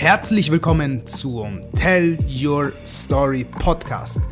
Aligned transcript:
Herzlich 0.00 0.50
willkommen 0.50 1.06
zum 1.06 1.60
Tell 1.74 2.16
Your 2.42 2.72
Story 2.86 3.44
Podcast. 3.44 4.22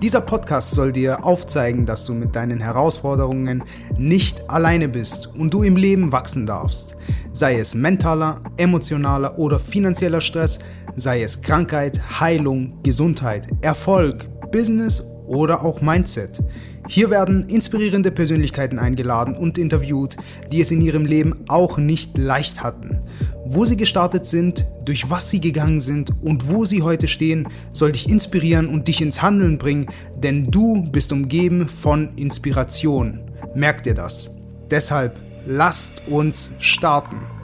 Dieser 0.00 0.22
Podcast 0.22 0.74
soll 0.74 0.92
dir 0.92 1.22
aufzeigen, 1.26 1.84
dass 1.84 2.06
du 2.06 2.14
mit 2.14 2.34
deinen 2.34 2.58
Herausforderungen 2.58 3.62
nicht 3.98 4.48
alleine 4.48 4.88
bist 4.88 5.26
und 5.26 5.52
du 5.52 5.62
im 5.62 5.76
Leben 5.76 6.10
wachsen 6.10 6.46
darfst. 6.46 6.96
Sei 7.32 7.58
es 7.58 7.74
mentaler, 7.74 8.40
emotionaler 8.56 9.38
oder 9.38 9.58
finanzieller 9.58 10.22
Stress, 10.22 10.60
sei 10.96 11.22
es 11.22 11.42
Krankheit, 11.42 12.00
Heilung, 12.18 12.82
Gesundheit, 12.82 13.46
Erfolg, 13.60 14.26
Business 14.50 15.02
oder 15.26 15.62
auch 15.62 15.82
Mindset. 15.82 16.42
Hier 16.88 17.10
werden 17.10 17.48
inspirierende 17.48 18.10
Persönlichkeiten 18.10 18.78
eingeladen 18.78 19.34
und 19.36 19.58
interviewt, 19.58 20.16
die 20.50 20.60
es 20.60 20.70
in 20.70 20.80
ihrem 20.80 21.04
Leben 21.04 21.44
auch 21.48 21.78
nicht 21.78 22.18
leicht 22.18 22.62
hatten. 22.62 22.98
Wo 23.44 23.64
sie 23.64 23.76
gestartet 23.76 24.26
sind, 24.26 24.66
durch 24.84 25.10
was 25.10 25.30
sie 25.30 25.40
gegangen 25.40 25.80
sind 25.80 26.10
und 26.22 26.48
wo 26.48 26.64
sie 26.64 26.82
heute 26.82 27.08
stehen, 27.08 27.48
soll 27.72 27.92
dich 27.92 28.08
inspirieren 28.08 28.68
und 28.68 28.88
dich 28.88 29.00
ins 29.00 29.22
Handeln 29.22 29.58
bringen, 29.58 29.86
denn 30.16 30.44
du 30.44 30.90
bist 30.90 31.12
umgeben 31.12 31.68
von 31.68 32.16
Inspiration. 32.16 33.20
Merk 33.54 33.82
dir 33.82 33.94
das. 33.94 34.30
Deshalb 34.70 35.20
lasst 35.46 36.02
uns 36.08 36.52
starten. 36.60 37.39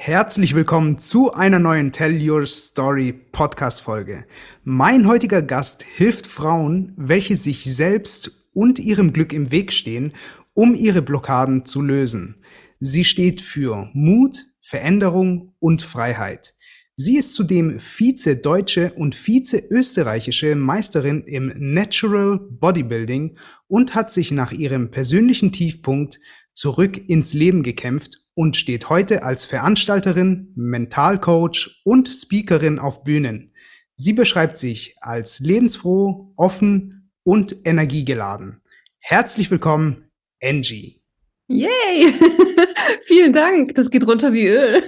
Herzlich 0.00 0.54
willkommen 0.54 0.96
zu 0.96 1.32
einer 1.34 1.58
neuen 1.58 1.90
Tell 1.90 2.30
Your 2.30 2.46
Story 2.46 3.12
Podcast 3.12 3.82
Folge. 3.82 4.24
Mein 4.62 5.08
heutiger 5.08 5.42
Gast 5.42 5.82
hilft 5.82 6.28
Frauen, 6.28 6.94
welche 6.96 7.34
sich 7.34 7.64
selbst 7.64 8.46
und 8.54 8.78
ihrem 8.78 9.12
Glück 9.12 9.32
im 9.32 9.50
Weg 9.50 9.72
stehen 9.72 10.12
um 10.54 10.76
ihre 10.76 11.02
Blockaden 11.02 11.64
zu 11.64 11.82
lösen. 11.82 12.36
Sie 12.78 13.04
steht 13.04 13.40
für 13.40 13.90
Mut, 13.92 14.44
Veränderung 14.60 15.54
und 15.58 15.82
Freiheit. 15.82 16.54
Sie 16.94 17.16
ist 17.16 17.34
zudem 17.34 17.80
Vize-Deutsche 17.80 18.92
und 18.94 19.16
Vize-Österreichische 19.16 20.54
Meisterin 20.54 21.22
im 21.22 21.52
Natural 21.56 22.38
Bodybuilding 22.38 23.36
und 23.66 23.96
hat 23.96 24.12
sich 24.12 24.30
nach 24.30 24.52
ihrem 24.52 24.92
persönlichen 24.92 25.50
Tiefpunkt 25.50 26.20
zurück 26.54 26.96
ins 27.08 27.34
Leben 27.34 27.64
gekämpft 27.64 28.27
und 28.38 28.56
steht 28.56 28.88
heute 28.88 29.24
als 29.24 29.44
Veranstalterin, 29.44 30.52
Mentalcoach 30.54 31.80
und 31.82 32.06
Speakerin 32.06 32.78
auf 32.78 33.02
Bühnen. 33.02 33.52
Sie 33.96 34.12
beschreibt 34.12 34.56
sich 34.56 34.94
als 35.00 35.40
lebensfroh, 35.40 36.32
offen 36.36 37.10
und 37.24 37.66
energiegeladen. 37.66 38.60
Herzlich 39.00 39.50
willkommen, 39.50 40.04
Angie. 40.40 41.02
Yay! 41.48 42.14
Vielen 43.02 43.32
Dank. 43.32 43.74
Das 43.74 43.90
geht 43.90 44.06
runter 44.06 44.32
wie 44.32 44.46
Öl. 44.46 44.84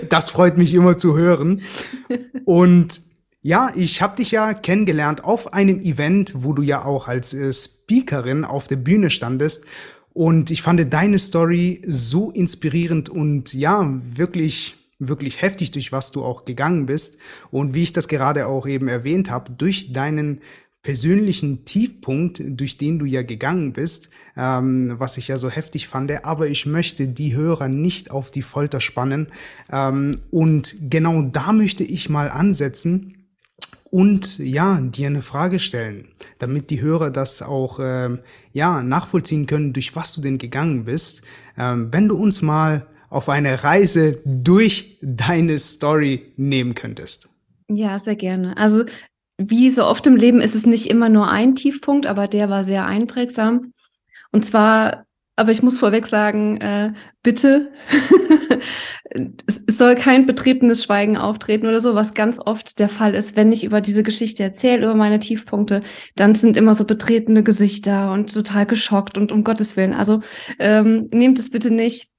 das 0.08 0.30
freut 0.30 0.58
mich 0.58 0.74
immer 0.74 0.98
zu 0.98 1.16
hören. 1.16 1.62
Und 2.44 3.02
ja, 3.40 3.70
ich 3.76 4.02
habe 4.02 4.16
dich 4.16 4.32
ja 4.32 4.52
kennengelernt 4.52 5.22
auf 5.22 5.52
einem 5.52 5.80
Event, 5.80 6.32
wo 6.34 6.54
du 6.54 6.62
ja 6.62 6.84
auch 6.84 7.06
als 7.06 7.34
äh, 7.34 7.52
Speakerin 7.52 8.44
auf 8.44 8.66
der 8.66 8.76
Bühne 8.76 9.10
standest. 9.10 9.64
Und 10.12 10.50
ich 10.50 10.62
fand 10.62 10.92
deine 10.92 11.18
Story 11.18 11.82
so 11.86 12.30
inspirierend 12.30 13.08
und 13.08 13.54
ja, 13.54 14.00
wirklich 14.02 14.76
wirklich 15.00 15.42
heftig, 15.42 15.72
durch 15.72 15.92
was 15.92 16.12
du 16.12 16.22
auch 16.22 16.44
gegangen 16.44 16.86
bist. 16.86 17.18
Und 17.50 17.74
wie 17.74 17.82
ich 17.82 17.92
das 17.92 18.06
gerade 18.06 18.46
auch 18.46 18.66
eben 18.68 18.86
erwähnt 18.86 19.30
habe, 19.30 19.50
durch 19.50 19.92
deinen 19.92 20.40
persönlichen 20.82 21.64
Tiefpunkt, 21.66 22.42
durch 22.44 22.78
den 22.78 22.98
du 22.98 23.04
ja 23.04 23.22
gegangen 23.22 23.72
bist, 23.72 24.08
ähm, 24.36 24.94
was 24.98 25.18
ich 25.18 25.28
ja 25.28 25.36
so 25.36 25.50
heftig 25.50 25.88
fand. 25.88 26.24
Aber 26.24 26.48
ich 26.48 26.64
möchte 26.64 27.08
die 27.08 27.34
Hörer 27.34 27.68
nicht 27.68 28.10
auf 28.10 28.30
die 28.30 28.42
Folter 28.42 28.80
spannen. 28.80 29.28
Ähm, 29.70 30.16
und 30.30 30.76
genau 30.88 31.22
da 31.22 31.52
möchte 31.52 31.84
ich 31.84 32.08
mal 32.08 32.30
ansetzen 32.30 33.19
und 33.90 34.38
ja, 34.38 34.80
dir 34.80 35.08
eine 35.08 35.22
Frage 35.22 35.58
stellen, 35.58 36.08
damit 36.38 36.70
die 36.70 36.80
Hörer 36.80 37.10
das 37.10 37.42
auch 37.42 37.78
ähm, 37.82 38.20
ja 38.52 38.82
nachvollziehen 38.82 39.46
können, 39.46 39.72
durch 39.72 39.96
was 39.96 40.12
du 40.12 40.20
denn 40.20 40.38
gegangen 40.38 40.84
bist. 40.84 41.22
Ähm, 41.58 41.92
wenn 41.92 42.08
du 42.08 42.16
uns 42.16 42.42
mal 42.42 42.86
auf 43.08 43.28
eine 43.28 43.64
Reise 43.64 44.20
durch 44.24 44.98
deine 45.02 45.58
Story 45.58 46.32
nehmen 46.36 46.74
könntest. 46.74 47.28
Ja, 47.68 47.98
sehr 47.98 48.16
gerne. 48.16 48.56
Also 48.56 48.84
wie 49.36 49.70
so 49.70 49.84
oft 49.84 50.06
im 50.06 50.16
Leben 50.16 50.40
ist 50.40 50.54
es 50.54 50.66
nicht 50.66 50.88
immer 50.88 51.08
nur 51.08 51.28
ein 51.28 51.54
Tiefpunkt, 51.54 52.06
aber 52.06 52.28
der 52.28 52.48
war 52.50 52.62
sehr 52.62 52.86
einprägsam. 52.86 53.72
Und 54.32 54.44
zwar, 54.44 55.06
aber 55.40 55.52
ich 55.52 55.62
muss 55.62 55.78
vorweg 55.78 56.06
sagen, 56.06 56.60
äh, 56.60 56.92
bitte, 57.22 57.72
es 59.46 59.62
soll 59.66 59.94
kein 59.94 60.26
betretenes 60.26 60.84
Schweigen 60.84 61.16
auftreten 61.16 61.66
oder 61.66 61.80
so, 61.80 61.94
was 61.94 62.12
ganz 62.12 62.38
oft 62.38 62.78
der 62.78 62.90
Fall 62.90 63.14
ist, 63.14 63.36
wenn 63.36 63.50
ich 63.50 63.64
über 63.64 63.80
diese 63.80 64.02
Geschichte 64.02 64.42
erzähle, 64.42 64.82
über 64.82 64.94
meine 64.94 65.18
Tiefpunkte, 65.18 65.82
dann 66.14 66.34
sind 66.34 66.58
immer 66.58 66.74
so 66.74 66.84
betretene 66.84 67.42
Gesichter 67.42 68.12
und 68.12 68.34
total 68.34 68.66
geschockt 68.66 69.16
und 69.16 69.32
um 69.32 69.42
Gottes 69.42 69.78
Willen. 69.78 69.94
Also 69.94 70.20
ähm, 70.58 71.08
nehmt 71.10 71.38
es 71.38 71.48
bitte 71.48 71.70
nicht 71.70 72.10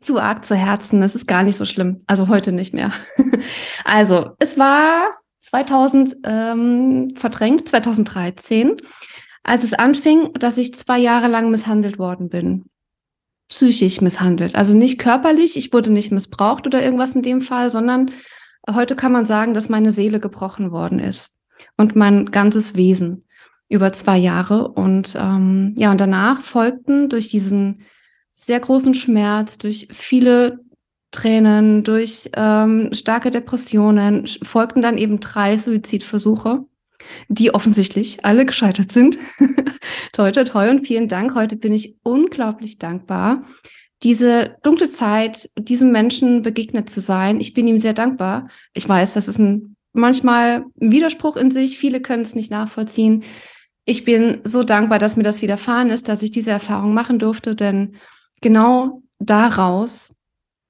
zu 0.00 0.18
arg 0.18 0.46
zu 0.46 0.54
Herzen. 0.54 1.02
Es 1.02 1.14
ist 1.14 1.26
gar 1.26 1.42
nicht 1.42 1.58
so 1.58 1.66
schlimm. 1.66 2.02
Also 2.06 2.28
heute 2.28 2.52
nicht 2.52 2.72
mehr. 2.72 2.92
also, 3.84 4.30
es 4.38 4.58
war 4.58 5.18
2000 5.40 6.16
ähm, 6.24 7.12
verdrängt, 7.14 7.68
2013, 7.68 8.78
als 9.44 9.62
es 9.62 9.74
anfing, 9.74 10.32
dass 10.32 10.58
ich 10.58 10.74
zwei 10.74 10.98
Jahre 10.98 11.28
lang 11.28 11.50
misshandelt 11.50 11.98
worden 11.98 12.28
bin. 12.28 12.64
Psychisch 13.48 14.00
misshandelt. 14.00 14.54
Also 14.54 14.76
nicht 14.76 14.98
körperlich, 14.98 15.56
ich 15.56 15.72
wurde 15.72 15.92
nicht 15.92 16.10
missbraucht 16.10 16.66
oder 16.66 16.82
irgendwas 16.82 17.14
in 17.14 17.22
dem 17.22 17.42
Fall, 17.42 17.70
sondern 17.70 18.10
heute 18.68 18.96
kann 18.96 19.12
man 19.12 19.26
sagen, 19.26 19.52
dass 19.54 19.68
meine 19.68 19.90
Seele 19.90 20.18
gebrochen 20.18 20.72
worden 20.72 20.98
ist 20.98 21.36
und 21.76 21.94
mein 21.94 22.26
ganzes 22.26 22.74
Wesen 22.74 23.26
über 23.68 23.92
zwei 23.92 24.16
Jahre. 24.16 24.68
Und 24.68 25.14
ähm, 25.18 25.74
ja, 25.76 25.90
und 25.90 26.00
danach 26.00 26.40
folgten 26.40 27.10
durch 27.10 27.28
diesen 27.28 27.82
sehr 28.32 28.60
großen 28.60 28.94
Schmerz, 28.94 29.58
durch 29.58 29.88
viele 29.92 30.60
Tränen, 31.10 31.84
durch 31.84 32.30
ähm, 32.34 32.88
starke 32.92 33.30
Depressionen 33.30 34.26
folgten 34.42 34.82
dann 34.82 34.98
eben 34.98 35.20
drei 35.20 35.56
Suizidversuche, 35.58 36.64
die 37.28 37.54
offensichtlich 37.54 38.24
alle 38.24 38.46
gescheitert 38.46 38.92
sind. 38.92 39.18
toi, 40.12 40.30
toi, 40.32 40.44
toi 40.44 40.70
und 40.70 40.86
vielen 40.86 41.08
Dank. 41.08 41.34
Heute 41.34 41.56
bin 41.56 41.72
ich 41.72 41.96
unglaublich 42.02 42.78
dankbar, 42.78 43.44
diese 44.02 44.56
dunkle 44.62 44.88
Zeit 44.88 45.48
diesem 45.58 45.90
Menschen 45.90 46.42
begegnet 46.42 46.90
zu 46.90 47.00
sein. 47.00 47.40
Ich 47.40 47.54
bin 47.54 47.66
ihm 47.66 47.78
sehr 47.78 47.94
dankbar. 47.94 48.48
Ich 48.74 48.88
weiß, 48.88 49.14
das 49.14 49.28
ist 49.28 49.38
ein 49.38 49.76
manchmal 49.94 50.66
ein 50.80 50.90
Widerspruch 50.90 51.36
in 51.36 51.50
sich. 51.50 51.78
Viele 51.78 52.02
können 52.02 52.22
es 52.22 52.34
nicht 52.34 52.50
nachvollziehen. 52.50 53.24
Ich 53.86 54.04
bin 54.04 54.40
so 54.44 54.62
dankbar, 54.62 54.98
dass 54.98 55.16
mir 55.16 55.22
das 55.22 55.40
widerfahren 55.40 55.90
ist, 55.90 56.08
dass 56.08 56.22
ich 56.22 56.30
diese 56.30 56.50
Erfahrung 56.50 56.92
machen 56.92 57.18
durfte, 57.18 57.54
denn 57.54 57.96
genau 58.40 59.02
daraus 59.18 60.14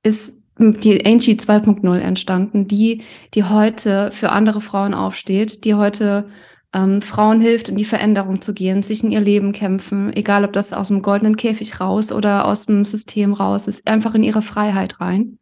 ist 0.02 0.40
die 0.58 1.04
Angie 1.04 1.34
2.0 1.34 1.98
entstanden, 1.98 2.68
die, 2.68 3.02
die 3.34 3.44
heute 3.44 4.10
für 4.12 4.30
andere 4.30 4.60
Frauen 4.60 4.94
aufsteht, 4.94 5.64
die 5.64 5.74
heute 5.74 6.28
ähm, 6.72 7.02
Frauen 7.02 7.40
hilft, 7.40 7.68
in 7.68 7.76
die 7.76 7.84
Veränderung 7.84 8.40
zu 8.40 8.52
gehen, 8.52 8.82
sich 8.82 9.02
in 9.02 9.10
ihr 9.10 9.20
Leben 9.20 9.52
kämpfen, 9.52 10.12
egal 10.12 10.44
ob 10.44 10.52
das 10.52 10.72
aus 10.72 10.88
dem 10.88 11.02
goldenen 11.02 11.36
Käfig 11.36 11.80
raus 11.80 12.12
oder 12.12 12.44
aus 12.46 12.66
dem 12.66 12.84
System 12.84 13.32
raus 13.32 13.66
ist, 13.66 13.88
einfach 13.88 14.14
in 14.14 14.22
ihre 14.22 14.42
Freiheit 14.42 15.00
rein. 15.00 15.38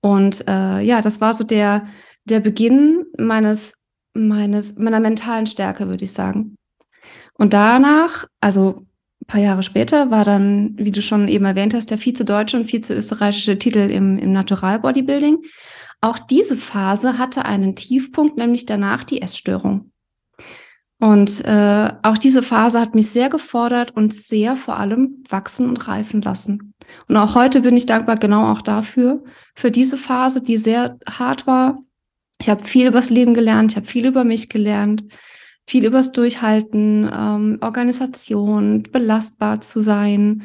Und 0.00 0.46
äh, 0.48 0.80
ja, 0.80 1.02
das 1.02 1.20
war 1.20 1.34
so 1.34 1.44
der, 1.44 1.86
der 2.24 2.40
Beginn 2.40 3.04
meines, 3.18 3.74
meines, 4.14 4.76
meiner 4.76 5.00
mentalen 5.00 5.46
Stärke, 5.46 5.88
würde 5.88 6.04
ich 6.04 6.12
sagen. 6.12 6.56
Und 7.34 7.52
danach, 7.52 8.26
also 8.40 8.86
paar 9.30 9.40
Jahre 9.40 9.62
später 9.62 10.10
war 10.10 10.24
dann, 10.24 10.74
wie 10.76 10.90
du 10.90 11.02
schon 11.02 11.28
eben 11.28 11.44
erwähnt 11.44 11.72
hast, 11.72 11.90
der 11.90 11.98
Vize-Deutsche 11.98 12.56
und 12.56 12.66
Vize-Österreichische 12.66 13.58
Titel 13.58 13.78
im, 13.78 14.18
im 14.18 14.32
Natural 14.32 14.80
Bodybuilding. 14.80 15.38
Auch 16.00 16.18
diese 16.18 16.56
Phase 16.56 17.16
hatte 17.16 17.44
einen 17.44 17.76
Tiefpunkt, 17.76 18.36
nämlich 18.36 18.66
danach 18.66 19.04
die 19.04 19.22
Essstörung. 19.22 19.92
Und 20.98 21.44
äh, 21.44 21.92
auch 22.02 22.18
diese 22.18 22.42
Phase 22.42 22.80
hat 22.80 22.94
mich 22.94 23.08
sehr 23.10 23.30
gefordert 23.30 23.92
und 23.92 24.14
sehr 24.14 24.56
vor 24.56 24.78
allem 24.78 25.22
wachsen 25.28 25.68
und 25.68 25.86
reifen 25.86 26.20
lassen. 26.22 26.74
Und 27.08 27.16
auch 27.16 27.36
heute 27.36 27.60
bin 27.60 27.76
ich 27.76 27.86
dankbar 27.86 28.16
genau 28.16 28.52
auch 28.52 28.62
dafür, 28.62 29.22
für 29.54 29.70
diese 29.70 29.96
Phase, 29.96 30.42
die 30.42 30.56
sehr 30.56 30.98
hart 31.08 31.46
war. 31.46 31.78
Ich 32.40 32.50
habe 32.50 32.64
viel 32.64 32.88
übers 32.88 33.10
Leben 33.10 33.34
gelernt, 33.34 33.72
ich 33.72 33.76
habe 33.76 33.86
viel 33.86 34.06
über 34.06 34.24
mich 34.24 34.48
gelernt 34.48 35.04
viel 35.70 35.84
übers 35.84 36.10
Durchhalten, 36.10 37.08
ähm, 37.16 37.58
Organisation, 37.60 38.82
belastbar 38.90 39.60
zu 39.60 39.80
sein. 39.80 40.42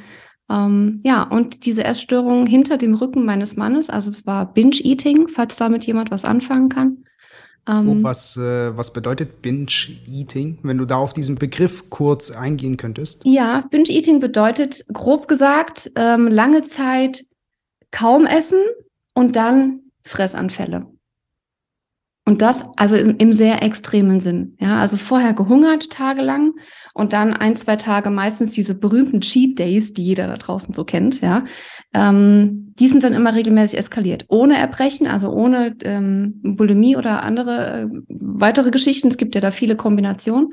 Ähm, 0.52 1.02
ja, 1.04 1.24
und 1.24 1.66
diese 1.66 1.84
Essstörung 1.84 2.46
hinter 2.46 2.78
dem 2.78 2.94
Rücken 2.94 3.26
meines 3.26 3.56
Mannes, 3.56 3.90
also 3.90 4.12
es 4.12 4.28
war 4.28 4.54
Binge-Eating, 4.54 5.28
falls 5.28 5.56
damit 5.56 5.88
jemand 5.88 6.12
was 6.12 6.26
anfangen 6.26 6.70
kann. 6.70 6.98
Ähm, 7.68 7.90
oh, 7.90 8.04
was, 8.04 8.38
äh, 8.38 8.78
was 8.78 8.94
bedeutet 8.94 9.42
Binge-Eating, 9.42 10.60
wenn 10.62 10.78
du 10.78 10.86
da 10.86 10.98
auf 10.98 11.14
diesen 11.14 11.38
Begriff 11.38 11.90
kurz 11.90 12.30
eingehen 12.30 12.78
könntest? 12.78 13.26
Ja, 13.26 13.66
Binge-Eating 13.72 14.20
bedeutet, 14.20 14.86
grob 14.94 15.28
gesagt, 15.28 15.92
ähm, 15.96 16.28
lange 16.28 16.62
Zeit 16.62 17.24
kaum 17.90 18.28
essen 18.28 18.60
und 19.16 19.36
dann 19.36 19.80
Fressanfälle. 20.04 20.86
Und 22.28 22.42
das 22.42 22.66
also 22.76 22.96
im, 22.96 23.32
sehr 23.32 23.62
extremen 23.62 24.20
Sinn. 24.20 24.58
Ja, 24.60 24.80
also 24.80 24.98
vorher 24.98 25.34
gehungert 25.34 25.92
tagelang 25.92 26.54
und 26.96 27.14
dann 27.14 27.34
ein, 27.34 27.56
zwei 27.56 27.76
Tage 27.76 28.10
meistens 28.10 28.52
diese 28.52 28.74
berühmten 28.74 29.22
Cheat 29.22 29.60
Days, 29.60 29.94
die 29.94 30.04
jeder 30.04 30.26
da 30.26 30.38
draußen 30.38 30.74
so 30.74 30.86
kennt, 30.86 31.22
ja. 31.22 31.44
Ähm, 31.94 32.74
die 32.80 32.88
sind 32.88 33.04
dann 33.04 33.14
immer 33.14 33.36
regelmäßig 33.36 33.78
eskaliert. 33.78 34.26
Ohne 34.28 34.58
Erbrechen, 34.58 35.06
also 35.06 35.30
ohne 35.32 35.76
ähm, 35.84 36.42
Bulimie 36.42 36.98
oder 36.98 37.24
andere 37.24 37.84
äh, 37.84 37.88
weitere 38.10 38.72
Geschichten. 38.72 39.10
Es 39.10 39.18
gibt 39.18 39.36
ja 39.36 39.42
da 39.42 39.52
viele 39.52 39.76
Kombinationen. 39.76 40.52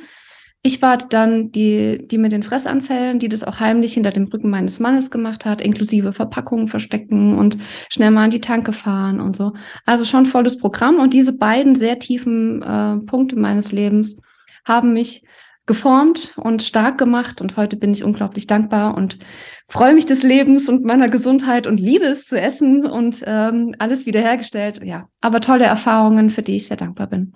Ich 0.65 0.81
war 0.81 0.97
dann 0.97 1.51
die, 1.51 2.07
die 2.07 2.19
mit 2.19 2.31
den 2.31 2.45
Fressanfällen, 2.45 3.19
die 3.19 3.29
das 3.29 3.43
auch 3.43 3.59
heimlich 3.59 3.95
hinter 3.95 4.11
dem 4.11 4.29
Rücken 4.29 4.49
meines 4.49 4.79
Mannes 4.79 5.11
gemacht 5.11 5.45
hat, 5.45 5.61
inklusive 5.61 6.13
Verpackungen 6.13 6.69
verstecken 6.69 7.37
und 7.37 7.59
schnell 7.91 8.13
mal 8.13 8.25
an 8.25 8.31
die 8.31 8.41
Tanke 8.41 8.73
fahren 8.73 9.21
und 9.21 9.35
so. 9.35 9.55
Also 9.87 10.05
schon 10.05 10.25
volles 10.25 10.59
Programm. 10.59 11.01
Und 11.01 11.15
diese 11.15 11.37
beiden 11.37 11.75
sehr 11.75 11.99
tiefen 11.99 12.63
äh, 12.63 13.05
Punkte 13.07 13.37
meines 13.37 13.73
Lebens 13.73 14.21
haben 14.65 14.93
mich 14.93 15.25
geformt 15.67 16.37
und 16.37 16.63
stark 16.63 16.97
gemacht. 16.97 17.41
Und 17.41 17.57
heute 17.57 17.77
bin 17.77 17.93
ich 17.93 18.05
unglaublich 18.05 18.47
dankbar 18.47 18.97
und 18.97 19.19
freue 19.69 19.95
mich 19.95 20.07
des 20.07 20.23
Lebens 20.23 20.69
und 20.69 20.85
meiner 20.85 21.09
Gesundheit 21.09 21.67
und 21.67 21.81
liebe 21.81 22.05
es 22.05 22.27
zu 22.27 22.41
essen 22.41 22.87
und 22.87 23.21
ähm, 23.27 23.75
alles 23.81 24.07
wiederhergestellt. 24.07 24.81
Ja, 24.85 25.09
aber 25.21 25.41
tolle 25.41 25.65
Erfahrungen, 25.65 26.31
für 26.31 26.43
die 26.43 26.55
ich 26.55 26.69
sehr 26.69 26.77
dankbar 26.77 27.09
bin. 27.09 27.35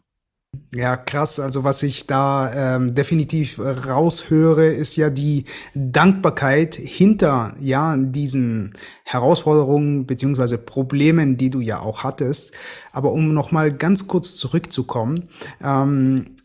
Ja, 0.74 0.96
krass. 0.96 1.38
Also 1.38 1.64
was 1.64 1.82
ich 1.82 2.06
da 2.06 2.76
ähm, 2.76 2.94
definitiv 2.94 3.58
raushöre, 3.58 4.66
ist 4.66 4.96
ja 4.96 5.10
die 5.10 5.44
Dankbarkeit 5.74 6.74
hinter 6.74 7.54
ja 7.60 7.96
diesen 7.96 8.74
Herausforderungen 9.04 10.06
beziehungsweise 10.06 10.58
Problemen, 10.58 11.36
die 11.36 11.50
du 11.50 11.60
ja 11.60 11.80
auch 11.80 12.04
hattest. 12.04 12.52
Aber 12.92 13.12
um 13.12 13.32
noch 13.32 13.52
mal 13.52 13.72
ganz 13.72 14.06
kurz 14.08 14.34
zurückzukommen, 14.34 15.28
ähm, 15.62 16.36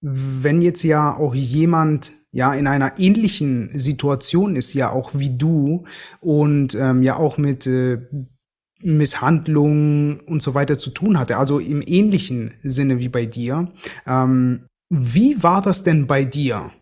wenn 0.00 0.62
jetzt 0.62 0.82
ja 0.82 1.14
auch 1.14 1.34
jemand 1.34 2.12
ja 2.32 2.54
in 2.54 2.66
einer 2.66 2.98
ähnlichen 2.98 3.70
Situation 3.74 4.56
ist, 4.56 4.72
ja 4.72 4.90
auch 4.90 5.10
wie 5.14 5.36
du 5.36 5.84
und 6.20 6.74
ähm, 6.74 7.02
ja 7.02 7.16
auch 7.16 7.36
mit 7.36 7.66
äh, 7.66 7.98
Misshandlungen 8.82 10.20
und 10.20 10.42
so 10.42 10.54
weiter 10.54 10.78
zu 10.78 10.90
tun 10.90 11.18
hatte, 11.18 11.38
also 11.38 11.58
im 11.58 11.82
ähnlichen 11.84 12.54
Sinne 12.62 12.98
wie 12.98 13.08
bei 13.08 13.26
dir. 13.26 13.72
Ähm, 14.06 14.66
wie 14.88 15.42
war 15.42 15.62
das 15.62 15.82
denn 15.82 16.06
bei 16.06 16.24
dir? 16.24 16.72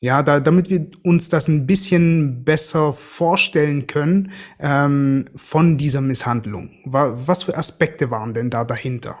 Ja, 0.00 0.22
da, 0.22 0.40
damit 0.40 0.68
wir 0.68 0.90
uns 1.04 1.30
das 1.30 1.48
ein 1.48 1.66
bisschen 1.66 2.44
besser 2.44 2.92
vorstellen 2.92 3.86
können 3.86 4.30
ähm, 4.58 5.24
von 5.34 5.78
dieser 5.78 6.02
Misshandlung. 6.02 6.70
Was 6.84 7.44
für 7.44 7.56
Aspekte 7.56 8.10
waren 8.10 8.34
denn 8.34 8.50
da 8.50 8.64
dahinter? 8.64 9.16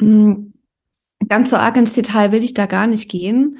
Mm, 0.00 0.52
ganz 1.28 1.50
so 1.50 1.56
arg 1.56 1.76
ins 1.76 1.92
Detail 1.92 2.32
will 2.32 2.42
ich 2.42 2.54
da 2.54 2.64
gar 2.64 2.86
nicht 2.86 3.10
gehen. 3.10 3.58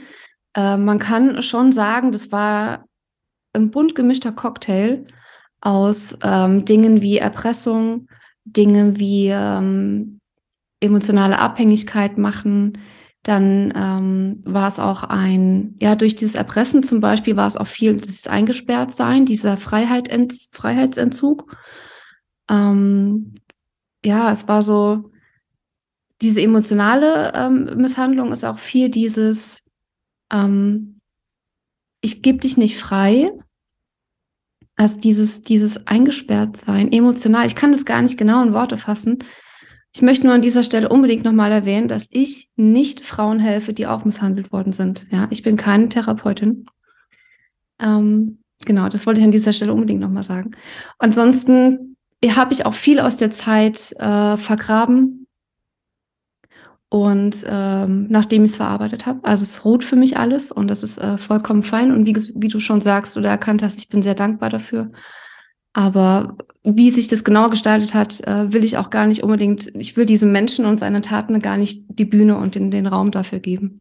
Äh, 0.56 0.78
man 0.78 0.98
kann 0.98 1.42
schon 1.42 1.70
sagen, 1.72 2.12
das 2.12 2.32
war 2.32 2.86
ein 3.52 3.70
bunt 3.70 3.94
gemischter 3.94 4.32
Cocktail 4.32 5.06
aus 5.66 6.16
ähm, 6.22 6.64
Dingen 6.64 7.02
wie 7.02 7.18
Erpressung, 7.18 8.06
Dinge 8.44 9.00
wie 9.00 9.30
ähm, 9.30 10.20
emotionale 10.78 11.40
Abhängigkeit 11.40 12.18
machen. 12.18 12.78
Dann 13.24 13.72
ähm, 13.74 14.42
war 14.44 14.68
es 14.68 14.78
auch 14.78 15.02
ein, 15.02 15.74
ja, 15.82 15.96
durch 15.96 16.14
dieses 16.14 16.36
Erpressen 16.36 16.84
zum 16.84 17.00
Beispiel 17.00 17.36
war 17.36 17.48
es 17.48 17.56
auch 17.56 17.66
viel 17.66 17.96
das 17.96 18.28
Eingesperrtsein, 18.28 19.26
dieser 19.26 19.56
Freiheit, 19.56 20.08
Freiheitsentzug. 20.52 21.52
Ähm, 22.48 23.34
ja, 24.04 24.30
es 24.30 24.46
war 24.46 24.62
so, 24.62 25.10
diese 26.22 26.40
emotionale 26.40 27.32
ähm, 27.34 27.64
Misshandlung 27.76 28.30
ist 28.30 28.44
auch 28.44 28.60
viel 28.60 28.88
dieses, 28.88 29.64
ähm, 30.30 31.00
ich 32.00 32.22
gebe 32.22 32.38
dich 32.38 32.56
nicht 32.56 32.78
frei, 32.78 33.32
also 34.76 35.00
dieses, 35.00 35.42
dieses 35.42 35.86
eingesperrt 35.86 36.56
sein, 36.56 36.92
emotional. 36.92 37.46
Ich 37.46 37.56
kann 37.56 37.72
das 37.72 37.84
gar 37.84 38.02
nicht 38.02 38.18
genau 38.18 38.42
in 38.42 38.52
Worte 38.52 38.76
fassen. 38.76 39.18
Ich 39.94 40.02
möchte 40.02 40.26
nur 40.26 40.34
an 40.34 40.42
dieser 40.42 40.62
Stelle 40.62 40.90
unbedingt 40.90 41.24
nochmal 41.24 41.50
erwähnen, 41.50 41.88
dass 41.88 42.08
ich 42.10 42.50
nicht 42.56 43.00
Frauen 43.00 43.38
helfe, 43.38 43.72
die 43.72 43.86
auch 43.86 44.04
misshandelt 44.04 44.52
worden 44.52 44.72
sind. 44.72 45.06
Ja, 45.10 45.26
ich 45.30 45.42
bin 45.42 45.56
keine 45.56 45.88
Therapeutin. 45.88 46.66
Ähm, 47.80 48.40
genau, 48.64 48.90
das 48.90 49.06
wollte 49.06 49.20
ich 49.20 49.24
an 49.24 49.32
dieser 49.32 49.54
Stelle 49.54 49.72
unbedingt 49.72 50.00
nochmal 50.00 50.24
sagen. 50.24 50.50
Ansonsten 50.98 51.96
habe 52.26 52.52
ich 52.52 52.66
auch 52.66 52.74
viel 52.74 53.00
aus 53.00 53.16
der 53.16 53.30
Zeit 53.30 53.92
äh, 53.98 54.36
vergraben, 54.36 55.25
und 56.88 57.44
ähm, 57.48 58.06
nachdem 58.08 58.44
ich 58.44 58.52
es 58.52 58.56
verarbeitet 58.56 59.06
habe, 59.06 59.20
also 59.24 59.42
es 59.42 59.64
ruht 59.64 59.82
für 59.82 59.96
mich 59.96 60.16
alles 60.16 60.52
und 60.52 60.68
das 60.68 60.82
ist 60.82 60.98
äh, 60.98 61.18
vollkommen 61.18 61.62
fein. 61.62 61.90
Und 61.92 62.06
wie, 62.06 62.14
wie 62.14 62.48
du 62.48 62.60
schon 62.60 62.80
sagst 62.80 63.16
oder 63.16 63.28
erkannt 63.28 63.62
hast, 63.62 63.78
ich 63.78 63.88
bin 63.88 64.02
sehr 64.02 64.14
dankbar 64.14 64.50
dafür. 64.50 64.92
Aber 65.72 66.36
wie 66.62 66.90
sich 66.90 67.08
das 67.08 67.24
genau 67.24 67.50
gestaltet 67.50 67.92
hat, 67.92 68.20
äh, 68.26 68.52
will 68.52 68.64
ich 68.64 68.78
auch 68.78 68.90
gar 68.90 69.06
nicht 69.06 69.22
unbedingt, 69.22 69.74
ich 69.74 69.96
will 69.96 70.06
diesem 70.06 70.32
Menschen 70.32 70.64
und 70.64 70.78
seinen 70.78 71.02
Taten 71.02 71.40
gar 71.40 71.56
nicht 71.56 71.84
die 71.88 72.04
Bühne 72.04 72.36
und 72.38 72.54
den, 72.54 72.70
den 72.70 72.86
Raum 72.86 73.10
dafür 73.10 73.40
geben. 73.40 73.80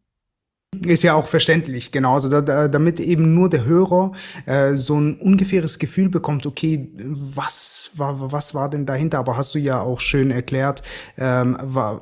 Ist 0.84 1.02
ja 1.02 1.14
auch 1.14 1.26
verständlich, 1.26 1.92
genau. 1.92 2.14
Also 2.14 2.28
da, 2.28 2.40
da, 2.40 2.68
damit 2.68 3.00
eben 3.00 3.34
nur 3.34 3.48
der 3.48 3.64
Hörer 3.64 4.12
äh, 4.46 4.74
so 4.74 4.98
ein 4.98 5.14
ungefähres 5.16 5.78
Gefühl 5.78 6.08
bekommt, 6.08 6.46
okay, 6.46 6.88
was 6.96 7.90
war, 7.96 8.32
was 8.32 8.54
war 8.54 8.68
denn 8.68 8.86
dahinter? 8.86 9.18
Aber 9.18 9.36
hast 9.36 9.54
du 9.54 9.58
ja 9.58 9.80
auch 9.80 10.00
schön 10.00 10.30
erklärt. 10.30 10.82
Ähm, 11.16 11.56
war, 11.62 12.00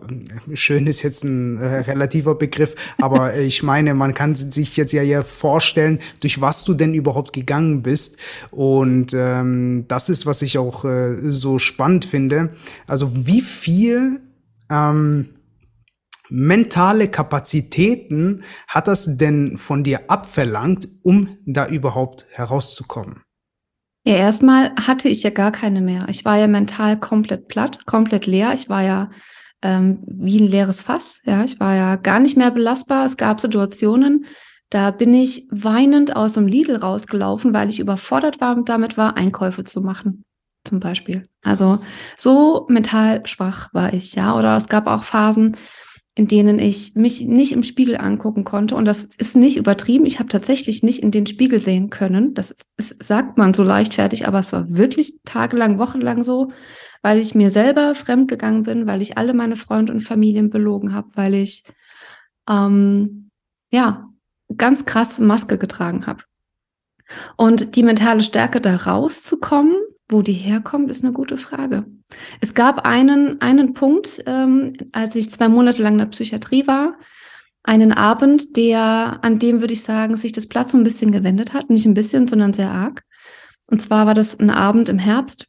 schön 0.55 0.87
ist 0.87 1.03
jetzt 1.03 1.25
ein 1.25 1.59
äh, 1.59 1.81
relativer 1.81 2.35
Begriff, 2.35 2.75
aber 2.99 3.37
ich 3.38 3.62
meine, 3.62 3.94
man 3.94 4.15
kann 4.15 4.35
sich 4.35 4.77
jetzt 4.77 4.93
ja, 4.93 5.03
ja 5.03 5.23
vorstellen, 5.23 6.00
durch 6.20 6.41
was 6.41 6.65
du 6.65 6.75
denn 6.75 6.94
überhaupt 6.94 7.32
gegangen 7.32 7.82
bist. 7.82 8.19
Und 8.50 9.15
ähm, 9.15 9.85
das 9.88 10.09
ist, 10.09 10.27
was 10.27 10.43
ich 10.43 10.59
auch 10.59 10.85
äh, 10.85 11.17
so 11.31 11.59
spannend 11.59 12.05
finde. 12.05 12.50
Also 12.87 13.27
wie 13.27 13.41
viel 13.41 14.20
ähm, 14.70 15.33
mentale 16.29 17.09
Kapazitäten 17.09 18.44
hat 18.67 18.88
das 18.88 19.17
denn 19.17 19.59
von 19.59 19.85
dir 19.85 20.11
abverlangt, 20.11 20.88
um 21.03 21.38
da 21.44 21.67
überhaupt 21.67 22.26
herauszukommen? 22.31 23.23
Ja, 24.06 24.17
erstmal 24.17 24.75
hatte 24.77 25.08
ich 25.08 25.22
ja 25.22 25.31
gar 25.31 25.51
keine 25.51 25.81
mehr. 25.81 26.06
Ich 26.08 26.25
war 26.25 26.37
ja 26.37 26.46
mental 26.46 26.98
komplett 26.98 27.48
platt, 27.48 27.87
komplett 27.87 28.27
leer. 28.27 28.53
Ich 28.53 28.69
war 28.69 28.82
ja 28.82 29.10
ähm, 29.63 30.01
wie 30.06 30.39
ein 30.39 30.46
leeres 30.46 30.82
Fass. 30.82 31.20
Ja, 31.25 31.43
ich 31.43 31.58
war 31.58 31.75
ja 31.75 31.96
gar 31.96 32.20
nicht 32.20 32.37
mehr 32.37 32.51
belastbar. 32.51 33.06
Es 33.06 33.17
gab 33.17 33.41
Situationen, 33.41 34.27
da 34.69 34.91
bin 34.91 35.15
ich 35.15 35.46
weinend 35.51 36.17
aus 36.17 36.34
dem 36.34 36.46
Lidl 36.46 36.77
rausgelaufen, 36.77 37.55
weil 37.55 37.70
ich 37.70 37.81
überfordert 37.81 38.41
war 38.43 38.56
und 38.56 38.69
damit 38.69 38.98
war, 38.98 39.17
Einkäufe 39.17 39.65
zu 39.65 39.81
machen. 39.81 40.25
Zum 40.65 40.81
Beispiel. 40.81 41.29
Also 41.43 41.79
so 42.17 42.67
mental 42.69 43.27
schwach 43.27 43.72
war 43.72 43.93
ich, 43.94 44.15
ja. 44.15 44.37
Oder 44.39 44.56
es 44.56 44.69
gab 44.69 44.87
auch 44.87 45.05
Phasen, 45.05 45.56
in 46.17 46.29
denen 46.29 46.61
ich 46.61 46.94
mich 46.94 47.23
nicht 47.23 47.53
im 47.53 47.65
Spiegel 47.65 47.97
angucken 47.97 48.44
konnte. 48.44 48.77
Und 48.77 48.85
das 48.85 49.03
ist 49.19 49.35
nicht 49.35 49.56
übertrieben. 49.56 50.06
Ich 50.06 50.21
habe 50.21 50.29
tatsächlich 50.29 50.83
nicht 50.85 51.03
in 51.03 51.11
den 51.11 51.27
Spiegel 51.27 51.59
sehen 51.59 51.91
können. 51.91 52.35
Das 52.35 52.55
ist, 52.77 53.03
sagt 53.03 53.37
man 53.37 53.53
so 53.53 53.65
leichtfertig, 53.65 54.29
aber 54.29 54.39
es 54.39 54.53
war 54.53 54.71
wirklich 54.71 55.19
tagelang, 55.25 55.79
wochenlang 55.79 56.23
so, 56.23 56.53
weil 57.03 57.19
ich 57.19 57.35
mir 57.35 57.51
selber 57.51 57.97
fremd 57.97 58.29
gegangen 58.29 58.63
bin, 58.63 58.87
weil 58.87 59.03
ich 59.03 59.19
alle 59.19 59.35
meine 59.35 59.56
Freunde 59.56 59.93
und 59.93 60.03
Familien 60.03 60.51
belogen 60.51 60.93
habe, 60.93 61.09
weil 61.15 61.35
ich 61.35 61.65
ähm, 62.49 63.31
ja 63.73 64.09
ganz 64.56 64.85
krass 64.85 65.19
Maske 65.19 65.59
getragen 65.59 66.06
habe. 66.06 66.23
Und 67.37 67.75
die 67.75 67.83
mentale 67.83 68.23
Stärke, 68.23 68.61
da 68.61 68.77
rauszukommen, 68.77 69.77
wo 70.09 70.23
die 70.23 70.33
herkommt, 70.33 70.91
ist 70.91 71.03
eine 71.03 71.13
gute 71.13 71.37
Frage. 71.37 71.85
Es 72.41 72.55
gab 72.55 72.87
einen, 72.87 73.41
einen 73.41 73.75
Punkt, 73.75 74.23
ähm, 74.27 74.77
als 74.93 75.17
ich 75.17 75.31
zwei 75.31 75.49
Monate 75.49 75.82
lang 75.82 75.94
in 75.94 75.99
der 75.99 76.06
Psychiatrie 76.06 76.67
war, 76.67 76.99
einen 77.63 77.93
Abend, 77.93 78.56
der, 78.56 79.19
an 79.23 79.39
dem 79.39 79.61
würde 79.61 79.73
ich 79.73 79.82
sagen, 79.82 80.17
sich 80.17 80.32
das 80.32 80.46
Platz 80.46 80.75
ein 80.75 80.84
bisschen 80.84 81.13
gewendet 81.13 81.55
hat. 81.55 81.70
Nicht 81.70 81.87
ein 81.87 81.94
bisschen, 81.94 82.29
sondern 82.29 82.53
sehr 82.53 82.70
arg. 82.70 83.03
Und 83.67 83.81
zwar 83.81 84.06
war 84.06 84.15
das 84.15 84.39
ein 84.39 84.51
Abend 84.51 84.91
im 84.91 84.99
Herbst. 84.99 85.46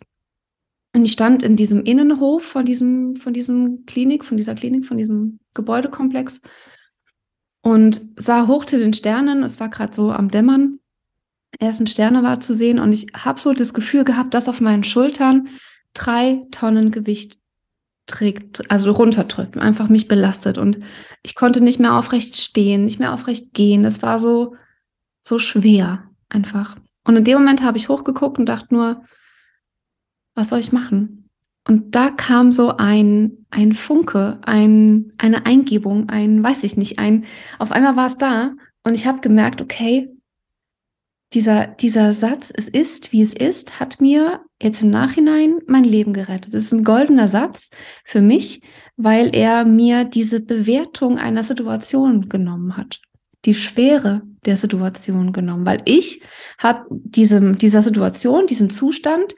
Und 0.93 1.03
ich 1.03 1.11
stand 1.11 1.43
in 1.43 1.57
diesem 1.57 1.83
Innenhof 1.83 2.43
von 2.43 2.63
diesem, 2.63 3.17
von 3.17 3.33
diesem 3.33 3.85
Klinik, 3.85 4.23
von 4.23 4.37
dieser 4.37 4.55
Klinik, 4.55 4.85
von 4.85 4.97
diesem 4.97 5.39
Gebäudekomplex 5.53 6.41
und 7.61 8.01
sah 8.15 8.47
hoch 8.47 8.63
zu 8.63 8.79
den 8.79 8.93
Sternen. 8.93 9.43
Es 9.43 9.59
war 9.59 9.69
gerade 9.69 9.93
so 9.93 10.11
am 10.11 10.29
Dämmern. 10.29 10.79
Ersten 11.59 11.87
Sterne 11.87 12.23
war 12.23 12.39
zu 12.39 12.53
sehen 12.53 12.79
und 12.79 12.93
ich 12.93 13.07
habe 13.13 13.41
so 13.41 13.53
das 13.53 13.73
Gefühl 13.73 14.03
gehabt, 14.03 14.33
dass 14.33 14.47
auf 14.47 14.61
meinen 14.61 14.83
Schultern 14.83 15.49
drei 15.95 16.41
Tonnen 16.51 16.91
Gewicht 16.91 17.39
trägt, 18.05 18.69
also 18.69 18.91
runterdrückt, 18.91 19.57
einfach 19.57 19.89
mich 19.89 20.07
belastet 20.07 20.59
und 20.59 20.79
ich 21.23 21.33
konnte 21.33 21.61
nicht 21.61 21.79
mehr 21.79 21.95
aufrecht 21.95 22.37
stehen, 22.37 22.83
nicht 22.83 22.99
mehr 22.99 23.13
aufrecht 23.13 23.53
gehen. 23.53 23.81
Das 23.81 24.03
war 24.03 24.19
so, 24.19 24.55
so 25.21 25.39
schwer 25.39 26.03
einfach. 26.29 26.75
Und 27.03 27.15
in 27.15 27.23
dem 27.23 27.39
Moment 27.39 27.63
habe 27.63 27.77
ich 27.77 27.89
hochgeguckt 27.89 28.37
und 28.37 28.45
dachte 28.45 28.73
nur, 28.73 29.03
was 30.35 30.49
soll 30.49 30.59
ich 30.59 30.71
machen? 30.71 31.29
Und 31.67 31.95
da 31.95 32.11
kam 32.11 32.51
so 32.51 32.77
ein, 32.77 33.45
ein 33.49 33.73
Funke, 33.73 34.39
ein, 34.45 35.13
eine 35.17 35.47
Eingebung, 35.47 36.09
ein, 36.09 36.43
weiß 36.43 36.63
ich 36.63 36.77
nicht, 36.77 36.99
ein, 36.99 37.25
auf 37.57 37.71
einmal 37.71 37.95
war 37.95 38.07
es 38.07 38.17
da 38.17 38.53
und 38.83 38.93
ich 38.93 39.07
habe 39.07 39.21
gemerkt, 39.21 39.61
okay, 39.61 40.14
dieser, 41.33 41.67
dieser 41.67 42.13
Satz, 42.13 42.51
es 42.55 42.67
ist, 42.67 43.11
wie 43.11 43.21
es 43.21 43.33
ist, 43.33 43.79
hat 43.79 43.99
mir 43.99 44.41
jetzt 44.61 44.81
im 44.81 44.89
Nachhinein 44.89 45.59
mein 45.67 45.83
Leben 45.83 46.13
gerettet. 46.13 46.53
Das 46.53 46.65
ist 46.65 46.71
ein 46.71 46.83
goldener 46.83 47.27
Satz 47.27 47.69
für 48.03 48.21
mich, 48.21 48.61
weil 48.95 49.35
er 49.35 49.65
mir 49.65 50.05
diese 50.05 50.39
Bewertung 50.39 51.17
einer 51.17 51.43
Situation 51.43 52.29
genommen 52.29 52.77
hat. 52.77 53.01
Die 53.43 53.55
Schwere 53.55 54.21
der 54.45 54.57
Situation 54.57 55.33
genommen, 55.33 55.65
weil 55.65 55.81
ich 55.85 56.21
habe 56.57 56.85
diesem, 56.89 57.57
dieser 57.57 57.83
Situation, 57.83 58.47
diesem 58.47 58.69
Zustand 58.69 59.35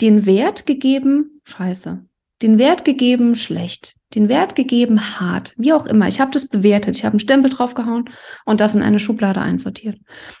den 0.00 0.26
Wert 0.26 0.66
gegeben, 0.66 1.40
scheiße, 1.44 2.04
den 2.42 2.58
Wert 2.58 2.84
gegeben, 2.84 3.34
schlecht, 3.34 3.94
den 4.14 4.28
Wert 4.28 4.54
gegeben, 4.54 5.20
hart, 5.20 5.54
wie 5.56 5.72
auch 5.72 5.86
immer. 5.86 6.08
Ich 6.08 6.20
habe 6.20 6.30
das 6.30 6.48
bewertet, 6.48 6.96
ich 6.96 7.04
habe 7.04 7.14
einen 7.14 7.20
Stempel 7.20 7.50
draufgehauen 7.50 8.08
und 8.44 8.60
das 8.60 8.74
in 8.74 8.82
eine 8.82 8.98
Schublade 8.98 9.40
einsortiert. 9.40 9.98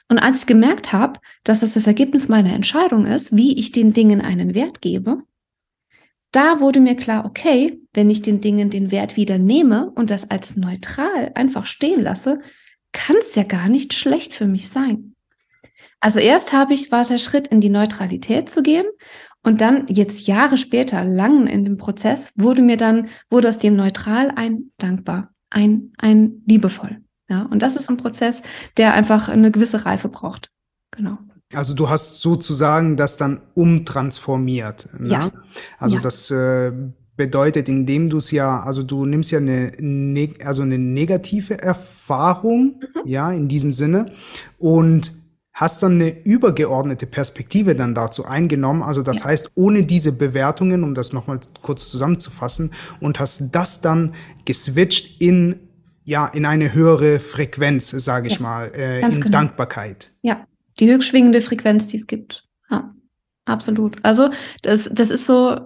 Und 0.08 0.18
als 0.18 0.40
ich 0.40 0.46
gemerkt 0.46 0.92
habe, 0.92 1.20
dass 1.44 1.60
das 1.60 1.74
das 1.74 1.86
Ergebnis 1.86 2.28
meiner 2.28 2.52
Entscheidung 2.52 3.04
ist, 3.04 3.36
wie 3.36 3.58
ich 3.58 3.72
den 3.72 3.92
Dingen 3.92 4.20
einen 4.20 4.54
Wert 4.54 4.80
gebe, 4.80 5.22
da 6.32 6.60
wurde 6.60 6.80
mir 6.80 6.94
klar, 6.94 7.24
okay, 7.24 7.80
wenn 7.92 8.10
ich 8.10 8.22
den 8.22 8.40
Dingen 8.40 8.70
den 8.70 8.90
Wert 8.90 9.16
wieder 9.16 9.38
nehme 9.38 9.90
und 9.90 10.10
das 10.10 10.30
als 10.30 10.56
neutral 10.56 11.32
einfach 11.34 11.66
stehen 11.66 12.02
lasse, 12.02 12.40
kann 12.92 13.16
es 13.20 13.34
ja 13.34 13.44
gar 13.44 13.68
nicht 13.68 13.94
schlecht 13.94 14.32
für 14.34 14.46
mich 14.46 14.68
sein. 14.68 15.14
Also 16.00 16.20
erst 16.20 16.52
habe 16.52 16.74
ich, 16.74 16.92
war 16.92 17.02
es 17.02 17.08
der 17.08 17.18
Schritt 17.18 17.48
in 17.48 17.60
die 17.60 17.70
Neutralität 17.70 18.50
zu 18.50 18.62
gehen 18.62 18.86
und 19.48 19.62
dann 19.62 19.86
jetzt 19.88 20.26
Jahre 20.26 20.58
später, 20.58 21.04
lang 21.04 21.46
in 21.46 21.64
dem 21.64 21.78
Prozess, 21.78 22.32
wurde 22.36 22.60
mir 22.60 22.76
dann, 22.76 23.08
wurde 23.30 23.48
aus 23.48 23.58
dem 23.58 23.76
neutral 23.76 24.30
ein 24.36 24.72
dankbar, 24.76 25.30
ein, 25.48 25.92
ein 25.96 26.42
liebevoll. 26.46 26.98
Ja, 27.30 27.42
und 27.50 27.62
das 27.62 27.74
ist 27.74 27.88
ein 27.88 27.96
Prozess, 27.96 28.42
der 28.76 28.92
einfach 28.92 29.30
eine 29.30 29.50
gewisse 29.50 29.86
Reife 29.86 30.10
braucht. 30.10 30.50
Genau. 30.90 31.16
Also 31.54 31.72
du 31.72 31.88
hast 31.88 32.20
sozusagen 32.20 32.98
das 32.98 33.16
dann 33.16 33.40
umtransformiert. 33.54 34.90
Ne? 34.98 35.08
Ja. 35.08 35.32
Also 35.78 35.96
ja. 35.96 36.02
das 36.02 36.30
äh, 36.30 36.70
bedeutet, 37.16 37.70
indem 37.70 38.10
du 38.10 38.18
es 38.18 38.30
ja, 38.30 38.60
also 38.60 38.82
du 38.82 39.06
nimmst 39.06 39.30
ja 39.30 39.38
eine, 39.38 39.72
ne 39.78 40.34
also 40.44 40.62
eine 40.62 40.76
negative 40.76 41.58
Erfahrung, 41.58 42.82
mhm. 42.82 43.00
ja, 43.06 43.32
in 43.32 43.48
diesem 43.48 43.72
Sinne 43.72 44.12
und 44.58 45.10
hast 45.58 45.82
dann 45.82 45.94
eine 45.94 46.24
übergeordnete 46.24 47.06
Perspektive 47.06 47.74
dann 47.74 47.92
dazu 47.92 48.24
eingenommen. 48.24 48.84
Also 48.84 49.02
das 49.02 49.20
ja. 49.20 49.24
heißt, 49.24 49.50
ohne 49.56 49.84
diese 49.84 50.12
Bewertungen, 50.12 50.84
um 50.84 50.94
das 50.94 51.12
nochmal 51.12 51.40
kurz 51.62 51.90
zusammenzufassen, 51.90 52.70
und 53.00 53.18
hast 53.18 53.50
das 53.52 53.80
dann 53.80 54.14
geswitcht 54.44 55.20
in 55.20 55.56
ja 56.04 56.26
in 56.28 56.46
eine 56.46 56.72
höhere 56.72 57.18
Frequenz, 57.18 57.90
sage 57.90 58.28
ich 58.28 58.34
ja, 58.34 58.40
mal, 58.40 58.72
äh, 58.72 59.00
in 59.00 59.12
genau. 59.14 59.30
Dankbarkeit. 59.30 60.10
Ja, 60.22 60.46
die 60.78 60.90
höchstschwingende 60.90 61.40
Frequenz, 61.40 61.88
die 61.88 61.96
es 61.96 62.06
gibt. 62.06 62.44
Ja, 62.70 62.94
absolut. 63.44 63.98
Also 64.04 64.30
das, 64.62 64.88
das 64.92 65.10
ist 65.10 65.26
so 65.26 65.58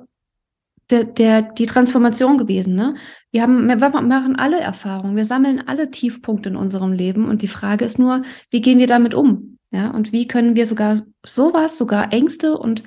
der, 0.90 1.04
der, 1.04 1.42
die 1.42 1.66
Transformation 1.66 2.38
gewesen. 2.38 2.74
Ne? 2.74 2.94
Wir, 3.30 3.42
haben, 3.42 3.68
wir 3.68 3.76
machen 3.76 4.36
alle 4.36 4.58
Erfahrungen, 4.58 5.16
wir 5.16 5.26
sammeln 5.26 5.62
alle 5.66 5.90
Tiefpunkte 5.90 6.48
in 6.48 6.56
unserem 6.56 6.92
Leben 6.92 7.28
und 7.28 7.42
die 7.42 7.48
Frage 7.48 7.84
ist 7.84 7.98
nur, 7.98 8.22
wie 8.50 8.62
gehen 8.62 8.78
wir 8.78 8.86
damit 8.86 9.14
um? 9.14 9.51
Ja, 9.72 9.90
und 9.90 10.12
wie 10.12 10.28
können 10.28 10.54
wir 10.54 10.66
sogar 10.66 11.00
sowas, 11.24 11.78
sogar 11.78 12.12
Ängste 12.12 12.58
und 12.58 12.82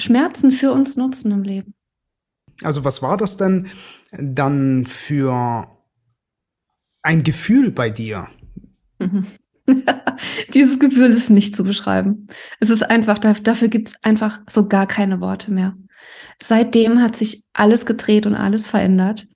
Schmerzen 0.00 0.52
für 0.52 0.72
uns 0.72 0.96
nutzen 0.96 1.30
im 1.30 1.42
Leben? 1.42 1.74
Also 2.62 2.84
was 2.84 3.02
war 3.02 3.16
das 3.16 3.36
denn 3.36 3.68
dann 4.10 4.86
für 4.86 5.68
ein 7.02 7.22
Gefühl 7.22 7.70
bei 7.70 7.90
dir? 7.90 8.28
Dieses 10.54 10.78
Gefühl 10.78 11.10
ist 11.10 11.30
nicht 11.30 11.54
zu 11.54 11.62
beschreiben. 11.62 12.28
Es 12.58 12.70
ist 12.70 12.82
einfach, 12.82 13.18
dafür 13.18 13.68
gibt 13.68 13.88
es 13.88 13.94
einfach 14.02 14.40
so 14.48 14.66
gar 14.66 14.86
keine 14.86 15.20
Worte 15.20 15.52
mehr. 15.52 15.76
Seitdem 16.42 17.02
hat 17.02 17.16
sich 17.16 17.44
alles 17.52 17.86
gedreht 17.86 18.26
und 18.26 18.34
alles 18.34 18.68
verändert. 18.68 19.26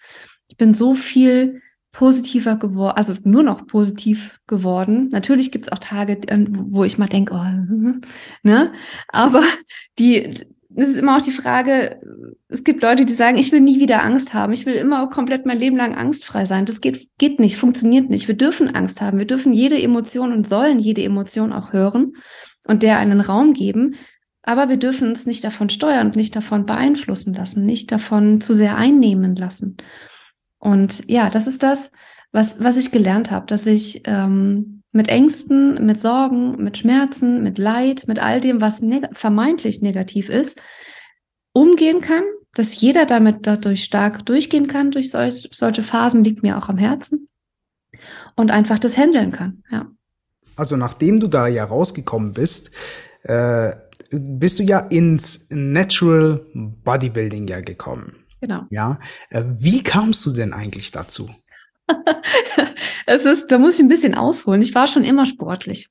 Ich 0.48 0.56
bin 0.56 0.74
so 0.74 0.94
viel 0.94 1.60
positiver 1.92 2.56
geworden, 2.56 2.96
also 2.96 3.14
nur 3.24 3.42
noch 3.42 3.66
positiv 3.66 4.40
geworden. 4.46 5.08
Natürlich 5.10 5.50
gibt 5.50 5.66
es 5.66 5.72
auch 5.72 5.78
Tage, 5.78 6.20
wo 6.50 6.84
ich 6.84 6.98
mal 6.98 7.06
denke, 7.08 7.34
oh, 7.34 7.98
ne? 8.42 8.72
Aber 9.08 9.42
die, 9.98 10.34
es 10.76 10.90
ist 10.90 10.98
immer 10.98 11.16
auch 11.16 11.22
die 11.22 11.32
Frage, 11.32 12.00
es 12.48 12.62
gibt 12.62 12.82
Leute, 12.82 13.04
die 13.04 13.12
sagen, 13.12 13.38
ich 13.38 13.52
will 13.52 13.60
nie 13.60 13.80
wieder 13.80 14.04
Angst 14.04 14.34
haben. 14.34 14.52
Ich 14.52 14.66
will 14.66 14.74
immer 14.74 15.08
komplett 15.08 15.46
mein 15.46 15.58
Leben 15.58 15.76
lang 15.76 15.94
angstfrei 15.94 16.44
sein. 16.44 16.66
Das 16.66 16.80
geht, 16.80 17.08
geht 17.18 17.40
nicht, 17.40 17.56
funktioniert 17.56 18.10
nicht. 18.10 18.28
Wir 18.28 18.36
dürfen 18.36 18.74
Angst 18.74 19.00
haben. 19.00 19.18
Wir 19.18 19.26
dürfen 19.26 19.52
jede 19.52 19.80
Emotion 19.80 20.32
und 20.32 20.46
sollen 20.46 20.78
jede 20.78 21.02
Emotion 21.02 21.52
auch 21.52 21.72
hören 21.72 22.12
und 22.64 22.82
der 22.82 22.98
einen 22.98 23.20
Raum 23.20 23.54
geben. 23.54 23.96
Aber 24.42 24.68
wir 24.68 24.76
dürfen 24.76 25.08
uns 25.08 25.26
nicht 25.26 25.42
davon 25.42 25.68
steuern 25.68 26.08
und 26.08 26.16
nicht 26.16 26.36
davon 26.36 26.64
beeinflussen 26.64 27.34
lassen, 27.34 27.66
nicht 27.66 27.90
davon 27.90 28.40
zu 28.40 28.54
sehr 28.54 28.76
einnehmen 28.76 29.36
lassen. 29.36 29.78
Und 30.58 31.08
ja, 31.08 31.30
das 31.30 31.46
ist 31.46 31.62
das, 31.62 31.90
was, 32.32 32.60
was 32.60 32.76
ich 32.76 32.90
gelernt 32.90 33.30
habe, 33.30 33.46
dass 33.46 33.66
ich 33.66 34.02
ähm, 34.04 34.82
mit 34.92 35.08
Ängsten, 35.08 35.84
mit 35.84 35.98
Sorgen, 35.98 36.62
mit 36.62 36.78
Schmerzen, 36.78 37.42
mit 37.42 37.58
Leid, 37.58 38.04
mit 38.06 38.18
all 38.18 38.40
dem, 38.40 38.60
was 38.60 38.80
neg 38.80 39.08
vermeintlich 39.12 39.82
negativ 39.82 40.28
ist, 40.28 40.60
umgehen 41.52 42.00
kann, 42.00 42.24
dass 42.54 42.80
jeder 42.80 43.06
damit 43.06 43.46
dadurch 43.46 43.84
stark 43.84 44.24
durchgehen 44.26 44.66
kann, 44.66 44.90
durch 44.90 45.10
solch, 45.10 45.48
solche 45.52 45.82
Phasen 45.82 46.24
liegt 46.24 46.42
mir 46.42 46.58
auch 46.58 46.68
am 46.68 46.78
Herzen 46.78 47.28
und 48.36 48.50
einfach 48.50 48.78
das 48.78 48.96
handeln 48.96 49.32
kann, 49.32 49.62
ja. 49.70 49.86
Also 50.56 50.76
nachdem 50.76 51.20
du 51.20 51.28
da 51.28 51.46
ja 51.46 51.64
rausgekommen 51.64 52.32
bist, 52.32 52.72
äh, 53.22 53.72
bist 54.10 54.58
du 54.58 54.64
ja 54.64 54.80
ins 54.80 55.46
Natural 55.50 56.44
Bodybuilding 56.54 57.46
ja 57.46 57.60
gekommen. 57.60 58.16
Genau. 58.40 58.62
Ja. 58.70 58.98
Äh, 59.30 59.44
wie 59.46 59.82
kamst 59.82 60.24
du 60.26 60.30
denn 60.30 60.52
eigentlich 60.52 60.90
dazu? 60.90 61.30
es 63.06 63.24
ist, 63.24 63.48
da 63.48 63.58
muss 63.58 63.74
ich 63.74 63.80
ein 63.80 63.88
bisschen 63.88 64.14
ausholen. 64.14 64.62
Ich 64.62 64.74
war 64.74 64.86
schon 64.86 65.04
immer 65.04 65.26
sportlich. 65.26 65.88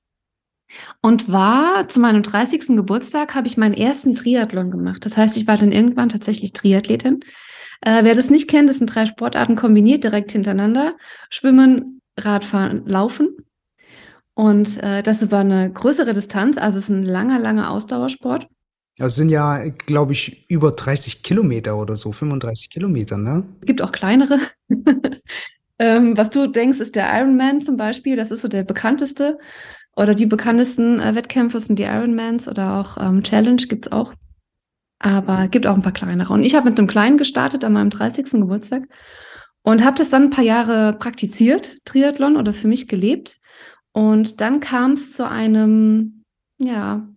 Und 1.02 1.32
war 1.32 1.88
zu 1.88 2.00
meinem 2.00 2.24
30. 2.24 2.68
Geburtstag 2.76 3.36
habe 3.36 3.48
ich 3.48 3.58
meinen 3.58 3.74
ersten 3.74 4.16
Triathlon 4.16 4.70
gemacht. 4.70 5.06
Das 5.06 5.16
heißt, 5.16 5.38
ich 5.38 5.48
war 5.48 5.58
dann 5.58 5.72
irgendwann 5.72 6.10
tatsächlich 6.10 6.54
Triathletin. 6.54 7.22
Äh, 7.82 8.04
wer 8.04 8.16
das 8.16 8.30
nicht 8.30 8.50
kennt, 8.50 8.70
das 8.70 8.80
sind 8.80 8.94
drei 8.94 9.06
Sportarten 9.06 9.56
kombiniert 9.56 10.04
direkt 10.04 10.32
hintereinander. 10.32 10.98
Schwimmen, 11.30 12.02
Radfahren, 12.18 12.86
Laufen. 12.86 13.38
Und 14.34 14.78
äh, 14.84 15.04
das 15.04 15.22
über 15.22 15.40
eine 15.40 15.72
größere 15.72 16.14
Distanz. 16.14 16.58
Also 16.58 16.78
es 16.78 16.86
ist 16.86 16.90
ein 16.90 17.04
langer, 17.04 17.40
langer 17.40 17.72
Ausdauersport. 17.72 18.48
Das 18.98 19.16
sind 19.16 19.30
ja, 19.30 19.68
glaube 19.86 20.14
ich, 20.14 20.50
über 20.50 20.72
30 20.72 21.22
Kilometer 21.22 21.78
oder 21.78 21.96
so, 21.98 22.12
35 22.12 22.72
Kilometer, 22.72 23.18
ne? 23.18 23.48
Es 23.60 23.68
gibt 23.68 23.82
auch 23.82 23.92
kleinere. 23.92 24.40
ähm, 25.80 26.18
was 26.18 26.32
du 26.32 26.48
denkst, 26.48 26.80
ist 26.80 26.96
der 26.96 27.08
Ironman 27.16 27.62
zum 27.62 27.78
Beispiel. 27.78 28.16
Das 28.16 28.32
ist 28.32 28.42
so 28.42 28.48
der 28.48 28.64
bekannteste. 28.64 29.38
Oder 29.96 30.16
die 30.16 30.26
bekanntesten 30.26 31.00
äh, 31.00 31.14
Wettkämpfe 31.16 31.60
sind 31.60 31.78
die 31.78 31.84
Ironmans 31.84 32.48
oder 32.48 32.80
auch 32.80 32.98
ähm, 33.00 33.24
Challenge 33.24 33.62
gibt 33.68 33.88
es 33.88 33.92
auch. 33.92 34.14
Aber 35.00 35.44
es 35.44 35.52
gibt 35.52 35.68
auch 35.68 35.76
ein 35.76 35.84
paar 35.84 35.92
kleinere. 35.92 36.34
Und 36.34 36.44
ich 36.44 36.56
habe 36.56 36.70
mit 36.70 36.80
einem 36.80 36.88
kleinen 36.88 37.18
gestartet 37.18 37.64
an 37.64 37.74
meinem 37.74 37.92
30. 37.92 38.32
Geburtstag 38.32 38.84
und 39.62 39.84
habe 39.86 39.98
das 39.98 40.10
dann 40.10 40.24
ein 40.24 40.30
paar 40.32 40.44
Jahre 40.44 40.94
praktiziert, 40.94 41.78
Triathlon 41.86 42.36
oder 42.36 42.54
für 42.54 42.68
mich 42.68 42.88
gelebt. 42.88 43.40
Und 43.92 44.42
dann 44.42 44.60
kam 44.60 44.94
es 44.94 45.14
zu 45.14 45.28
einem, 45.28 46.24
ja, 46.58 47.08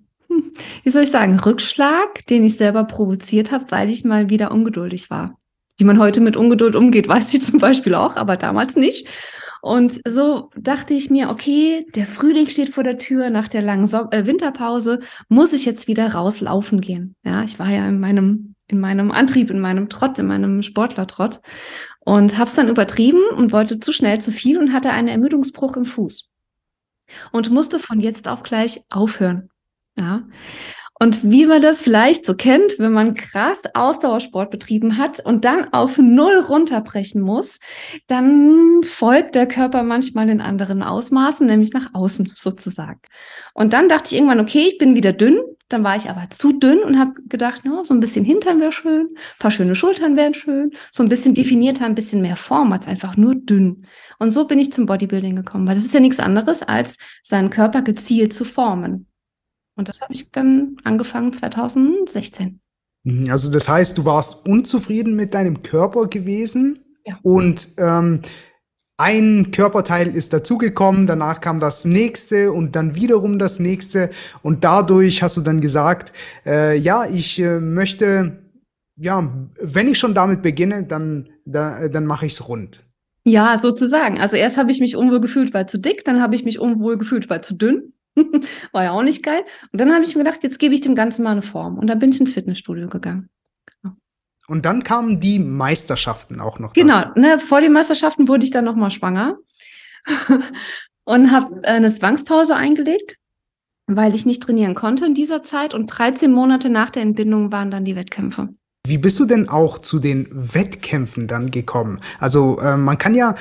wie 0.82 0.90
soll 0.90 1.04
ich 1.04 1.10
sagen, 1.10 1.38
Rückschlag, 1.38 2.26
den 2.26 2.44
ich 2.44 2.56
selber 2.56 2.84
provoziert 2.84 3.52
habe, 3.52 3.66
weil 3.70 3.90
ich 3.90 4.04
mal 4.04 4.30
wieder 4.30 4.50
ungeduldig 4.52 5.10
war. 5.10 5.38
Wie 5.76 5.84
man 5.84 5.98
heute 5.98 6.20
mit 6.20 6.36
Ungeduld 6.36 6.76
umgeht, 6.76 7.08
weiß 7.08 7.34
ich 7.34 7.42
zum 7.42 7.58
Beispiel 7.58 7.94
auch, 7.94 8.16
aber 8.16 8.36
damals 8.36 8.76
nicht. 8.76 9.08
Und 9.62 10.00
so 10.08 10.50
dachte 10.56 10.94
ich 10.94 11.10
mir, 11.10 11.28
okay, 11.28 11.86
der 11.94 12.06
Frühling 12.06 12.48
steht 12.48 12.74
vor 12.74 12.82
der 12.82 12.96
Tür, 12.96 13.28
nach 13.28 13.46
der 13.46 13.60
langen 13.60 13.86
so 13.86 14.08
äh, 14.10 14.24
Winterpause 14.24 15.00
muss 15.28 15.52
ich 15.52 15.66
jetzt 15.66 15.86
wieder 15.86 16.14
rauslaufen 16.14 16.80
gehen. 16.80 17.14
Ja, 17.24 17.44
ich 17.44 17.58
war 17.58 17.68
ja 17.68 17.86
in 17.86 18.00
meinem, 18.00 18.54
in 18.68 18.80
meinem 18.80 19.10
Antrieb, 19.10 19.50
in 19.50 19.60
meinem 19.60 19.90
Trott, 19.90 20.18
in 20.18 20.26
meinem 20.26 20.62
Sportlertrott 20.62 21.40
und 22.00 22.38
habe 22.38 22.48
es 22.48 22.54
dann 22.54 22.68
übertrieben 22.68 23.20
und 23.36 23.52
wollte 23.52 23.80
zu 23.80 23.92
schnell 23.92 24.18
zu 24.20 24.32
viel 24.32 24.58
und 24.58 24.72
hatte 24.72 24.90
einen 24.90 25.08
Ermüdungsbruch 25.08 25.76
im 25.76 25.84
Fuß 25.84 26.30
und 27.32 27.50
musste 27.50 27.78
von 27.78 28.00
jetzt 28.00 28.28
auf 28.28 28.42
gleich 28.42 28.80
aufhören. 28.88 29.49
Ja. 29.96 30.22
Und 31.02 31.30
wie 31.30 31.46
man 31.46 31.62
das 31.62 31.80
vielleicht 31.80 32.26
so 32.26 32.34
kennt, 32.34 32.78
wenn 32.78 32.92
man 32.92 33.14
krass 33.14 33.62
Ausdauersport 33.72 34.50
betrieben 34.50 34.98
hat 34.98 35.18
und 35.18 35.46
dann 35.46 35.72
auf 35.72 35.96
Null 35.96 36.44
runterbrechen 36.46 37.22
muss, 37.22 37.58
dann 38.06 38.82
folgt 38.82 39.34
der 39.34 39.48
Körper 39.48 39.82
manchmal 39.82 40.28
in 40.28 40.42
anderen 40.42 40.82
Ausmaßen, 40.82 41.46
nämlich 41.46 41.72
nach 41.72 41.94
außen 41.94 42.34
sozusagen. 42.36 43.00
Und 43.54 43.72
dann 43.72 43.88
dachte 43.88 44.08
ich 44.08 44.16
irgendwann, 44.16 44.40
okay, 44.40 44.68
ich 44.68 44.76
bin 44.76 44.94
wieder 44.94 45.14
dünn. 45.14 45.40
Dann 45.70 45.84
war 45.84 45.96
ich 45.96 46.10
aber 46.10 46.28
zu 46.28 46.52
dünn 46.52 46.80
und 46.80 46.98
habe 46.98 47.14
gedacht, 47.28 47.64
no, 47.64 47.82
so 47.82 47.94
ein 47.94 48.00
bisschen 48.00 48.24
Hintern 48.26 48.60
wäre 48.60 48.72
schön, 48.72 49.06
ein 49.12 49.38
paar 49.38 49.52
schöne 49.52 49.76
Schultern 49.76 50.16
wären 50.16 50.34
schön, 50.34 50.72
so 50.90 51.02
ein 51.02 51.08
bisschen 51.08 51.32
definierter, 51.32 51.86
ein 51.86 51.94
bisschen 51.94 52.20
mehr 52.20 52.36
Form 52.36 52.72
als 52.72 52.88
einfach 52.88 53.16
nur 53.16 53.36
dünn. 53.36 53.86
Und 54.18 54.32
so 54.32 54.46
bin 54.46 54.58
ich 54.58 54.72
zum 54.72 54.84
Bodybuilding 54.84 55.36
gekommen, 55.36 55.66
weil 55.66 55.76
das 55.76 55.84
ist 55.84 55.94
ja 55.94 56.00
nichts 56.00 56.18
anderes, 56.18 56.62
als 56.62 56.98
seinen 57.22 57.48
Körper 57.48 57.82
gezielt 57.82 58.34
zu 58.34 58.44
formen. 58.44 59.06
Und 59.80 59.88
das 59.88 60.02
habe 60.02 60.12
ich 60.12 60.30
dann 60.30 60.76
angefangen 60.84 61.32
2016. 61.32 62.60
Mhm, 63.04 63.30
also 63.30 63.50
das 63.50 63.66
heißt, 63.66 63.96
du 63.96 64.04
warst 64.04 64.46
unzufrieden 64.46 65.16
mit 65.16 65.32
deinem 65.32 65.62
Körper 65.62 66.06
gewesen 66.06 66.78
ja. 67.06 67.18
und 67.22 67.68
ähm, 67.78 68.20
ein 68.98 69.52
Körperteil 69.52 70.14
ist 70.14 70.34
dazugekommen, 70.34 71.06
danach 71.06 71.40
kam 71.40 71.60
das 71.60 71.86
nächste 71.86 72.52
und 72.52 72.76
dann 72.76 72.94
wiederum 72.94 73.38
das 73.38 73.58
nächste 73.58 74.10
und 74.42 74.64
dadurch 74.64 75.22
hast 75.22 75.38
du 75.38 75.40
dann 75.40 75.62
gesagt, 75.62 76.12
äh, 76.44 76.76
ja, 76.76 77.06
ich 77.06 77.38
äh, 77.38 77.58
möchte, 77.58 78.42
ja, 78.96 79.32
wenn 79.62 79.88
ich 79.88 79.98
schon 79.98 80.12
damit 80.12 80.42
beginne, 80.42 80.84
dann, 80.84 81.30
da, 81.46 81.88
dann 81.88 82.04
mache 82.04 82.26
ich 82.26 82.34
es 82.34 82.46
rund. 82.50 82.84
Ja, 83.24 83.56
sozusagen. 83.56 84.20
Also 84.20 84.36
erst 84.36 84.58
habe 84.58 84.70
ich 84.70 84.80
mich 84.80 84.94
unwohl 84.94 85.22
gefühlt, 85.22 85.54
weil 85.54 85.66
zu 85.66 85.78
dick, 85.78 86.04
dann 86.04 86.20
habe 86.20 86.34
ich 86.34 86.44
mich 86.44 86.58
unwohl 86.58 86.98
gefühlt, 86.98 87.30
weil 87.30 87.42
zu 87.42 87.54
dünn. 87.54 87.94
War 88.72 88.84
ja 88.84 88.90
auch 88.92 89.02
nicht 89.02 89.22
geil. 89.22 89.44
Und 89.72 89.80
dann 89.80 89.92
habe 89.92 90.04
ich 90.04 90.14
mir 90.14 90.24
gedacht, 90.24 90.42
jetzt 90.42 90.58
gebe 90.58 90.74
ich 90.74 90.80
dem 90.80 90.94
Ganzen 90.94 91.22
mal 91.22 91.32
eine 91.32 91.42
Form. 91.42 91.78
Und 91.78 91.86
dann 91.86 91.98
bin 91.98 92.10
ich 92.10 92.20
ins 92.20 92.32
Fitnessstudio 92.32 92.88
gegangen. 92.88 93.28
Genau. 93.66 93.94
Und 94.48 94.66
dann 94.66 94.82
kamen 94.82 95.20
die 95.20 95.38
Meisterschaften 95.38 96.40
auch 96.40 96.58
noch. 96.58 96.72
Genau, 96.72 97.00
ne, 97.14 97.38
vor 97.38 97.60
den 97.60 97.72
Meisterschaften 97.72 98.28
wurde 98.28 98.44
ich 98.44 98.50
dann 98.50 98.64
nochmal 98.64 98.90
schwanger 98.90 99.38
und 101.04 101.30
habe 101.30 101.62
eine 101.64 101.90
Zwangspause 101.90 102.56
eingelegt, 102.56 103.16
weil 103.86 104.14
ich 104.14 104.26
nicht 104.26 104.42
trainieren 104.42 104.74
konnte 104.74 105.06
in 105.06 105.14
dieser 105.14 105.42
Zeit. 105.42 105.72
Und 105.72 105.86
13 105.86 106.32
Monate 106.32 106.68
nach 106.68 106.90
der 106.90 107.02
Entbindung 107.02 107.52
waren 107.52 107.70
dann 107.70 107.84
die 107.84 107.96
Wettkämpfe. 107.96 108.48
Wie 108.86 108.98
bist 108.98 109.20
du 109.20 109.26
denn 109.26 109.48
auch 109.48 109.78
zu 109.78 109.98
den 109.98 110.26
Wettkämpfen 110.32 111.28
dann 111.28 111.50
gekommen? 111.50 112.00
Also 112.18 112.58
äh, 112.60 112.76
man 112.76 112.98
kann 112.98 113.14
ja 113.14 113.36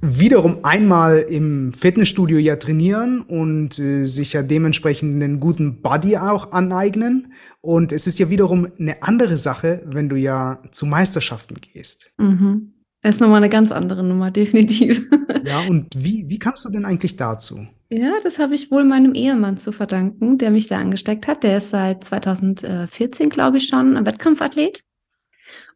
wiederum 0.00 0.58
einmal 0.62 1.18
im 1.18 1.72
Fitnessstudio 1.72 2.38
ja 2.38 2.56
trainieren 2.56 3.22
und 3.22 3.78
äh, 3.78 4.06
sich 4.06 4.32
ja 4.32 4.42
dementsprechend 4.42 5.22
einen 5.22 5.38
guten 5.38 5.82
Body 5.82 6.16
auch 6.16 6.52
aneignen. 6.52 7.32
Und 7.60 7.92
es 7.92 8.06
ist 8.06 8.18
ja 8.18 8.30
wiederum 8.30 8.68
eine 8.78 9.02
andere 9.02 9.38
Sache, 9.38 9.82
wenn 9.86 10.08
du 10.08 10.16
ja 10.16 10.60
zu 10.70 10.86
Meisterschaften 10.86 11.56
gehst. 11.60 12.12
Mhm. 12.18 12.72
Das 13.02 13.16
ist 13.16 13.20
nochmal 13.20 13.38
eine 13.38 13.48
ganz 13.48 13.72
andere 13.72 14.02
Nummer, 14.02 14.30
definitiv. 14.32 15.02
Ja, 15.44 15.60
und 15.68 15.86
wie, 15.96 16.28
wie 16.28 16.38
kamst 16.38 16.64
du 16.64 16.70
denn 16.70 16.84
eigentlich 16.84 17.16
dazu? 17.16 17.66
Ja, 17.88 18.14
das 18.22 18.38
habe 18.40 18.54
ich 18.54 18.70
wohl 18.72 18.82
meinem 18.82 19.14
Ehemann 19.14 19.58
zu 19.58 19.70
verdanken, 19.70 20.38
der 20.38 20.50
mich 20.50 20.66
sehr 20.66 20.78
angesteckt 20.78 21.28
hat. 21.28 21.44
Der 21.44 21.58
ist 21.58 21.70
seit 21.70 22.02
2014, 22.02 23.28
glaube 23.28 23.58
ich, 23.58 23.68
schon 23.68 23.96
ein 23.96 24.06
Wettkampfathlet. 24.06 24.82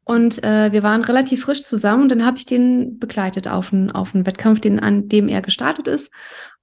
Und 0.04 0.42
äh, 0.42 0.73
wir 0.73 0.83
waren 0.83 1.04
relativ 1.04 1.42
frisch 1.42 1.62
zusammen 1.62 2.04
und 2.04 2.09
dann 2.11 2.25
habe 2.25 2.37
ich 2.37 2.47
den 2.47 2.99
begleitet 2.99 3.47
auf 3.47 3.73
einen, 3.73 3.90
auf 3.90 4.14
einen 4.14 4.26
Wettkampf, 4.26 4.61
den, 4.61 4.80
an 4.80 5.09
dem 5.09 5.28
er 5.28 5.42
gestartet 5.42 5.87
ist. 5.88 6.11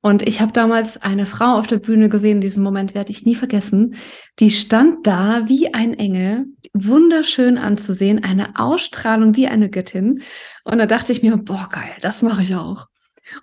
Und 0.02 0.28
ich 0.28 0.42
habe 0.42 0.52
damals 0.52 1.02
eine 1.02 1.26
Frau 1.26 1.58
auf 1.58 1.68
der 1.68 1.78
Bühne 1.78 2.08
gesehen, 2.10 2.40
diesen 2.40 2.64
Moment 2.64 2.94
werde 2.94 3.12
ich 3.12 3.26
nie 3.26 3.36
vergessen. 3.36 3.96
Die 4.40 4.52
stand 4.52 5.08
da 5.08 5.48
wie 5.48 5.74
ein 5.74 5.94
Engel, 5.96 6.46
wunderschön 6.74 7.58
anzusehen, 7.58 8.24
eine 8.24 8.60
Ausstrahlung 8.60 9.36
wie 9.36 9.48
eine 9.48 9.70
Göttin. 9.70 10.22
Und 10.64 10.78
da 10.78 10.86
dachte 10.86 11.12
ich 11.12 11.24
mir, 11.24 11.36
boah, 11.38 11.68
geil, 11.72 11.92
das 12.02 12.22
mache 12.22 12.44
ich 12.44 12.56
auch. 12.56 12.88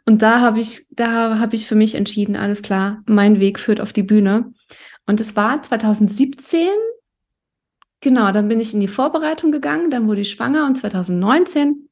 Und 0.07 0.23
da 0.23 0.41
habe 0.41 0.61
ich, 0.61 0.87
da 0.91 1.39
habe 1.39 1.57
ich 1.57 1.67
für 1.67 1.75
mich 1.75 1.95
entschieden, 1.95 2.37
alles 2.37 2.63
klar, 2.63 3.03
mein 3.07 3.41
Weg 3.41 3.59
führt 3.59 3.81
auf 3.81 3.93
die 3.93 4.03
Bühne. 4.03 4.53
Und 5.07 5.21
es 5.21 5.37
war 5.37 5.63
2017 5.63 6.69
Genau, 8.05 8.33
dann 8.33 8.49
bin 8.49 8.61
ich 8.61 8.75
in 8.75 8.81
die 8.81 8.87
Vorbereitung 8.87 9.51
gegangen, 9.51 9.89
dann 9.89 10.07
wurde 10.07 10.21
ich 10.21 10.31
schwanger 10.31 10.67
und 10.67 10.77
2019 10.77 11.89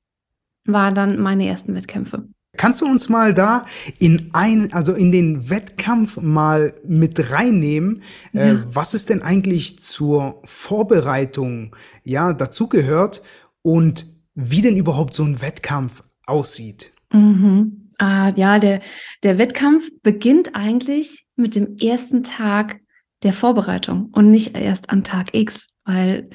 waren 0.66 0.94
dann 0.94 1.18
meine 1.18 1.46
ersten 1.46 1.74
Wettkämpfe. 1.74 2.28
Kannst 2.58 2.82
du 2.82 2.84
uns 2.84 3.08
mal 3.08 3.32
da 3.32 3.62
in 3.98 4.28
ein, 4.34 4.74
also 4.74 4.92
in 4.92 5.10
den 5.10 5.48
Wettkampf 5.48 6.18
mal 6.18 6.74
mit 6.84 7.30
reinnehmen? 7.30 8.02
Äh, 8.34 8.38
ja. 8.46 8.52
Äh, 8.52 8.64
was 8.66 8.92
ist 8.92 9.08
denn 9.08 9.22
eigentlich 9.22 9.80
zur 9.80 10.42
Vorbereitung 10.44 11.74
ja 12.04 12.34
dazugehört 12.34 13.22
und 13.62 14.04
wie 14.34 14.60
denn 14.60 14.76
überhaupt 14.76 15.14
so 15.14 15.24
ein 15.24 15.40
Wettkampf 15.40 16.04
aussieht? 16.26 16.92
Mhm. 17.10 17.90
Ah, 17.96 18.32
ja, 18.36 18.58
der, 18.58 18.82
der 19.22 19.38
Wettkampf 19.38 19.88
beginnt 20.02 20.54
eigentlich 20.54 21.24
mit 21.36 21.56
dem 21.56 21.76
ersten 21.78 22.22
Tag 22.22 22.80
der 23.22 23.32
Vorbereitung 23.32 24.10
und 24.12 24.30
nicht 24.30 24.58
erst 24.58 24.90
an 24.90 25.04
Tag 25.04 25.34
X 25.34 25.71
weil 25.84 26.30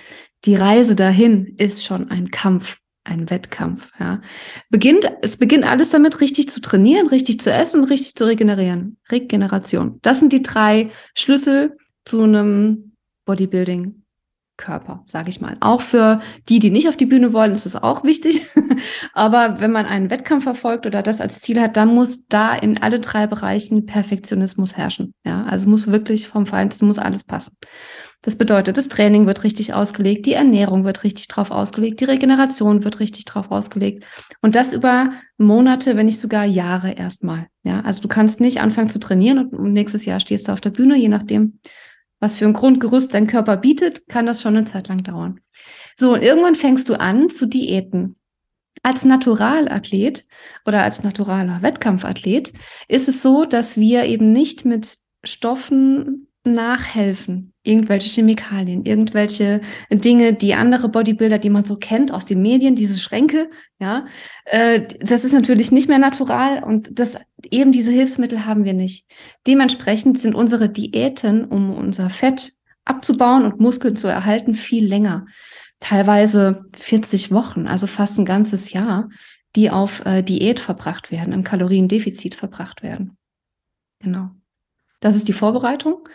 die 0.46 0.56
Reise 0.56 0.96
dahin 0.96 1.56
ist 1.58 1.86
schon 1.86 2.10
ein 2.10 2.32
Kampf, 2.32 2.80
ein 3.04 3.30
Wettkampf. 3.30 3.90
Ja. 4.00 4.22
Beginnt, 4.70 5.12
es 5.22 5.38
beginnt 5.38 5.70
alles 5.70 5.90
damit, 5.90 6.22
richtig 6.22 6.50
zu 6.50 6.62
trainieren, 6.62 7.08
richtig 7.08 7.40
zu 7.40 7.52
essen 7.52 7.82
und 7.82 7.90
richtig 7.90 8.16
zu 8.16 8.26
regenerieren. 8.26 8.98
Regeneration. 9.10 10.00
Das 10.02 10.20
sind 10.20 10.34
die 10.34 10.42
drei 10.42 10.92
Schlüssel 11.16 11.78
zu 12.06 12.24
einem 12.24 12.94
Bodybuilding. 13.26 14.04
Körper, 14.58 15.04
sage 15.06 15.30
ich 15.30 15.40
mal. 15.40 15.56
Auch 15.60 15.82
für 15.82 16.20
die, 16.50 16.58
die 16.58 16.72
nicht 16.72 16.90
auf 16.90 16.98
die 16.98 17.06
Bühne 17.06 17.32
wollen, 17.32 17.54
ist 17.54 17.68
es 17.68 17.76
auch 17.76 18.04
wichtig. 18.04 18.42
Aber 19.14 19.60
wenn 19.60 19.72
man 19.72 19.86
einen 19.86 20.10
Wettkampf 20.10 20.44
verfolgt 20.44 20.88
oder 20.88 21.04
das 21.04 21.22
als 21.22 21.40
Ziel 21.42 21.62
hat, 21.62 21.78
dann 21.78 21.94
muss 21.94 22.26
da 22.28 22.56
in 22.56 22.82
alle 22.82 23.00
drei 23.00 23.28
Bereichen 23.28 23.86
Perfektionismus 23.86 24.76
herrschen. 24.76 25.14
Ja, 25.24 25.44
also 25.44 25.70
muss 25.70 25.88
wirklich 25.88 26.28
vom 26.28 26.48
Feinsten 26.48 26.88
muss 26.88 26.98
alles 26.98 27.24
passen. 27.24 27.56
Das 28.22 28.36
bedeutet, 28.36 28.78
das 28.78 28.90
Training 28.90 29.28
wird 29.28 29.44
richtig 29.44 29.74
ausgelegt, 29.74 30.26
die 30.26 30.34
Ernährung 30.34 30.84
wird 30.84 31.04
richtig 31.04 31.28
drauf 31.28 31.52
ausgelegt, 31.52 32.00
die 32.00 32.06
Regeneration 32.06 32.84
wird 32.84 33.00
richtig 33.00 33.26
drauf 33.26 33.52
ausgelegt. 33.52 34.04
Und 34.42 34.56
das 34.56 34.74
über 34.74 35.12
Monate, 35.38 35.96
wenn 35.96 36.08
nicht 36.08 36.20
sogar 36.20 36.44
Jahre 36.44 36.94
erstmal. 36.94 37.48
Ja, 37.64 37.82
also 37.82 38.02
du 38.02 38.08
kannst 38.08 38.40
nicht 38.42 38.60
anfangen 38.60 38.90
zu 38.90 39.00
trainieren 39.00 39.48
und 39.48 39.72
nächstes 39.72 40.06
Jahr 40.06 40.20
stehst 40.20 40.48
du 40.48 40.52
auf 40.52 40.62
der 40.62 40.72
Bühne, 40.72 40.98
je 40.98 41.10
nachdem, 41.10 41.60
was 42.20 42.38
für 42.38 42.46
ein 42.46 42.54
Grundgerüst 42.54 43.14
dein 43.14 43.28
Körper 43.28 43.58
bietet, 43.58 44.08
kann 44.10 44.26
das 44.26 44.42
schon 44.42 44.58
eine 44.58 44.66
Zeit 44.66 44.88
lang 44.88 45.04
dauern. 45.04 45.40
So, 45.96 46.14
und 46.14 46.24
irgendwann 46.24 46.56
fängst 46.56 46.90
du 46.90 47.00
an 47.00 47.30
zu 47.30 47.46
Diäten. 47.46 48.16
Als 48.84 49.06
Naturalathlet 49.06 50.26
oder 50.66 50.84
als 50.84 51.04
naturaler 51.04 51.62
Wettkampfathlet 51.62 52.54
ist 52.88 53.08
es 53.08 53.22
so, 53.22 53.46
dass 53.46 53.78
wir 53.78 54.06
eben 54.06 54.32
nicht 54.32 54.66
mit 54.66 54.98
Stoffen 55.24 56.28
nachhelfen. 56.44 57.54
Irgendwelche 57.68 58.10
Chemikalien, 58.10 58.86
irgendwelche 58.86 59.62
Dinge, 59.92 60.34
die 60.34 60.54
andere 60.54 60.90
Bodybuilder, 60.90 61.38
die 61.38 61.50
man 61.50 61.66
so 61.66 61.76
kennt 61.76 62.12
aus 62.12 62.26
den 62.26 62.42
Medien, 62.42 62.76
diese 62.76 63.00
Schränke, 63.00 63.50
ja, 63.80 64.06
äh, 64.46 64.82
das 65.00 65.24
ist 65.24 65.34
natürlich 65.34 65.72
nicht 65.72 65.90
mehr 65.90 66.00
natural 66.00 66.64
und 66.64 66.98
das 66.98 67.18
eben 67.52 67.72
diese 67.72 67.92
Hilfsmittel 67.92 68.46
haben 68.46 68.64
wir 68.64 68.74
nicht. 68.74 69.06
Dementsprechend 69.46 70.20
sind 70.20 70.34
unsere 70.34 70.70
Diäten, 70.70 71.46
um 71.46 71.74
unser 71.74 72.10
Fett 72.10 72.54
abzubauen 72.86 73.44
und 73.44 73.60
Muskeln 73.60 73.96
zu 73.96 74.08
erhalten, 74.08 74.54
viel 74.54 74.86
länger. 74.86 75.26
Teilweise 75.80 76.66
40 76.78 77.32
Wochen, 77.32 77.68
also 77.68 77.86
fast 77.86 78.18
ein 78.18 78.26
ganzes 78.26 78.72
Jahr, 78.72 79.10
die 79.56 79.70
auf 79.70 80.06
äh, 80.06 80.24
Diät 80.24 80.60
verbracht 80.60 81.12
werden, 81.12 81.34
im 81.34 81.44
Kaloriendefizit 81.44 82.34
verbracht 82.34 82.82
werden. 82.82 83.18
Genau. 84.00 84.30
Das 85.00 85.16
ist 85.16 85.28
die 85.28 85.34
Vorbereitung. 85.34 86.08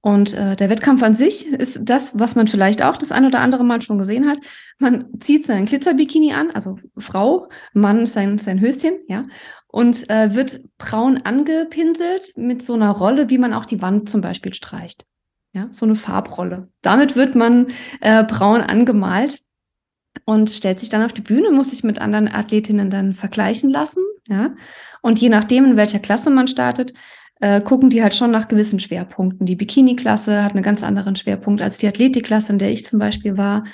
Und 0.00 0.32
äh, 0.34 0.54
der 0.54 0.70
Wettkampf 0.70 1.02
an 1.02 1.14
sich 1.14 1.46
ist 1.52 1.80
das, 1.82 2.18
was 2.18 2.36
man 2.36 2.46
vielleicht 2.46 2.82
auch 2.82 2.96
das 2.96 3.10
ein 3.10 3.26
oder 3.26 3.40
andere 3.40 3.64
Mal 3.64 3.82
schon 3.82 3.98
gesehen 3.98 4.28
hat. 4.28 4.38
Man 4.78 5.06
zieht 5.20 5.44
sein 5.44 5.64
Glitzerbikini 5.64 6.32
an, 6.32 6.52
also 6.52 6.78
Frau, 6.96 7.48
Mann 7.72 8.06
sein, 8.06 8.38
sein 8.38 8.60
Höschen, 8.60 9.00
ja, 9.08 9.26
und 9.66 10.08
äh, 10.08 10.34
wird 10.34 10.60
braun 10.78 11.18
angepinselt 11.24 12.32
mit 12.36 12.62
so 12.62 12.74
einer 12.74 12.90
Rolle, 12.90 13.28
wie 13.28 13.38
man 13.38 13.52
auch 13.52 13.64
die 13.64 13.82
Wand 13.82 14.08
zum 14.08 14.20
Beispiel 14.20 14.54
streicht. 14.54 15.04
Ja, 15.52 15.68
so 15.72 15.84
eine 15.86 15.94
Farbrolle. 15.94 16.68
Damit 16.82 17.16
wird 17.16 17.34
man 17.34 17.68
äh, 18.00 18.22
braun 18.22 18.60
angemalt 18.60 19.42
und 20.24 20.50
stellt 20.50 20.78
sich 20.78 20.90
dann 20.90 21.02
auf 21.02 21.12
die 21.12 21.22
Bühne, 21.22 21.50
muss 21.50 21.70
sich 21.70 21.84
mit 21.84 22.00
anderen 22.00 22.28
Athletinnen 22.28 22.90
dann 22.90 23.14
vergleichen 23.14 23.70
lassen. 23.70 24.02
Ja? 24.28 24.54
Und 25.02 25.18
je 25.20 25.28
nachdem, 25.28 25.64
in 25.64 25.76
welcher 25.76 25.98
Klasse 25.98 26.30
man 26.30 26.48
startet, 26.48 26.92
äh, 27.40 27.60
gucken 27.60 27.90
die 27.90 28.02
halt 28.02 28.14
schon 28.14 28.30
nach 28.30 28.48
gewissen 28.48 28.80
Schwerpunkten. 28.80 29.46
Die 29.46 29.56
Bikini-Klasse 29.56 30.42
hat 30.42 30.52
einen 30.54 30.62
ganz 30.62 30.82
anderen 30.82 31.16
Schwerpunkt 31.16 31.62
als 31.62 31.78
die 31.78 31.88
Athletik-Klasse, 31.88 32.52
in 32.52 32.58
der 32.58 32.70
ich 32.70 32.86
zum 32.86 32.98
Beispiel 32.98 33.36
war. 33.36 33.64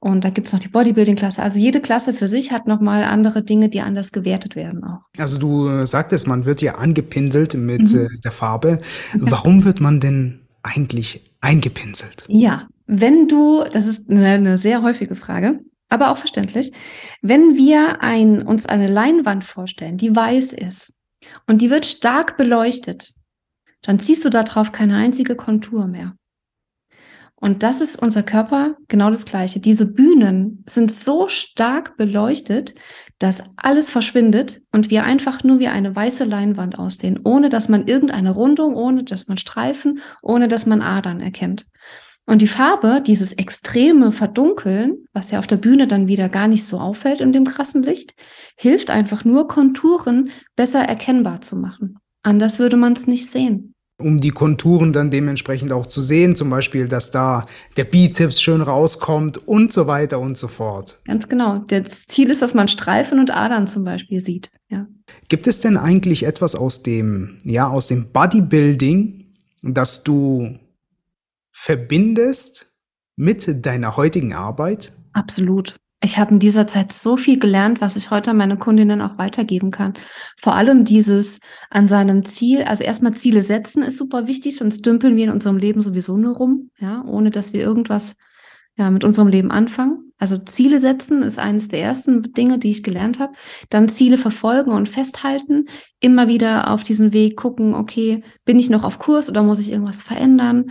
Und 0.00 0.24
da 0.24 0.30
gibt's 0.30 0.52
noch 0.52 0.60
die 0.60 0.68
Bodybuilding-Klasse. 0.68 1.42
Also 1.42 1.58
jede 1.58 1.80
Klasse 1.80 2.14
für 2.14 2.28
sich 2.28 2.52
hat 2.52 2.68
nochmal 2.68 3.02
andere 3.02 3.42
Dinge, 3.42 3.68
die 3.68 3.80
anders 3.80 4.12
gewertet 4.12 4.54
werden 4.54 4.84
auch. 4.84 5.00
Also 5.18 5.38
du 5.38 5.68
äh, 5.68 5.86
sagtest, 5.86 6.28
man 6.28 6.44
wird 6.44 6.62
ja 6.62 6.76
angepinselt 6.76 7.54
mit 7.54 7.92
mhm. 7.92 8.00
äh, 8.02 8.08
der 8.22 8.32
Farbe. 8.32 8.80
Warum 9.14 9.64
wird 9.64 9.80
man 9.80 9.98
denn 9.98 10.40
eigentlich 10.62 11.34
eingepinselt. 11.40 12.24
Ja, 12.28 12.68
wenn 12.86 13.28
du, 13.28 13.64
das 13.70 13.86
ist 13.86 14.10
eine, 14.10 14.26
eine 14.26 14.56
sehr 14.56 14.82
häufige 14.82 15.16
Frage, 15.16 15.60
aber 15.88 16.10
auch 16.10 16.18
verständlich, 16.18 16.72
wenn 17.22 17.56
wir 17.56 18.02
ein, 18.02 18.42
uns 18.42 18.66
eine 18.66 18.88
Leinwand 18.88 19.44
vorstellen, 19.44 19.96
die 19.96 20.14
weiß 20.14 20.52
ist 20.52 20.94
und 21.46 21.60
die 21.60 21.70
wird 21.70 21.86
stark 21.86 22.36
beleuchtet, 22.36 23.12
dann 23.82 24.00
ziehst 24.00 24.24
du 24.24 24.30
darauf 24.30 24.72
keine 24.72 24.96
einzige 24.96 25.36
Kontur 25.36 25.86
mehr. 25.86 26.14
Und 27.40 27.62
das 27.62 27.80
ist 27.80 27.96
unser 27.96 28.24
Körper 28.24 28.76
genau 28.88 29.10
das 29.10 29.24
Gleiche. 29.24 29.60
Diese 29.60 29.86
Bühnen 29.86 30.64
sind 30.66 30.90
so 30.90 31.28
stark 31.28 31.96
beleuchtet, 31.96 32.74
dass 33.20 33.44
alles 33.56 33.90
verschwindet 33.90 34.62
und 34.72 34.90
wir 34.90 35.04
einfach 35.04 35.44
nur 35.44 35.60
wie 35.60 35.68
eine 35.68 35.94
weiße 35.94 36.24
Leinwand 36.24 36.78
aussehen, 36.78 37.20
ohne 37.22 37.48
dass 37.48 37.68
man 37.68 37.86
irgendeine 37.86 38.32
Rundung, 38.32 38.74
ohne 38.74 39.04
dass 39.04 39.28
man 39.28 39.38
Streifen, 39.38 40.00
ohne 40.20 40.48
dass 40.48 40.66
man 40.66 40.82
Adern 40.82 41.20
erkennt. 41.20 41.66
Und 42.28 42.42
die 42.42 42.46
Farbe, 42.46 43.02
dieses 43.04 43.32
extreme 43.32 44.12
Verdunkeln, 44.12 45.06
was 45.14 45.30
ja 45.30 45.38
auf 45.38 45.46
der 45.46 45.56
Bühne 45.56 45.86
dann 45.86 46.08
wieder 46.08 46.28
gar 46.28 46.46
nicht 46.46 46.66
so 46.66 46.78
auffällt 46.78 47.22
in 47.22 47.32
dem 47.32 47.44
krassen 47.44 47.82
Licht, 47.82 48.14
hilft 48.54 48.90
einfach 48.90 49.24
nur, 49.24 49.48
Konturen 49.48 50.28
besser 50.54 50.80
erkennbar 50.80 51.40
zu 51.40 51.56
machen. 51.56 51.96
Anders 52.22 52.58
würde 52.58 52.76
man 52.76 52.92
es 52.92 53.06
nicht 53.06 53.30
sehen 53.30 53.74
um 54.00 54.20
die 54.20 54.30
Konturen 54.30 54.92
dann 54.92 55.10
dementsprechend 55.10 55.72
auch 55.72 55.84
zu 55.84 56.00
sehen, 56.00 56.36
zum 56.36 56.50
Beispiel, 56.50 56.86
dass 56.86 57.10
da 57.10 57.46
der 57.76 57.82
Bizeps 57.82 58.40
schön 58.40 58.60
rauskommt 58.60 59.48
und 59.48 59.72
so 59.72 59.88
weiter 59.88 60.20
und 60.20 60.38
so 60.38 60.46
fort. 60.46 60.98
Ganz 61.04 61.28
genau. 61.28 61.58
Das 61.66 62.06
Ziel 62.06 62.30
ist, 62.30 62.40
dass 62.40 62.54
man 62.54 62.68
Streifen 62.68 63.18
und 63.18 63.34
Adern 63.34 63.66
zum 63.66 63.82
Beispiel 63.82 64.20
sieht. 64.20 64.50
Ja. 64.68 64.86
Gibt 65.28 65.48
es 65.48 65.58
denn 65.58 65.76
eigentlich 65.76 66.24
etwas 66.24 66.54
aus 66.54 66.84
dem, 66.84 67.38
ja, 67.42 67.68
aus 67.68 67.88
dem 67.88 68.12
Bodybuilding, 68.12 69.34
das 69.62 70.04
du 70.04 70.56
verbindest 71.60 72.72
mit 73.16 73.66
deiner 73.66 73.96
heutigen 73.96 74.32
Arbeit? 74.32 74.92
Absolut. 75.12 75.76
Ich 76.00 76.16
habe 76.16 76.30
in 76.30 76.38
dieser 76.38 76.68
Zeit 76.68 76.92
so 76.92 77.16
viel 77.16 77.40
gelernt, 77.40 77.80
was 77.80 77.96
ich 77.96 78.12
heute 78.12 78.30
an 78.30 78.36
meine 78.36 78.56
Kundinnen 78.56 79.02
auch 79.02 79.18
weitergeben 79.18 79.72
kann. 79.72 79.94
Vor 80.36 80.54
allem 80.54 80.84
dieses 80.84 81.40
an 81.68 81.88
seinem 81.88 82.24
Ziel, 82.24 82.62
also 82.62 82.84
erstmal 82.84 83.14
Ziele 83.14 83.42
setzen 83.42 83.82
ist 83.82 83.98
super 83.98 84.28
wichtig, 84.28 84.56
sonst 84.56 84.86
dümpeln 84.86 85.16
wir 85.16 85.24
in 85.24 85.32
unserem 85.32 85.56
Leben 85.56 85.80
sowieso 85.80 86.16
nur 86.16 86.36
rum, 86.36 86.70
ja, 86.78 87.04
ohne 87.04 87.30
dass 87.30 87.52
wir 87.52 87.60
irgendwas 87.60 88.14
ja, 88.76 88.92
mit 88.92 89.02
unserem 89.02 89.26
Leben 89.26 89.50
anfangen. 89.50 90.12
Also 90.16 90.38
Ziele 90.38 90.78
setzen 90.78 91.22
ist 91.22 91.40
eines 91.40 91.66
der 91.66 91.82
ersten 91.82 92.22
Dinge, 92.34 92.58
die 92.58 92.70
ich 92.70 92.84
gelernt 92.84 93.18
habe. 93.18 93.32
Dann 93.68 93.88
Ziele 93.88 94.16
verfolgen 94.16 94.70
und 94.70 94.88
festhalten. 94.88 95.66
Immer 95.98 96.28
wieder 96.28 96.70
auf 96.70 96.84
diesen 96.84 97.12
Weg 97.12 97.36
gucken, 97.36 97.74
okay, 97.74 98.22
bin 98.44 98.60
ich 98.60 98.70
noch 98.70 98.84
auf 98.84 99.00
Kurs 99.00 99.28
oder 99.28 99.42
muss 99.42 99.58
ich 99.58 99.72
irgendwas 99.72 100.02
verändern? 100.02 100.70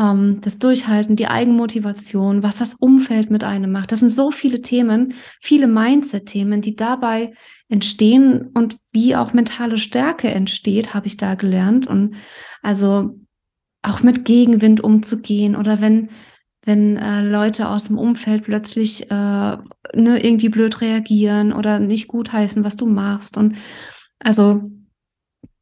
Ähm, 0.00 0.40
das 0.40 0.58
Durchhalten, 0.58 1.14
die 1.14 1.28
Eigenmotivation, 1.28 2.42
was 2.42 2.58
das 2.58 2.74
Umfeld 2.74 3.30
mit 3.30 3.44
einem 3.44 3.70
macht. 3.70 3.92
Das 3.92 4.00
sind 4.00 4.08
so 4.08 4.30
viele 4.30 4.62
Themen, 4.62 5.14
viele 5.40 5.66
Mindset-Themen, 5.66 6.62
die 6.62 6.74
dabei 6.74 7.32
entstehen 7.68 8.48
und 8.54 8.76
wie 8.92 9.14
auch 9.14 9.32
mentale 9.32 9.78
Stärke 9.78 10.28
entsteht, 10.28 10.94
habe 10.94 11.06
ich 11.06 11.16
da 11.16 11.34
gelernt. 11.34 11.86
Und 11.86 12.14
also 12.62 13.18
auch 13.82 14.02
mit 14.02 14.24
Gegenwind 14.24 14.80
umzugehen 14.80 15.54
oder 15.56 15.80
wenn 15.80 16.08
wenn 16.66 16.98
äh, 16.98 17.22
Leute 17.22 17.70
aus 17.70 17.86
dem 17.86 17.96
Umfeld 17.96 18.44
plötzlich 18.44 19.10
äh, 19.10 19.14
ne, 19.14 19.58
irgendwie 19.94 20.50
blöd 20.50 20.82
reagieren 20.82 21.54
oder 21.54 21.78
nicht 21.78 22.06
gutheißen, 22.08 22.64
was 22.64 22.76
du 22.76 22.84
machst. 22.84 23.38
Und 23.38 23.56
also 24.18 24.70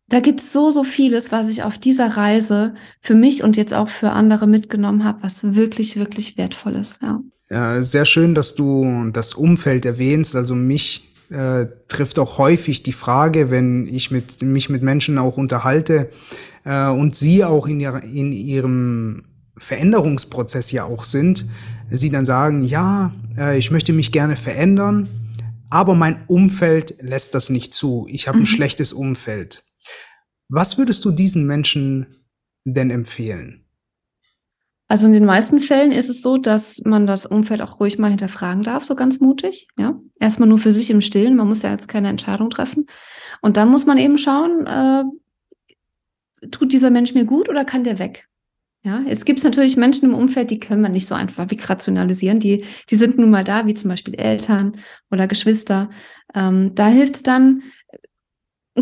da 0.08 0.20
gibt 0.20 0.40
es 0.40 0.52
so, 0.52 0.70
so 0.70 0.84
vieles, 0.84 1.32
was 1.32 1.48
ich 1.48 1.62
auf 1.62 1.76
dieser 1.76 2.16
Reise 2.16 2.74
für 3.00 3.14
mich 3.14 3.42
und 3.42 3.56
jetzt 3.56 3.74
auch 3.74 3.88
für 3.88 4.10
andere 4.10 4.46
mitgenommen 4.46 5.04
habe, 5.04 5.22
was 5.22 5.54
wirklich, 5.54 5.96
wirklich 5.96 6.38
wertvoll 6.38 6.76
ist. 6.76 7.02
Ja. 7.02 7.20
ja 7.50 7.82
sehr 7.82 8.06
schön, 8.06 8.34
dass 8.34 8.54
du 8.54 9.10
das 9.12 9.34
Umfeld 9.34 9.84
erwähnst. 9.84 10.34
Also 10.34 10.54
mich 10.54 11.12
äh, 11.30 11.66
trifft 11.88 12.18
auch 12.18 12.38
häufig 12.38 12.82
die 12.82 12.92
Frage, 12.92 13.50
wenn 13.50 13.86
ich 13.86 14.10
mit, 14.10 14.40
mich 14.40 14.70
mit 14.70 14.82
Menschen 14.82 15.18
auch 15.18 15.36
unterhalte 15.36 16.08
äh, 16.64 16.88
und 16.88 17.14
sie 17.14 17.44
auch 17.44 17.66
in, 17.66 17.78
ihrer, 17.78 18.02
in 18.02 18.32
ihrem 18.32 19.24
Veränderungsprozess 19.58 20.72
ja 20.72 20.84
auch 20.84 21.04
sind, 21.04 21.44
sie 21.90 22.10
dann 22.10 22.24
sagen, 22.24 22.62
ja, 22.62 23.12
äh, 23.36 23.58
ich 23.58 23.70
möchte 23.70 23.92
mich 23.92 24.10
gerne 24.10 24.36
verändern, 24.36 25.06
aber 25.68 25.94
mein 25.94 26.24
Umfeld 26.28 26.94
lässt 27.02 27.34
das 27.34 27.50
nicht 27.50 27.74
zu. 27.74 28.06
Ich 28.08 28.26
habe 28.26 28.38
mhm. 28.38 28.44
ein 28.44 28.46
schlechtes 28.46 28.94
Umfeld. 28.94 29.64
Was 30.48 30.78
würdest 30.78 31.04
du 31.04 31.10
diesen 31.10 31.46
Menschen 31.46 32.06
denn 32.64 32.90
empfehlen? 32.90 33.64
Also 34.90 35.06
in 35.06 35.12
den 35.12 35.26
meisten 35.26 35.60
Fällen 35.60 35.92
ist 35.92 36.08
es 36.08 36.22
so, 36.22 36.38
dass 36.38 36.80
man 36.84 37.06
das 37.06 37.26
Umfeld 37.26 37.60
auch 37.60 37.78
ruhig 37.78 37.98
mal 37.98 38.08
hinterfragen 38.08 38.62
darf, 38.62 38.84
so 38.84 38.94
ganz 38.94 39.20
mutig. 39.20 39.68
Ja, 39.78 40.00
erstmal 40.18 40.48
nur 40.48 40.56
für 40.56 40.72
sich 40.72 40.90
im 40.90 41.02
Stillen. 41.02 41.36
Man 41.36 41.46
muss 41.46 41.60
ja 41.60 41.70
jetzt 41.70 41.88
keine 41.88 42.08
Entscheidung 42.08 42.48
treffen. 42.48 42.86
Und 43.42 43.58
dann 43.58 43.68
muss 43.68 43.84
man 43.84 43.98
eben 43.98 44.16
schauen, 44.16 44.66
äh, 44.66 45.04
tut 46.50 46.72
dieser 46.72 46.88
Mensch 46.88 47.12
mir 47.12 47.26
gut 47.26 47.50
oder 47.50 47.66
kann 47.66 47.84
der 47.84 47.98
weg? 47.98 48.28
Ja, 48.82 49.02
es 49.06 49.26
gibt 49.26 49.42
natürlich 49.44 49.76
Menschen 49.76 50.08
im 50.08 50.14
Umfeld, 50.14 50.50
die 50.50 50.60
können 50.60 50.80
man 50.80 50.92
nicht 50.92 51.06
so 51.06 51.14
einfach 51.14 51.50
wegrationalisieren. 51.50 52.40
Die, 52.40 52.64
die 52.88 52.96
sind 52.96 53.18
nun 53.18 53.28
mal 53.28 53.44
da, 53.44 53.66
wie 53.66 53.74
zum 53.74 53.90
Beispiel 53.90 54.14
Eltern 54.14 54.76
oder 55.10 55.26
Geschwister. 55.26 55.90
Ähm, 56.34 56.74
da 56.74 56.86
hilft 56.86 57.16
es 57.16 57.22
dann, 57.22 57.62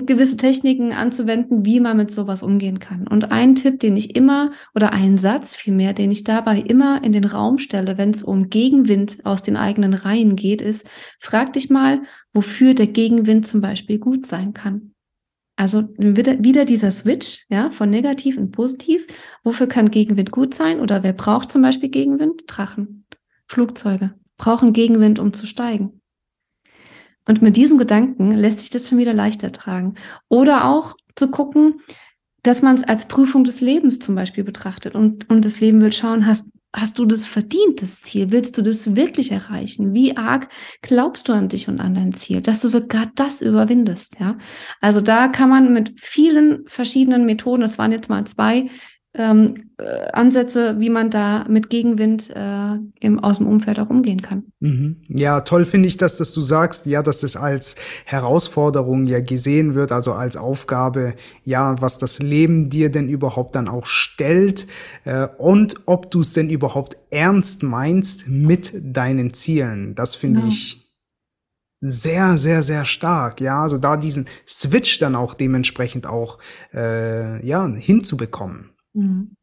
gewisse 0.05 0.37
Techniken 0.37 0.93
anzuwenden, 0.93 1.65
wie 1.65 1.81
man 1.81 1.97
mit 1.97 2.11
sowas 2.11 2.43
umgehen 2.43 2.79
kann. 2.79 3.07
Und 3.07 3.33
ein 3.33 3.55
Tipp, 3.55 3.81
den 3.81 3.97
ich 3.97 4.15
immer, 4.17 4.51
oder 4.75 4.93
ein 4.93 5.17
Satz 5.17 5.55
vielmehr, 5.55 5.95
den 5.95 6.11
ich 6.11 6.25
dabei 6.25 6.61
immer 6.61 7.03
in 7.03 7.13
den 7.13 7.25
Raum 7.25 7.59
stelle, 7.59 7.97
wenn 7.97 8.11
es 8.11 8.23
um 8.23 8.51
Gegenwind 8.51 9.25
aus 9.25 9.43
den 9.43 9.57
eigenen 9.57 9.95
Reihen 9.95 10.37
geht, 10.37 10.61
ist, 10.61 10.87
frag 11.19 11.53
dich 11.53 11.71
mal, 11.71 12.03
wofür 12.35 12.75
der 12.75 12.89
Gegenwind 12.89 13.47
zum 13.47 13.61
Beispiel 13.61 13.99
gut 13.99 14.27
sein 14.27 14.53
kann. 14.53 14.93
Also 15.57 15.89
wieder, 15.97 16.43
wieder 16.45 16.67
dieser 16.67 16.91
Switch, 16.91 17.47
ja, 17.49 17.71
von 17.71 17.89
negativ 17.89 18.37
in 18.37 18.51
positiv. 18.51 19.07
Wofür 19.43 19.67
kann 19.67 19.91
Gegenwind 19.91 20.31
gut 20.31 20.53
sein? 20.53 20.81
Oder 20.81 21.03
wer 21.03 21.15
braucht 21.15 21.51
zum 21.51 21.63
Beispiel 21.63 21.89
Gegenwind? 21.89 22.43
Drachen, 22.47 23.07
Flugzeuge 23.47 24.15
brauchen 24.37 24.73
Gegenwind, 24.73 25.19
um 25.19 25.33
zu 25.33 25.47
steigen. 25.47 26.01
Und 27.27 27.43
mit 27.43 27.57
diesem 27.57 27.79
Gedanken 27.79 28.31
lässt 28.31 28.61
sich 28.61 28.71
das 28.71 28.89
schon 28.89 28.99
wieder 28.99 29.15
leichter 29.15 29.53
tragen. 29.53 29.95
Oder 30.29 30.65
auch 30.67 30.97
zu 31.17 31.29
gucken, 31.29 31.81
dass 32.43 32.63
man 32.63 32.77
es 32.77 32.85
als 32.85 33.07
Prüfung 33.07 33.45
des 33.45 33.61
Lebens 33.61 33.99
zum 33.99 34.15
Beispiel 34.15 34.45
betrachtet 34.45 34.95
und, 34.95 35.29
und 35.29 35.45
das 35.45 35.61
Leben 35.61 35.81
will 35.81 35.93
schauen, 35.93 36.27
hast, 36.27 36.49
hast 36.73 36.99
du 36.99 37.05
das 37.05 37.27
verdient, 37.27 37.83
das 37.83 38.03
Ziel? 38.03 38.31
Willst 38.31 38.57
du 38.57 38.63
das 38.63 38.95
wirklich 38.95 39.33
erreichen? 39.33 39.95
Wie 39.95 40.17
arg 40.17 40.49
glaubst 40.83 41.29
du 41.29 41.33
an 41.33 41.49
dich 41.49 41.67
und 41.67 41.81
an 41.81 41.95
dein 41.95 42.15
Ziel, 42.15 42.43
dass 42.43 42.61
du 42.61 42.69
sogar 42.69 43.11
das 43.17 43.43
überwindest? 43.43 44.15
Ja, 44.21 44.37
also 44.81 45.01
da 45.01 45.27
kann 45.27 45.49
man 45.49 45.73
mit 45.73 45.99
vielen 46.01 46.65
verschiedenen 46.69 47.25
Methoden, 47.27 47.63
das 47.63 47.79
waren 47.79 47.93
jetzt 47.93 48.11
mal 48.11 48.25
zwei, 48.27 48.69
ähm, 49.17 49.71
äh, 49.79 50.11
Ansätze, 50.13 50.79
wie 50.79 50.91
man 50.91 51.11
da 51.11 51.47
mit 51.49 51.71
Gegenwind 51.71 52.31
äh, 52.35 52.77
im, 53.01 53.19
aus 53.19 53.39
dem 53.39 53.47
Umfeld 53.47 53.81
auch 53.81 53.89
umgehen 53.89 54.23
kann. 54.23 54.45
Mhm. 54.61 54.97
Ja, 55.09 55.41
toll 55.41 55.65
finde 55.65 55.89
ich 55.89 55.97
das, 55.97 56.17
dass 56.17 56.33
du 56.33 56.41
sagst, 56.43 56.87
ja, 56.87 57.03
dass 57.03 57.23
es 57.23 57.37
als 57.37 57.77
Herausforderung 58.05 59.07
ja 59.07 59.21
gesehen 59.21 59.75
wird, 59.75 59.91
also 59.91 60.13
als 60.13 60.37
Aufgabe, 60.37 61.15
ja, 61.45 61.81
was 61.81 61.99
das 61.99 62.19
Leben 62.19 62.69
dir 62.69 62.91
denn 62.91 63.09
überhaupt 63.09 63.57
dann 63.57 63.69
auch 63.69 63.87
stellt 63.87 64.67
äh, 65.05 65.29
und 65.39 65.77
ob 65.87 66.11
du 66.11 66.21
es 66.21 66.33
denn 66.33 66.51
überhaupt 66.51 66.97
ernst 67.11 67.63
meinst 67.63 68.29
mit 68.29 68.73
deinen 68.75 69.33
Zielen. 69.33 69.95
Das 69.95 70.15
finde 70.15 70.41
ja. 70.41 70.47
ich 70.49 70.87
sehr, 71.81 72.39
sehr, 72.39 72.63
sehr 72.63 72.85
stark. 72.85 73.41
Ja, 73.41 73.63
also 73.63 73.79
da 73.79 73.97
diesen 73.97 74.27
Switch 74.47 74.99
dann 74.99 75.15
auch 75.15 75.35
dementsprechend 75.35 76.07
auch 76.07 76.39
äh, 76.75 77.45
ja 77.47 77.67
hinzubekommen. 77.67 78.76
Mhm. 78.97 79.37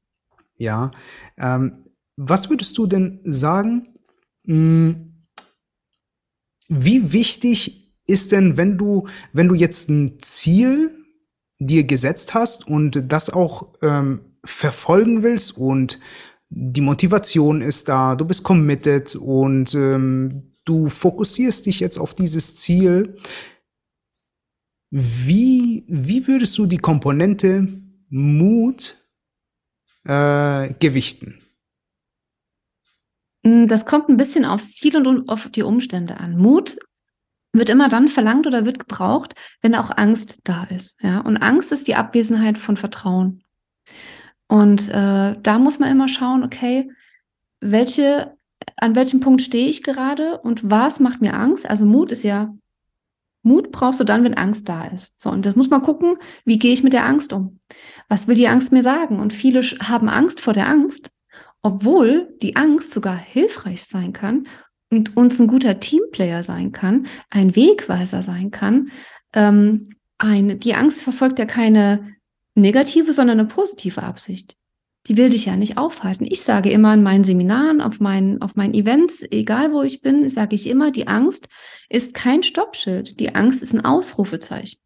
Ja. 0.57 0.91
Ähm, 1.37 1.85
was 2.15 2.49
würdest 2.49 2.77
du 2.77 2.87
denn 2.87 3.19
sagen? 3.23 3.83
Mh, 4.45 4.55
hm, 4.55 5.09
wie 6.69 7.13
wichtig 7.13 7.93
ist 8.07 8.31
denn, 8.31 8.57
wenn 8.57 8.77
du, 8.77 9.07
wenn 9.31 9.47
du 9.47 9.55
jetzt 9.55 9.89
ein 9.89 10.19
Ziel 10.21 10.91
dir 11.59 11.83
gesetzt 11.83 12.33
hast 12.33 12.67
und 12.67 13.11
das 13.11 13.29
auch 13.29 13.73
ähm, 13.81 14.21
verfolgen 14.43 15.23
willst 15.23 15.57
und 15.57 15.99
die 16.49 16.81
Motivation 16.81 17.61
ist 17.61 17.89
da, 17.89 18.15
du 18.15 18.25
bist 18.25 18.43
committed 18.43 19.15
und 19.15 19.73
ähm, 19.75 20.51
du 20.65 20.89
fokussierst 20.89 21.65
dich 21.65 21.79
jetzt 21.79 21.97
auf 21.97 22.13
dieses 22.13 22.57
Ziel. 22.57 23.17
Wie, 24.89 25.85
wie 25.87 26.27
würdest 26.27 26.57
du 26.57 26.65
die 26.65 26.77
Komponente 26.77 27.67
Mut 28.09 29.02
äh, 30.05 30.73
gewichten? 30.79 31.39
Mm, 33.43 33.67
das 33.67 33.85
kommt 33.85 34.09
ein 34.09 34.17
bisschen 34.17 34.45
aufs 34.45 34.75
Ziel 34.75 34.95
und 34.95 35.29
auf 35.29 35.49
die 35.49 35.63
Umstände 35.63 36.17
an. 36.17 36.37
Mut 36.37 36.77
wird 37.53 37.69
immer 37.69 37.87
dann 37.87 38.07
verlangt 38.07 38.47
oder 38.47 38.65
wird 38.65 38.79
gebraucht, 38.79 39.35
wenn 39.61 39.75
auch 39.75 39.91
Angst 39.95 40.39
da 40.43 40.63
ist. 40.75 41.01
Ja? 41.03 41.19
Und 41.19 41.37
Angst 41.37 41.71
ist 41.71 41.87
die 41.87 41.95
Abwesenheit 41.95 42.57
von 42.57 42.77
Vertrauen. 42.77 43.43
Und 44.47 44.89
äh, 44.89 45.35
da 45.39 45.59
muss 45.59 45.79
man 45.79 45.91
immer 45.91 46.07
schauen, 46.07 46.43
okay, 46.43 46.91
welche, 47.59 48.35
an 48.77 48.95
welchem 48.95 49.19
Punkt 49.19 49.41
stehe 49.41 49.69
ich 49.69 49.83
gerade 49.83 50.39
und 50.39 50.69
was 50.69 50.99
macht 50.99 51.21
mir 51.21 51.35
Angst? 51.35 51.69
Also 51.69 51.85
Mut 51.85 52.11
ist 52.11 52.23
ja, 52.23 52.53
Mut 53.43 53.71
brauchst 53.71 53.99
du 53.99 54.03
dann, 54.03 54.23
wenn 54.23 54.35
Angst 54.35 54.67
da 54.69 54.85
ist. 54.85 55.13
So, 55.17 55.29
und 55.29 55.45
das 55.45 55.55
muss 55.55 55.69
man 55.69 55.81
gucken, 55.81 56.17
wie 56.45 56.59
gehe 56.59 56.73
ich 56.73 56.83
mit 56.83 56.93
der 56.93 57.05
Angst 57.05 57.33
um? 57.33 57.59
Was 58.09 58.27
will 58.27 58.35
die 58.35 58.47
Angst 58.47 58.71
mir 58.71 58.83
sagen? 58.83 59.19
Und 59.19 59.33
viele 59.33 59.61
haben 59.61 60.09
Angst 60.09 60.39
vor 60.39 60.53
der 60.53 60.67
Angst, 60.67 61.09
obwohl 61.61 62.35
die 62.41 62.55
Angst 62.55 62.91
sogar 62.93 63.17
hilfreich 63.17 63.85
sein 63.85 64.13
kann 64.13 64.47
und 64.89 65.17
uns 65.17 65.39
ein 65.39 65.47
guter 65.47 65.79
Teamplayer 65.79 66.43
sein 66.43 66.71
kann, 66.71 67.07
ein 67.29 67.55
Wegweiser 67.55 68.21
sein 68.21 68.51
kann. 68.51 68.91
Ähm, 69.33 69.83
ein, 70.17 70.59
die 70.59 70.75
Angst 70.75 71.03
verfolgt 71.03 71.39
ja 71.39 71.45
keine 71.45 72.15
negative, 72.55 73.13
sondern 73.13 73.39
eine 73.39 73.47
positive 73.47 74.03
Absicht. 74.03 74.55
Die 75.07 75.17
will 75.17 75.29
dich 75.29 75.45
ja 75.45 75.57
nicht 75.57 75.77
aufhalten. 75.77 76.25
Ich 76.29 76.41
sage 76.43 76.71
immer 76.71 76.93
in 76.93 77.03
meinen 77.03 77.25
Seminaren, 77.25 77.81
auf 77.81 77.99
meinen, 77.99 78.41
auf 78.41 78.55
meinen 78.55 78.73
Events, 78.73 79.23
egal 79.31 79.73
wo 79.73 79.81
ich 79.81 80.01
bin, 80.01 80.29
sage 80.29 80.55
ich 80.55 80.67
immer, 80.67 80.91
die 80.91 81.07
Angst 81.07 81.49
ist 81.89 82.13
kein 82.13 82.41
Stoppschild. 82.41 83.19
Die 83.19 83.35
Angst 83.35 83.61
ist 83.61 83.73
ein 83.73 83.83
Ausrufezeichen. 83.83 84.79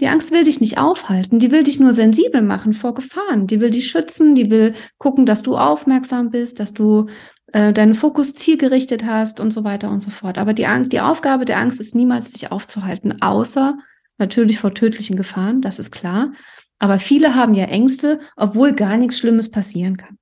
Die 0.00 0.06
Angst 0.06 0.30
will 0.30 0.44
dich 0.44 0.60
nicht 0.60 0.78
aufhalten, 0.78 1.40
die 1.40 1.50
will 1.50 1.64
dich 1.64 1.80
nur 1.80 1.92
sensibel 1.92 2.40
machen 2.40 2.72
vor 2.72 2.94
Gefahren. 2.94 3.48
Die 3.48 3.60
will 3.60 3.70
dich 3.70 3.88
schützen, 3.88 4.36
die 4.36 4.48
will 4.48 4.74
gucken, 4.96 5.26
dass 5.26 5.42
du 5.42 5.56
aufmerksam 5.56 6.30
bist, 6.30 6.60
dass 6.60 6.72
du 6.72 7.06
äh, 7.52 7.72
deinen 7.72 7.94
Fokus 7.94 8.34
zielgerichtet 8.34 9.04
hast 9.04 9.40
und 9.40 9.52
so 9.52 9.64
weiter 9.64 9.90
und 9.90 10.02
so 10.02 10.10
fort. 10.10 10.38
Aber 10.38 10.52
die, 10.52 10.66
Angst, 10.66 10.92
die 10.92 11.00
Aufgabe 11.00 11.44
der 11.44 11.58
Angst 11.58 11.80
ist 11.80 11.94
niemals, 11.96 12.30
dich 12.30 12.52
aufzuhalten, 12.52 13.22
außer 13.22 13.76
natürlich 14.18 14.60
vor 14.60 14.74
tödlichen 14.74 15.16
Gefahren, 15.16 15.62
das 15.62 15.78
ist 15.78 15.90
klar. 15.90 16.32
Aber 16.78 16.98
viele 17.00 17.34
haben 17.34 17.54
ja 17.54 17.64
Ängste, 17.64 18.20
obwohl 18.36 18.72
gar 18.72 18.96
nichts 18.96 19.18
Schlimmes 19.18 19.50
passieren 19.50 19.96
kann. 19.96 20.18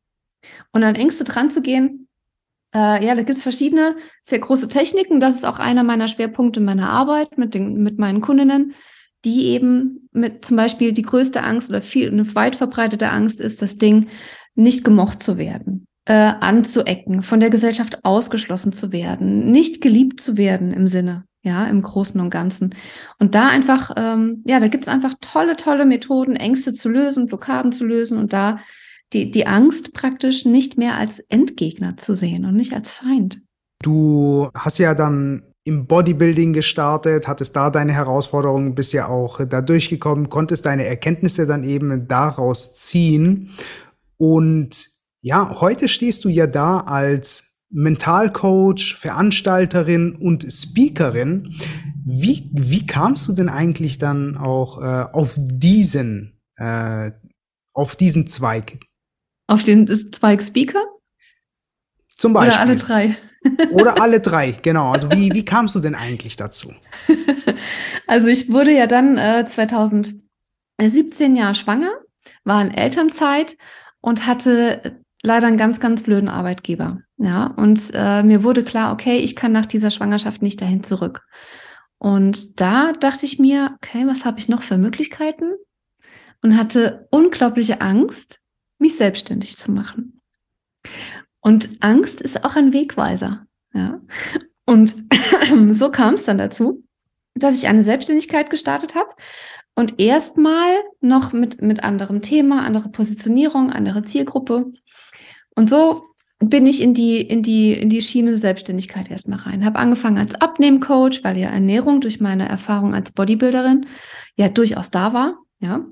Und 0.72 0.84
an 0.84 0.94
Ängste 0.94 1.24
dran 1.24 1.50
zu 1.50 1.60
gehen, 1.60 2.08
äh, 2.74 3.04
ja, 3.04 3.14
da 3.14 3.22
gibt 3.22 3.36
es 3.36 3.42
verschiedene 3.42 3.96
sehr 4.22 4.38
große 4.38 4.68
Techniken. 4.68 5.20
Das 5.20 5.34
ist 5.34 5.44
auch 5.44 5.58
einer 5.58 5.82
meiner 5.82 6.08
Schwerpunkte 6.08 6.60
in 6.60 6.66
meiner 6.66 6.88
Arbeit 6.88 7.36
mit, 7.36 7.54
den, 7.54 7.82
mit 7.82 7.98
meinen 7.98 8.20
Kundinnen, 8.20 8.74
die 9.26 9.46
eben 9.46 10.08
mit 10.12 10.44
zum 10.44 10.56
Beispiel 10.56 10.92
die 10.92 11.02
größte 11.02 11.42
Angst 11.42 11.68
oder 11.68 11.82
viel 11.82 12.10
eine 12.10 12.34
weit 12.34 12.56
verbreitete 12.56 13.10
Angst 13.10 13.40
ist, 13.40 13.60
das 13.60 13.76
Ding 13.76 14.06
nicht 14.54 14.84
gemocht 14.84 15.22
zu 15.22 15.36
werden, 15.36 15.86
äh, 16.06 16.14
anzuecken, 16.40 17.22
von 17.22 17.40
der 17.40 17.50
Gesellschaft 17.50 18.04
ausgeschlossen 18.04 18.72
zu 18.72 18.92
werden, 18.92 19.50
nicht 19.50 19.82
geliebt 19.82 20.20
zu 20.20 20.38
werden 20.38 20.72
im 20.72 20.86
Sinne 20.86 21.24
ja, 21.46 21.64
im 21.66 21.80
Großen 21.80 22.20
und 22.20 22.30
Ganzen. 22.30 22.74
Und 23.20 23.36
da 23.36 23.48
einfach, 23.48 23.92
ähm, 23.96 24.42
ja, 24.46 24.58
da 24.58 24.66
gibt 24.66 24.84
es 24.84 24.92
einfach 24.92 25.14
tolle, 25.20 25.54
tolle 25.54 25.86
Methoden, 25.86 26.34
Ängste 26.34 26.72
zu 26.72 26.88
lösen, 26.88 27.26
Blockaden 27.26 27.70
zu 27.70 27.86
lösen 27.86 28.18
und 28.18 28.32
da 28.32 28.58
die, 29.12 29.30
die 29.30 29.46
Angst 29.46 29.94
praktisch 29.94 30.44
nicht 30.44 30.76
mehr 30.76 30.96
als 30.96 31.20
Endgegner 31.20 31.96
zu 31.96 32.16
sehen 32.16 32.44
und 32.44 32.56
nicht 32.56 32.74
als 32.74 32.90
Feind. 32.90 33.42
Du 33.80 34.50
hast 34.54 34.78
ja 34.78 34.94
dann 34.94 35.44
im 35.66 35.88
Bodybuilding 35.88 36.52
gestartet, 36.52 37.26
hattest 37.26 37.56
da 37.56 37.70
deine 37.70 37.92
Herausforderungen, 37.92 38.76
bist 38.76 38.92
ja 38.92 39.08
auch 39.08 39.44
da 39.44 39.60
durchgekommen, 39.60 40.30
konntest 40.30 40.64
deine 40.64 40.86
Erkenntnisse 40.86 41.44
dann 41.44 41.64
eben 41.64 42.06
daraus 42.06 42.76
ziehen. 42.76 43.50
Und 44.16 44.86
ja, 45.22 45.60
heute 45.60 45.88
stehst 45.88 46.24
du 46.24 46.28
ja 46.28 46.46
da 46.46 46.78
als 46.78 47.64
Mentalcoach, 47.70 48.94
Veranstalterin 48.96 50.14
und 50.14 50.46
Speakerin. 50.48 51.56
Wie, 52.04 52.48
wie 52.52 52.86
kamst 52.86 53.26
du 53.26 53.32
denn 53.32 53.48
eigentlich 53.48 53.98
dann 53.98 54.36
auch 54.36 54.80
äh, 54.80 55.12
auf 55.12 55.34
diesen, 55.36 56.40
äh, 56.58 57.10
auf 57.72 57.96
diesen 57.96 58.28
Zweig? 58.28 58.78
Auf 59.48 59.64
den 59.64 59.88
Zweig 59.88 60.42
Speaker? 60.44 60.84
Zum 62.16 62.34
Beispiel. 62.34 62.54
Oder 62.54 62.70
alle 62.70 62.76
drei. 62.76 63.16
Oder 63.70 64.00
alle 64.00 64.20
drei, 64.20 64.52
genau. 64.52 64.92
Also 64.92 65.10
wie, 65.10 65.32
wie 65.32 65.44
kamst 65.44 65.74
du 65.74 65.80
denn 65.80 65.94
eigentlich 65.94 66.36
dazu? 66.36 66.72
Also 68.08 68.28
ich 68.28 68.50
wurde 68.50 68.70
ja 68.70 68.86
dann 68.86 69.18
äh, 69.18 69.44
2017 69.46 71.34
Jahre 71.34 71.56
schwanger, 71.56 71.90
war 72.44 72.62
in 72.62 72.70
Elternzeit 72.72 73.56
und 74.00 74.28
hatte 74.28 75.00
leider 75.22 75.48
einen 75.48 75.56
ganz, 75.56 75.80
ganz 75.80 76.04
blöden 76.04 76.28
Arbeitgeber. 76.28 77.00
Ja, 77.18 77.46
und 77.46 77.90
äh, 77.94 78.22
mir 78.22 78.44
wurde 78.44 78.62
klar, 78.62 78.92
okay, 78.92 79.18
ich 79.18 79.34
kann 79.34 79.52
nach 79.52 79.66
dieser 79.66 79.90
Schwangerschaft 79.90 80.42
nicht 80.42 80.60
dahin 80.60 80.84
zurück. 80.84 81.22
Und 81.98 82.60
da 82.60 82.92
dachte 82.92 83.24
ich 83.24 83.38
mir, 83.38 83.76
okay, 83.76 84.06
was 84.06 84.24
habe 84.24 84.38
ich 84.38 84.48
noch 84.48 84.62
für 84.62 84.76
Möglichkeiten? 84.76 85.54
Und 86.42 86.58
hatte 86.58 87.08
unglaubliche 87.10 87.80
Angst, 87.80 88.40
mich 88.78 88.96
selbstständig 88.96 89.56
zu 89.56 89.72
machen. 89.72 90.20
Und 91.46 91.68
Angst 91.78 92.20
ist 92.20 92.44
auch 92.44 92.56
ein 92.56 92.72
Wegweiser. 92.72 93.46
Ja. 93.72 94.00
Und 94.64 94.96
so 95.70 95.92
kam 95.92 96.14
es 96.14 96.24
dann 96.24 96.38
dazu, 96.38 96.82
dass 97.36 97.56
ich 97.56 97.68
eine 97.68 97.84
Selbstständigkeit 97.84 98.50
gestartet 98.50 98.96
habe 98.96 99.10
und 99.76 100.00
erstmal 100.00 100.74
noch 101.00 101.32
mit, 101.32 101.62
mit 101.62 101.84
anderem 101.84 102.20
Thema, 102.20 102.64
andere 102.64 102.88
Positionierung, 102.88 103.70
andere 103.70 104.02
Zielgruppe 104.02 104.72
und 105.54 105.70
so 105.70 106.06
bin 106.40 106.66
ich 106.66 106.82
in 106.82 106.94
die, 106.94 107.20
in 107.20 107.44
die, 107.44 107.74
in 107.74 107.90
die 107.90 108.02
Schiene 108.02 108.36
Selbstständigkeit 108.36 109.08
erstmal 109.08 109.38
rein. 109.38 109.64
Habe 109.64 109.78
angefangen 109.78 110.18
als 110.18 110.34
Abnehmcoach, 110.34 111.22
weil 111.22 111.38
ja 111.38 111.50
Ernährung 111.50 112.00
durch 112.00 112.18
meine 112.20 112.48
Erfahrung 112.48 112.92
als 112.92 113.12
Bodybuilderin 113.12 113.86
ja 114.34 114.48
durchaus 114.48 114.90
da 114.90 115.12
war, 115.12 115.38
ja. 115.60 115.86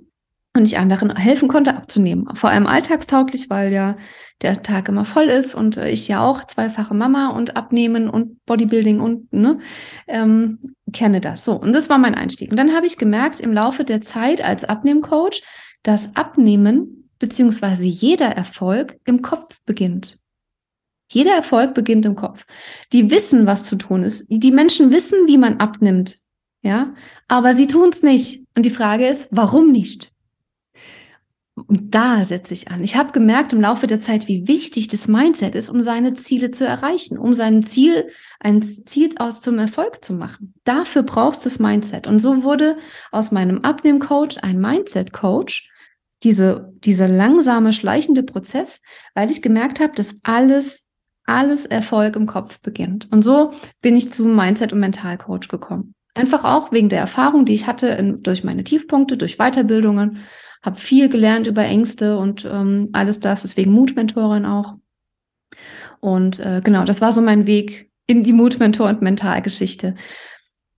Und 0.57 0.67
ich 0.67 0.79
anderen 0.79 1.15
helfen 1.17 1.49
konnte, 1.49 1.75
abzunehmen. 1.75 2.33
Vor 2.35 2.49
allem 2.49 2.69
alltagstauglich, 2.69 3.51
weil 3.51 3.73
ja 3.73 3.97
der 4.41 4.63
Tag 4.63 4.89
immer 4.89 5.05
voll 5.05 5.25
ist 5.25 5.55
und 5.55 5.77
äh, 5.77 5.91
ich 5.91 6.07
ja 6.07 6.25
auch 6.25 6.45
zweifache 6.45 6.95
Mama 6.95 7.31
und 7.31 7.57
Abnehmen 7.57 8.09
und 8.09 8.45
Bodybuilding 8.47 9.01
und 9.01 9.33
ne, 9.33 9.59
ähm, 10.07 10.77
kenne 10.93 11.21
das. 11.21 11.45
So, 11.45 11.55
und 11.55 11.73
das 11.73 11.91
war 11.91 11.99
mein 11.99 12.15
Einstieg. 12.15 12.51
Und 12.51 12.57
dann 12.57 12.75
habe 12.75 12.87
ich 12.87 12.99
gemerkt 12.99 13.41
im 13.41 13.53
Laufe 13.53 13.85
der 13.85 14.01
Zeit 14.01 14.45
als 14.45 14.65
Abnehmcoach, 14.65 15.43
dass 15.83 16.15
Abnehmen 16.15 17.11
beziehungsweise 17.19 17.85
jeder 17.85 18.29
Erfolg 18.29 18.99
im 19.05 19.23
Kopf 19.23 19.59
beginnt. 19.65 20.19
Jeder 21.11 21.33
Erfolg 21.33 21.75
beginnt 21.75 22.07
im 22.07 22.17
Kopf. 22.17 22.47
Die 22.93 23.11
wissen, 23.11 23.47
was 23.47 23.65
zu 23.65 23.77
tun 23.77 24.03
ist. 24.03 24.27
Die 24.29 24.51
Menschen 24.51 24.91
wissen, 24.91 25.27
wie 25.27 25.39
man 25.39 25.59
abnimmt. 25.59 26.19
Ja, 26.63 26.95
aber 27.29 27.55
sie 27.55 27.67
tun 27.67 27.91
es 27.91 28.03
nicht. 28.03 28.47
Und 28.57 28.65
die 28.65 28.71
Frage 28.71 29.07
ist, 29.07 29.29
warum 29.31 29.71
nicht? 29.71 30.14
Und 31.57 31.95
da 31.95 32.25
setze 32.25 32.53
ich 32.53 32.73
an. 32.73 32.83
Ich 32.83 32.97
habe 32.97 33.13
gemerkt 33.13 33.53
im 33.53 33.61
Laufe 33.61 33.87
der 33.87 34.01
Zeit, 34.01 34.27
wie 34.27 34.49
wichtig 34.49 34.89
das 34.89 35.07
Mindset 35.07 35.55
ist, 35.55 35.69
um 35.69 35.83
seine 35.83 36.15
Ziele 36.15 36.51
zu 36.51 36.67
erreichen, 36.67 37.17
um 37.17 37.33
sein 37.33 37.63
Ziel, 37.63 38.09
ein 38.41 38.61
Ziel 38.63 39.11
aus 39.19 39.41
zum 39.41 39.59
Erfolg 39.59 40.05
zu 40.05 40.15
machen. 40.15 40.55
Dafür 40.65 41.05
brauchst 41.05 41.45
du 41.45 41.49
das 41.49 41.61
Mindset. 41.61 42.09
Und 42.09 42.19
so 42.19 42.43
wurde 42.43 42.77
aus 43.13 43.31
meinem 43.31 43.61
Abnehmcoach 43.61 44.43
ein 44.43 44.61
Mindset-Coach, 44.61 45.71
diese, 46.25 46.73
dieser 46.85 47.07
langsame, 47.07 47.73
schleichende 47.73 48.25
Prozess, 48.25 48.83
weil 49.15 49.31
ich 49.31 49.41
gemerkt 49.41 49.79
habe, 49.79 49.95
dass 49.95 50.17
alles, 50.25 50.87
alles 51.25 51.67
Erfolg 51.67 52.17
im 52.17 52.27
Kopf 52.27 52.61
beginnt. 52.63 53.13
Und 53.13 53.23
so 53.23 53.53
bin 53.81 53.95
ich 53.95 54.13
zum 54.13 54.35
Mindset- 54.35 54.73
und 54.73 54.81
Mentalcoach 54.81 55.49
gekommen. 55.49 55.95
Einfach 56.15 56.45
auch 56.45 56.73
wegen 56.73 56.89
der 56.89 57.01
Erfahrung, 57.01 57.45
die 57.45 57.55
ich 57.55 57.67
hatte 57.69 57.89
in, 57.89 58.23
durch 58.23 58.43
meine 58.43 58.65
Tiefpunkte, 58.65 59.17
durch 59.17 59.37
Weiterbildungen, 59.37 60.19
habe 60.65 60.77
viel 60.77 61.11
gelernt 61.11 61.47
über 61.47 61.63
Ängste 61.63 62.17
und 62.17 62.49
ähm, 62.51 62.89
alles 62.93 63.21
das, 63.21 63.43
deswegen 63.43 63.73
Mutmentorin 63.73 64.47
auch. 64.47 64.77
Und 66.01 66.41
äh, 66.41 66.63
genau, 66.65 66.85
das 66.85 67.01
war 67.01 67.13
so 67.13 67.21
mein 67.21 67.47
Weg 67.47 67.91
in 68.07 68.25
die 68.25 68.33
Mutmentor- 68.33 68.89
und 68.89 69.03
Mentalgeschichte. 69.03 69.95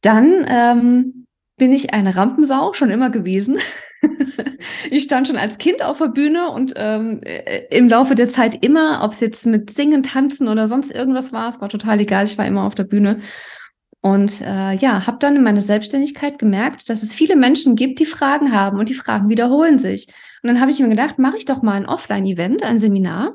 Dann 0.00 0.44
ähm, 0.48 1.26
bin 1.56 1.72
ich 1.72 1.94
eine 1.94 2.16
Rampensau 2.16 2.72
schon 2.72 2.90
immer 2.90 3.10
gewesen. 3.10 3.58
ich 4.90 5.04
stand 5.04 5.28
schon 5.28 5.36
als 5.36 5.58
Kind 5.58 5.82
auf 5.82 5.98
der 5.98 6.08
Bühne 6.08 6.50
und 6.50 6.74
ähm, 6.76 7.20
äh, 7.22 7.64
im 7.70 7.88
Laufe 7.88 8.16
der 8.16 8.28
Zeit 8.28 8.64
immer, 8.64 9.02
ob 9.04 9.12
es 9.12 9.20
jetzt 9.20 9.46
mit 9.46 9.70
Singen, 9.70 10.02
Tanzen 10.02 10.48
oder 10.48 10.66
sonst 10.66 10.90
irgendwas 10.90 11.32
war, 11.32 11.48
es 11.48 11.60
war 11.60 11.68
total 11.68 12.00
egal, 12.00 12.24
ich 12.24 12.36
war 12.38 12.46
immer 12.46 12.64
auf 12.64 12.74
der 12.74 12.84
Bühne. 12.84 13.20
Und 14.00 14.40
äh, 14.40 14.74
ja, 14.74 15.06
habe 15.06 15.18
dann 15.18 15.36
in 15.36 15.42
meiner 15.42 15.60
Selbstständigkeit 15.60 16.38
gemerkt, 16.38 16.88
dass 16.88 17.02
es 17.02 17.12
viele 17.12 17.34
Menschen 17.34 17.74
gibt, 17.76 17.98
die 17.98 18.06
Fragen 18.06 18.52
haben 18.52 18.78
und 18.78 18.88
die 18.88 18.94
Fragen 18.94 19.28
wiederholen 19.28 19.78
sich. 19.78 20.06
Und 20.42 20.48
dann 20.48 20.60
habe 20.60 20.70
ich 20.70 20.78
mir 20.78 20.88
gedacht, 20.88 21.18
mache 21.18 21.38
ich 21.38 21.44
doch 21.44 21.62
mal 21.62 21.72
ein 21.72 21.86
Offline-Event, 21.86 22.62
ein 22.62 22.78
Seminar, 22.78 23.34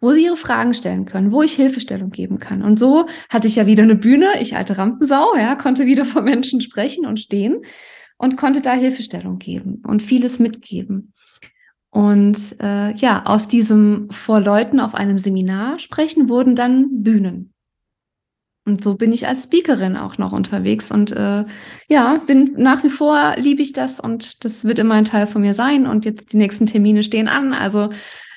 wo 0.00 0.12
sie 0.12 0.24
ihre 0.24 0.36
Fragen 0.36 0.74
stellen 0.74 1.06
können, 1.06 1.32
wo 1.32 1.42
ich 1.42 1.54
Hilfestellung 1.54 2.10
geben 2.10 2.38
kann. 2.38 2.62
Und 2.62 2.78
so 2.78 3.06
hatte 3.30 3.46
ich 3.46 3.56
ja 3.56 3.66
wieder 3.66 3.82
eine 3.82 3.94
Bühne, 3.94 4.40
ich 4.40 4.56
alte 4.56 4.76
Rampensau, 4.76 5.34
ja, 5.36 5.54
konnte 5.54 5.86
wieder 5.86 6.04
vor 6.06 6.22
Menschen 6.22 6.60
sprechen 6.60 7.06
und 7.06 7.20
stehen 7.20 7.62
und 8.18 8.36
konnte 8.36 8.60
da 8.60 8.74
Hilfestellung 8.74 9.38
geben 9.38 9.82
und 9.86 10.02
vieles 10.02 10.38
mitgeben. 10.38 11.12
Und 11.90 12.56
äh, 12.60 12.94
ja, 12.94 13.24
aus 13.26 13.48
diesem 13.48 14.08
vor 14.10 14.40
Leuten 14.40 14.80
auf 14.80 14.94
einem 14.94 15.18
Seminar 15.18 15.78
sprechen 15.78 16.28
wurden 16.28 16.56
dann 16.56 17.02
Bühnen. 17.02 17.51
Und 18.64 18.84
so 18.84 18.94
bin 18.94 19.12
ich 19.12 19.26
als 19.26 19.44
Speakerin 19.44 19.96
auch 19.96 20.18
noch 20.18 20.32
unterwegs. 20.32 20.90
Und 20.90 21.10
äh, 21.12 21.44
ja, 21.88 22.22
bin 22.26 22.54
nach 22.56 22.84
wie 22.84 22.90
vor 22.90 23.34
liebe 23.36 23.62
ich 23.62 23.72
das 23.72 23.98
und 23.98 24.44
das 24.44 24.64
wird 24.64 24.78
immer 24.78 24.94
ein 24.94 25.04
Teil 25.04 25.26
von 25.26 25.42
mir 25.42 25.54
sein. 25.54 25.86
Und 25.86 26.04
jetzt 26.04 26.32
die 26.32 26.36
nächsten 26.36 26.66
Termine 26.66 27.02
stehen 27.02 27.28
an. 27.28 27.52
Also 27.52 27.88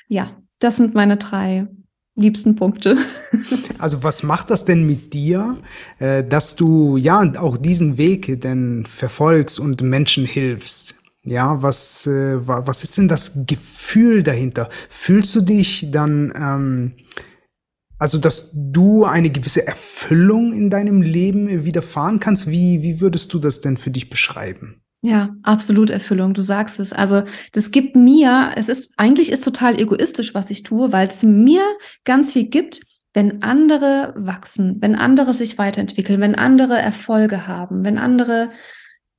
ja, 0.08 0.36
das 0.58 0.76
sind 0.76 0.94
meine 0.94 1.16
drei 1.16 1.68
liebsten 2.16 2.56
Punkte. 2.56 2.96
Also 3.78 4.02
was 4.02 4.22
macht 4.22 4.48
das 4.48 4.64
denn 4.64 4.86
mit 4.86 5.12
dir, 5.12 5.58
äh, 5.98 6.24
dass 6.24 6.56
du 6.56 6.96
ja 6.96 7.20
auch 7.38 7.58
diesen 7.58 7.98
Weg 7.98 8.40
denn 8.40 8.86
verfolgst 8.86 9.60
und 9.60 9.82
Menschen 9.82 10.24
hilfst? 10.24 10.94
Ja, 11.24 11.62
was, 11.62 12.06
äh, 12.06 12.38
was 12.38 12.82
ist 12.84 12.96
denn 12.96 13.08
das 13.08 13.44
Gefühl 13.46 14.22
dahinter? 14.22 14.70
Fühlst 14.88 15.34
du 15.36 15.42
dich 15.42 15.90
dann, 15.90 16.32
ähm, 16.34 16.92
also 17.98 18.18
dass 18.18 18.52
du 18.54 19.04
eine 19.04 19.30
gewisse 19.30 19.66
Erfüllung 19.66 20.52
in 20.52 20.70
deinem 20.70 21.02
Leben 21.02 21.64
widerfahren 21.64 22.20
kannst? 22.20 22.50
Wie, 22.50 22.82
wie 22.82 23.00
würdest 23.00 23.32
du 23.32 23.38
das 23.38 23.60
denn 23.60 23.76
für 23.76 23.90
dich 23.90 24.10
beschreiben? 24.10 24.82
Ja, 25.02 25.36
absolut 25.42 25.90
Erfüllung, 25.90 26.34
du 26.34 26.42
sagst 26.42 26.80
es. 26.80 26.92
Also, 26.92 27.22
das 27.52 27.70
gibt 27.70 27.94
mir, 27.94 28.52
es 28.56 28.68
ist, 28.68 28.94
eigentlich 28.96 29.30
ist 29.30 29.44
total 29.44 29.80
egoistisch, 29.80 30.34
was 30.34 30.50
ich 30.50 30.62
tue, 30.62 30.90
weil 30.90 31.06
es 31.06 31.22
mir 31.22 31.62
ganz 32.04 32.32
viel 32.32 32.46
gibt, 32.48 32.80
wenn 33.14 33.42
andere 33.42 34.14
wachsen, 34.16 34.76
wenn 34.80 34.94
andere 34.94 35.32
sich 35.32 35.58
weiterentwickeln, 35.58 36.20
wenn 36.20 36.34
andere 36.34 36.78
Erfolge 36.78 37.46
haben, 37.46 37.84
wenn 37.84 37.98
andere 37.98 38.50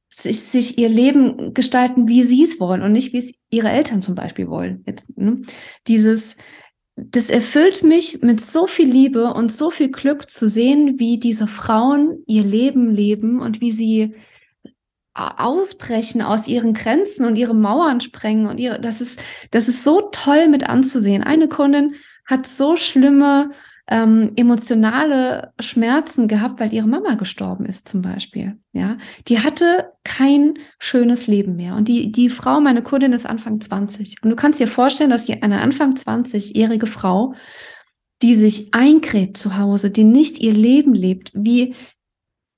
sich, 0.09 0.41
sich 0.41 0.77
ihr 0.77 0.89
Leben 0.89 1.53
gestalten, 1.53 2.07
wie 2.07 2.23
sie 2.23 2.43
es 2.43 2.59
wollen 2.59 2.81
und 2.81 2.91
nicht, 2.91 3.13
wie 3.13 3.19
es 3.19 3.33
ihre 3.49 3.69
Eltern 3.69 4.01
zum 4.01 4.15
Beispiel 4.15 4.49
wollen. 4.49 4.83
Jetzt, 4.85 5.17
ne? 5.17 5.41
Dieses, 5.87 6.35
das 6.97 7.29
erfüllt 7.29 7.83
mich 7.83 8.23
mit 8.23 8.41
so 8.41 8.65
viel 8.65 8.89
Liebe 8.89 9.31
und 9.33 9.51
so 9.51 9.69
viel 9.69 9.89
Glück 9.91 10.31
zu 10.31 10.47
sehen, 10.47 10.99
wie 10.99 11.19
diese 11.19 11.45
Frauen 11.45 12.23
ihr 12.25 12.43
Leben 12.43 12.89
leben 12.89 13.39
und 13.39 13.61
wie 13.61 13.71
sie 13.71 14.15
ausbrechen 15.13 16.21
aus 16.23 16.47
ihren 16.47 16.73
Grenzen 16.73 17.25
und 17.25 17.35
ihre 17.35 17.55
Mauern 17.55 18.01
sprengen 18.01 18.47
und 18.47 18.59
ihre, 18.59 18.79
das 18.79 19.01
ist, 19.01 19.19
das 19.51 19.67
ist 19.67 19.83
so 19.83 20.09
toll 20.11 20.47
mit 20.47 20.69
anzusehen. 20.69 21.23
Eine 21.23 21.47
Kundin 21.47 21.95
hat 22.25 22.47
so 22.47 22.75
schlimme 22.75 23.51
ähm, 23.89 24.33
emotionale 24.35 25.53
Schmerzen 25.59 26.27
gehabt, 26.27 26.59
weil 26.59 26.73
ihre 26.73 26.87
Mama 26.87 27.15
gestorben 27.15 27.65
ist, 27.65 27.87
zum 27.87 28.01
Beispiel. 28.01 28.57
Ja, 28.73 28.97
die 29.27 29.39
hatte 29.39 29.93
kein 30.03 30.55
schönes 30.77 31.27
Leben 31.27 31.55
mehr. 31.55 31.75
Und 31.75 31.87
die, 31.87 32.11
die 32.11 32.29
Frau, 32.29 32.59
meine 32.59 32.83
Kundin, 32.83 33.13
ist 33.13 33.25
Anfang 33.25 33.61
20. 33.61 34.23
Und 34.23 34.29
du 34.29 34.35
kannst 34.35 34.59
dir 34.59 34.67
vorstellen, 34.67 35.09
dass 35.09 35.29
eine 35.29 35.61
Anfang 35.61 35.93
20-jährige 35.93 36.85
Frau, 36.85 37.33
die 38.21 38.35
sich 38.35 38.73
eingräbt 38.73 39.37
zu 39.37 39.57
Hause, 39.57 39.89
die 39.89 40.03
nicht 40.03 40.39
ihr 40.39 40.53
Leben 40.53 40.93
lebt, 40.93 41.31
wie, 41.33 41.73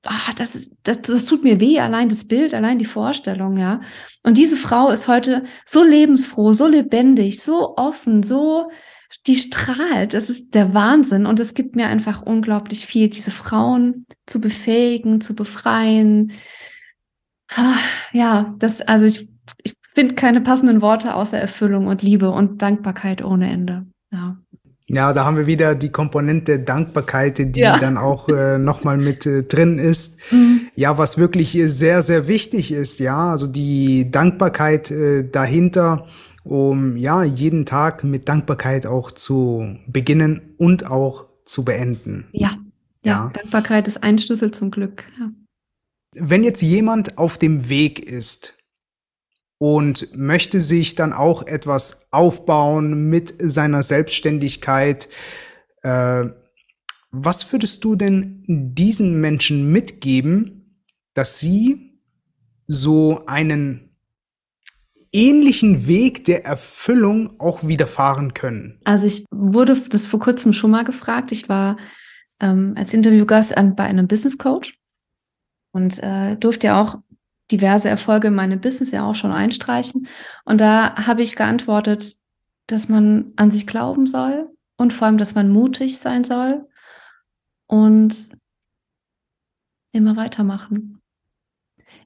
ah, 0.05 0.33
das, 0.35 0.69
das, 0.81 1.01
das 1.03 1.25
tut 1.25 1.43
mir 1.43 1.59
weh, 1.59 1.79
allein 1.79 2.09
das 2.09 2.27
Bild, 2.27 2.55
allein 2.55 2.79
die 2.79 2.85
Vorstellung, 2.85 3.57
ja. 3.57 3.81
Und 4.23 4.37
diese 4.37 4.57
Frau 4.57 4.89
ist 4.89 5.07
heute 5.07 5.43
so 5.65 5.83
lebensfroh, 5.83 6.53
so 6.53 6.65
lebendig, 6.65 7.43
so 7.43 7.75
offen, 7.77 8.23
so, 8.23 8.71
die 9.27 9.35
strahlt. 9.35 10.13
Das 10.13 10.29
ist 10.29 10.55
der 10.55 10.73
Wahnsinn. 10.73 11.25
Und 11.25 11.39
es 11.39 11.53
gibt 11.53 11.75
mir 11.75 11.87
einfach 11.87 12.21
unglaublich 12.21 12.85
viel, 12.85 13.09
diese 13.09 13.31
Frauen 13.31 14.05
zu 14.25 14.39
befähigen, 14.39 15.21
zu 15.21 15.35
befreien. 15.35 16.31
Ah, 17.49 17.77
ja, 18.13 18.55
das, 18.59 18.81
also 18.81 19.05
ich, 19.05 19.29
ich 19.63 19.73
finde 19.81 20.15
keine 20.15 20.41
passenden 20.41 20.81
Worte 20.81 21.15
außer 21.15 21.39
Erfüllung 21.39 21.87
und 21.87 22.01
Liebe 22.01 22.29
und 22.29 22.61
Dankbarkeit 22.61 23.23
ohne 23.23 23.49
Ende. 23.49 23.85
Ja. 24.11 24.37
Ja, 24.91 25.13
da 25.13 25.23
haben 25.23 25.37
wir 25.37 25.45
wieder 25.45 25.75
die 25.75 25.91
Komponente 25.91 26.57
Dankbarkeit, 26.57 27.37
die 27.37 27.59
ja. 27.59 27.77
dann 27.77 27.95
auch 27.95 28.27
äh, 28.27 28.57
nochmal 28.57 28.97
mit 28.97 29.23
äh, 29.27 29.43
drin 29.43 29.77
ist. 29.77 30.19
Mhm. 30.31 30.61
Ja, 30.73 30.97
was 30.97 31.19
wirklich 31.19 31.55
sehr, 31.65 32.01
sehr 32.01 32.27
wichtig 32.27 32.71
ist, 32.71 32.99
ja, 32.99 33.29
also 33.29 33.45
die 33.45 34.09
Dankbarkeit 34.09 34.89
äh, 34.89 35.29
dahinter, 35.29 36.07
um 36.43 36.97
ja 36.97 37.23
jeden 37.23 37.65
Tag 37.65 38.03
mit 38.03 38.29
Dankbarkeit 38.29 38.85
auch 38.85 39.11
zu 39.11 39.77
beginnen 39.87 40.55
und 40.57 40.85
auch 40.85 41.27
zu 41.45 41.65
beenden. 41.65 42.27
Ja, 42.31 42.57
ja, 43.03 43.25
ja. 43.25 43.31
Dankbarkeit 43.33 43.87
ist 43.87 44.03
ein 44.03 44.17
Schlüssel 44.17 44.51
zum 44.51 44.71
Glück. 44.71 45.05
Ja. 45.19 45.31
Wenn 46.15 46.43
jetzt 46.43 46.61
jemand 46.61 47.17
auf 47.17 47.37
dem 47.37 47.69
Weg 47.69 47.99
ist, 47.99 48.59
und 49.59 50.17
möchte 50.17 50.61
sich 50.61 50.95
dann 50.95 51.13
auch 51.13 51.45
etwas 51.45 52.07
aufbauen 52.11 53.09
mit 53.09 53.33
seiner 53.39 53.83
Selbstständigkeit. 53.83 55.09
Äh, 55.83 56.25
was 57.11 57.51
würdest 57.51 57.83
du 57.83 57.95
denn 57.95 58.43
diesen 58.47 59.19
Menschen 59.19 59.71
mitgeben, 59.71 60.83
dass 61.13 61.39
sie 61.39 61.99
so 62.67 63.25
einen 63.25 63.88
ähnlichen 65.11 65.87
Weg 65.87 66.25
der 66.25 66.45
Erfüllung 66.45 67.39
auch 67.39 67.67
widerfahren 67.67 68.33
können? 68.33 68.79
Also 68.83 69.05
ich 69.05 69.25
wurde 69.31 69.79
das 69.79 70.07
vor 70.07 70.19
kurzem 70.19 70.53
schon 70.53 70.71
mal 70.71 70.83
gefragt. 70.83 71.31
Ich 71.31 71.49
war 71.49 71.77
ähm, 72.39 72.73
als 72.77 72.93
Interviewgast 72.93 73.57
an, 73.57 73.75
bei 73.75 73.83
einem 73.83 74.07
Business 74.07 74.37
Coach 74.37 74.77
und 75.71 76.01
äh, 76.03 76.35
durfte 76.37 76.67
ja 76.67 76.81
auch 76.81 76.97
diverse 77.51 77.89
Erfolge 77.89 78.27
in 78.27 78.35
meinem 78.35 78.61
Business 78.61 78.91
ja 78.91 79.05
auch 79.05 79.15
schon 79.15 79.31
einstreichen. 79.31 80.07
Und 80.45 80.61
da 80.61 80.95
habe 81.07 81.21
ich 81.21 81.35
geantwortet, 81.35 82.15
dass 82.67 82.89
man 82.89 83.33
an 83.35 83.51
sich 83.51 83.65
glauben 83.65 84.05
soll 84.05 84.49
und 84.77 84.93
vor 84.93 85.07
allem, 85.07 85.17
dass 85.17 85.35
man 85.35 85.49
mutig 85.49 85.99
sein 85.99 86.23
soll 86.23 86.67
und 87.67 88.29
immer 89.91 90.15
weitermachen. 90.15 91.01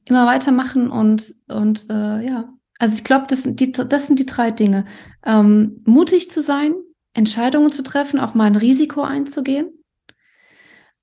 Immer 0.06 0.26
weitermachen 0.26 0.90
und, 0.90 1.34
und 1.48 1.90
äh, 1.90 2.26
ja, 2.26 2.53
also 2.80 2.96
ich 2.96 3.04
glaube, 3.04 3.26
das, 3.28 3.44
sind 3.44 3.60
die, 3.60 3.72
das 3.72 4.08
sind 4.08 4.20
die 4.20 4.26
drei 4.26 4.52
Dinge. 4.52 4.86
Ähm, 5.26 5.82
mutig 5.86 6.30
zu 6.30 6.42
sein, 6.42 6.74
Entscheidungen 7.14 7.72
zu 7.72 7.84
treffen, 7.84 8.20
auch 8.20 8.34
mal 8.34 8.46
ein 8.46 8.56
Risiko 8.56 9.02
einzugehen. 9.02 9.72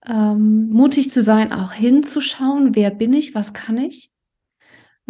Ähm, 0.07 0.69
mutig 0.71 1.11
zu 1.11 1.23
sein, 1.23 1.53
auch 1.53 1.73
hinzuschauen, 1.73 2.75
wer 2.75 2.91
bin 2.91 3.13
ich, 3.13 3.35
was 3.35 3.53
kann 3.53 3.77
ich 3.77 4.11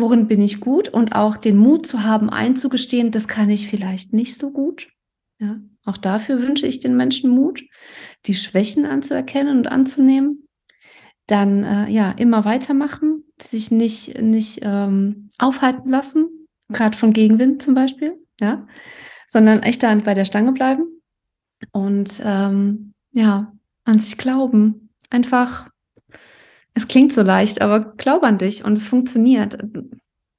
worin 0.01 0.27
bin 0.27 0.40
ich 0.40 0.61
gut 0.61 0.88
und 0.88 1.14
auch 1.14 1.37
den 1.37 1.57
Mut 1.57 1.87
zu 1.87 2.03
haben, 2.03 2.31
einzugestehen, 2.31 3.11
das 3.11 3.29
kann 3.29 3.51
ich 3.51 3.68
vielleicht 3.68 4.12
nicht 4.12 4.38
so 4.38 4.51
gut. 4.51 4.88
Ja, 5.38 5.59
auch 5.85 5.96
dafür 5.96 6.42
wünsche 6.42 6.66
ich 6.66 6.81
den 6.81 6.96
Menschen 6.96 7.31
Mut, 7.31 7.62
die 8.27 8.35
Schwächen 8.35 8.85
anzuerkennen 8.85 9.59
und 9.59 9.66
anzunehmen. 9.68 10.46
Dann 11.27 11.62
äh, 11.62 11.90
ja 11.90 12.11
immer 12.11 12.44
weitermachen, 12.44 13.25
sich 13.40 13.70
nicht 13.70 14.20
nicht 14.20 14.61
ähm, 14.62 15.31
aufhalten 15.38 15.88
lassen, 15.88 16.39
gerade 16.70 16.96
von 16.96 17.12
Gegenwind 17.12 17.62
zum 17.62 17.74
Beispiel, 17.74 18.14
ja, 18.40 18.66
sondern 19.26 19.62
echt 19.62 19.83
da 19.83 19.94
bei 19.94 20.14
der 20.14 20.24
Stange 20.24 20.52
bleiben 20.52 21.02
und 21.72 22.20
ähm, 22.24 22.94
ja 23.12 23.52
an 23.85 23.98
sich 23.98 24.18
glauben, 24.18 24.90
einfach 25.11 25.70
es 26.74 26.88
klingt 26.88 27.12
so 27.12 27.22
leicht, 27.22 27.61
aber 27.61 27.94
glaub 27.96 28.22
an 28.22 28.38
dich 28.38 28.64
und 28.64 28.78
es 28.78 28.87
funktioniert. 28.87 29.59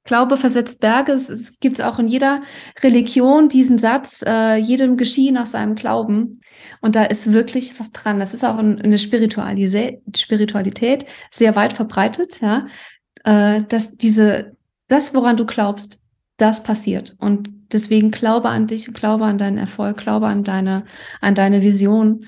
Glaube 0.04 0.36
versetzt 0.36 0.80
Berge. 0.80 1.12
Es 1.12 1.60
gibt 1.60 1.80
auch 1.80 2.00
in 2.00 2.08
jeder 2.08 2.42
Religion 2.82 3.48
diesen 3.48 3.78
Satz, 3.78 4.22
äh, 4.26 4.56
jedem 4.56 4.96
geschiehe 4.96 5.32
nach 5.32 5.46
seinem 5.46 5.76
Glauben. 5.76 6.40
Und 6.80 6.96
da 6.96 7.04
ist 7.04 7.32
wirklich 7.32 7.78
was 7.78 7.92
dran. 7.92 8.18
Das 8.18 8.34
ist 8.34 8.44
auch 8.44 8.58
eine 8.58 8.98
Spiritualität, 8.98 10.02
Spiritualität 10.16 11.06
sehr 11.30 11.54
weit 11.54 11.72
verbreitet, 11.72 12.40
ja, 12.40 12.66
äh, 13.22 13.62
dass 13.68 13.96
diese, 13.96 14.56
das, 14.88 15.14
woran 15.14 15.36
du 15.36 15.46
glaubst, 15.46 16.01
das 16.42 16.62
passiert. 16.62 17.16
Und 17.18 17.50
deswegen 17.72 18.10
glaube 18.10 18.48
an 18.48 18.66
dich 18.66 18.88
und 18.88 18.94
glaube 18.94 19.24
an 19.24 19.38
deinen 19.38 19.58
Erfolg, 19.58 19.96
glaube 19.98 20.26
an 20.26 20.44
deine, 20.44 20.84
an 21.20 21.34
deine 21.34 21.62
Vision. 21.62 22.26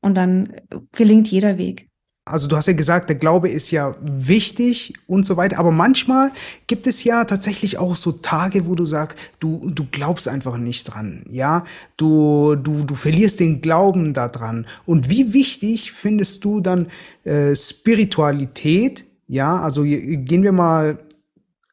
Und 0.00 0.14
dann 0.16 0.52
gelingt 0.92 1.28
jeder 1.28 1.56
Weg. 1.56 1.88
Also 2.26 2.48
du 2.48 2.56
hast 2.56 2.66
ja 2.66 2.72
gesagt, 2.72 3.10
der 3.10 3.16
Glaube 3.16 3.50
ist 3.50 3.70
ja 3.70 3.94
wichtig 4.00 4.94
und 5.06 5.26
so 5.26 5.36
weiter, 5.36 5.58
aber 5.58 5.70
manchmal 5.70 6.32
gibt 6.66 6.86
es 6.86 7.04
ja 7.04 7.26
tatsächlich 7.26 7.76
auch 7.76 7.96
so 7.96 8.12
Tage, 8.12 8.66
wo 8.66 8.74
du 8.74 8.86
sagst, 8.86 9.18
du, 9.40 9.70
du 9.70 9.86
glaubst 9.90 10.26
einfach 10.26 10.56
nicht 10.56 10.84
dran, 10.84 11.26
ja, 11.28 11.64
du, 11.98 12.56
du, 12.56 12.84
du 12.84 12.94
verlierst 12.94 13.40
den 13.40 13.60
Glauben 13.60 14.14
daran. 14.14 14.66
Und 14.86 15.10
wie 15.10 15.34
wichtig 15.34 15.92
findest 15.92 16.46
du 16.46 16.62
dann 16.62 16.86
äh, 17.24 17.54
Spiritualität, 17.54 19.04
ja, 19.26 19.60
also 19.60 19.82
gehen 19.82 20.42
wir 20.42 20.52
mal 20.52 20.98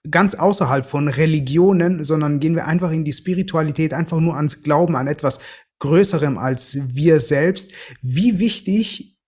ganz 0.09 0.35
außerhalb 0.35 0.85
von 0.85 1.07
Religionen, 1.07 2.03
sondern 2.03 2.39
gehen 2.39 2.55
wir 2.55 2.67
einfach 2.67 2.91
in 2.91 3.03
die 3.03 3.13
Spiritualität, 3.13 3.93
einfach 3.93 4.19
nur 4.19 4.35
ans 4.35 4.63
Glauben, 4.63 4.95
an 4.95 5.07
etwas 5.07 5.39
Größerem 5.79 6.37
als 6.37 6.79
wir 6.95 7.19
selbst. 7.19 7.71
Wie 8.01 8.39
wichtig 8.39 9.19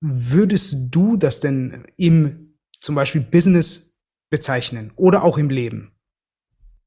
würdest 0.00 0.76
du 0.90 1.16
das 1.16 1.40
denn 1.40 1.84
im 1.96 2.56
zum 2.80 2.94
Beispiel 2.94 3.20
Business 3.20 3.96
bezeichnen 4.30 4.92
oder 4.96 5.22
auch 5.24 5.38
im 5.38 5.50
Leben? 5.50 5.92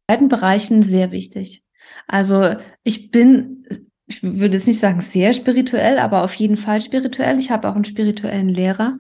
In 0.08 0.16
beiden 0.16 0.30
Bereichen 0.30 0.82
sehr 0.82 1.12
wichtig. 1.12 1.64
Also 2.08 2.56
ich 2.84 3.12
bin 3.12 3.66
ich 4.08 4.22
würde 4.22 4.58
es 4.58 4.68
nicht 4.68 4.80
sagen 4.80 5.02
sehr 5.02 5.34
spirituell, 5.34 5.98
aber 5.98 6.24
auf 6.24 6.36
jeden 6.36 6.58
Fall 6.58 6.82
spirituell. 6.82 7.40
Ich 7.40 7.50
habe 7.50 7.68
auch 7.68 7.76
einen 7.76 7.86
spirituellen 7.86 8.50
Lehrer. 8.50 9.00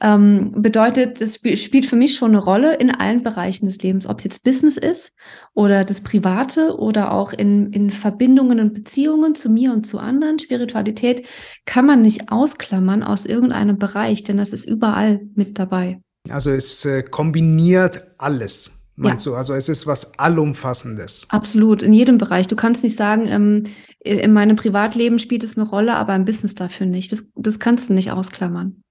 Ähm, 0.00 0.52
bedeutet, 0.56 1.20
es 1.20 1.34
spielt 1.36 1.86
für 1.86 1.96
mich 1.96 2.14
schon 2.14 2.30
eine 2.30 2.44
Rolle 2.44 2.76
in 2.76 2.90
allen 2.90 3.22
Bereichen 3.24 3.66
des 3.66 3.82
Lebens, 3.82 4.06
ob 4.06 4.18
es 4.18 4.24
jetzt 4.24 4.44
Business 4.44 4.76
ist 4.76 5.12
oder 5.54 5.84
das 5.84 6.02
Private 6.02 6.76
oder 6.78 7.12
auch 7.12 7.32
in, 7.32 7.72
in 7.72 7.90
Verbindungen 7.90 8.60
und 8.60 8.74
Beziehungen 8.74 9.34
zu 9.34 9.50
mir 9.50 9.72
und 9.72 9.86
zu 9.86 9.98
anderen. 9.98 10.38
Spiritualität 10.38 11.26
kann 11.66 11.84
man 11.84 12.02
nicht 12.02 12.30
ausklammern 12.30 13.02
aus 13.02 13.26
irgendeinem 13.26 13.78
Bereich, 13.78 14.22
denn 14.22 14.36
das 14.36 14.52
ist 14.52 14.68
überall 14.68 15.20
mit 15.34 15.58
dabei. 15.58 16.00
Also 16.28 16.50
es 16.50 16.84
äh, 16.84 17.02
kombiniert 17.02 18.02
alles 18.18 18.78
meinst 18.98 19.26
ja. 19.26 19.32
du? 19.32 19.38
Also 19.38 19.54
es 19.54 19.68
ist 19.68 19.86
was 19.86 20.18
Allumfassendes. 20.18 21.26
Absolut, 21.30 21.82
in 21.82 21.92
jedem 21.92 22.18
Bereich. 22.18 22.48
Du 22.48 22.56
kannst 22.56 22.82
nicht 22.82 22.96
sagen, 22.96 23.26
ähm, 23.26 23.64
in 24.00 24.32
meinem 24.32 24.56
Privatleben 24.56 25.18
spielt 25.18 25.44
es 25.44 25.56
eine 25.56 25.68
Rolle, 25.68 25.94
aber 25.96 26.14
im 26.14 26.24
Business 26.24 26.54
dafür 26.54 26.86
nicht. 26.86 27.12
Das, 27.12 27.24
das 27.34 27.58
kannst 27.58 27.88
du 27.88 27.94
nicht 27.94 28.10
ausklammern. 28.10 28.82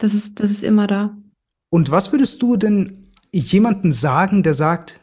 Das 0.00 0.14
ist, 0.14 0.40
das 0.40 0.50
ist 0.50 0.64
immer 0.64 0.86
da. 0.86 1.16
Und 1.68 1.90
was 1.90 2.10
würdest 2.10 2.42
du 2.42 2.56
denn 2.56 3.12
jemandem 3.32 3.92
sagen, 3.92 4.42
der 4.42 4.54
sagt, 4.54 5.00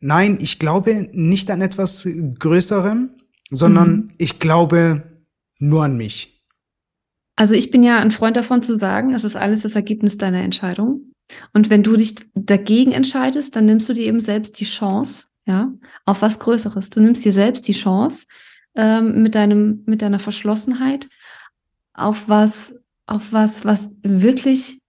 nein, 0.00 0.38
ich 0.40 0.58
glaube 0.58 1.08
nicht 1.12 1.50
an 1.50 1.62
etwas 1.62 2.06
Größerem, 2.38 3.10
sondern 3.50 3.90
mhm. 3.90 4.10
ich 4.18 4.38
glaube 4.38 5.02
nur 5.58 5.84
an 5.84 5.96
mich? 5.96 6.42
Also 7.36 7.54
ich 7.54 7.70
bin 7.70 7.82
ja 7.82 7.98
ein 8.00 8.10
Freund 8.10 8.36
davon 8.36 8.62
zu 8.62 8.76
sagen, 8.76 9.14
es 9.14 9.24
ist 9.24 9.36
alles 9.36 9.62
das 9.62 9.76
Ergebnis 9.76 10.18
deiner 10.18 10.40
Entscheidung. 10.40 11.12
Und 11.52 11.70
wenn 11.70 11.82
du 11.82 11.96
dich 11.96 12.14
dagegen 12.34 12.92
entscheidest, 12.92 13.56
dann 13.56 13.66
nimmst 13.66 13.88
du 13.88 13.92
dir 13.92 14.06
eben 14.06 14.20
selbst 14.20 14.58
die 14.60 14.64
Chance, 14.64 15.26
ja, 15.44 15.72
auf 16.04 16.22
was 16.22 16.38
Größeres. 16.38 16.90
Du 16.90 17.00
nimmst 17.00 17.24
dir 17.24 17.32
selbst 17.32 17.68
die 17.68 17.72
Chance 17.72 18.26
ähm, 18.74 19.22
mit 19.22 19.34
deinem, 19.34 19.82
mit 19.86 20.02
deiner 20.02 20.18
Verschlossenheit 20.18 21.08
auf 21.92 22.28
was, 22.28 22.74
auf 23.06 23.32
was, 23.32 23.64
was 23.64 23.90
wirklich 24.02 24.80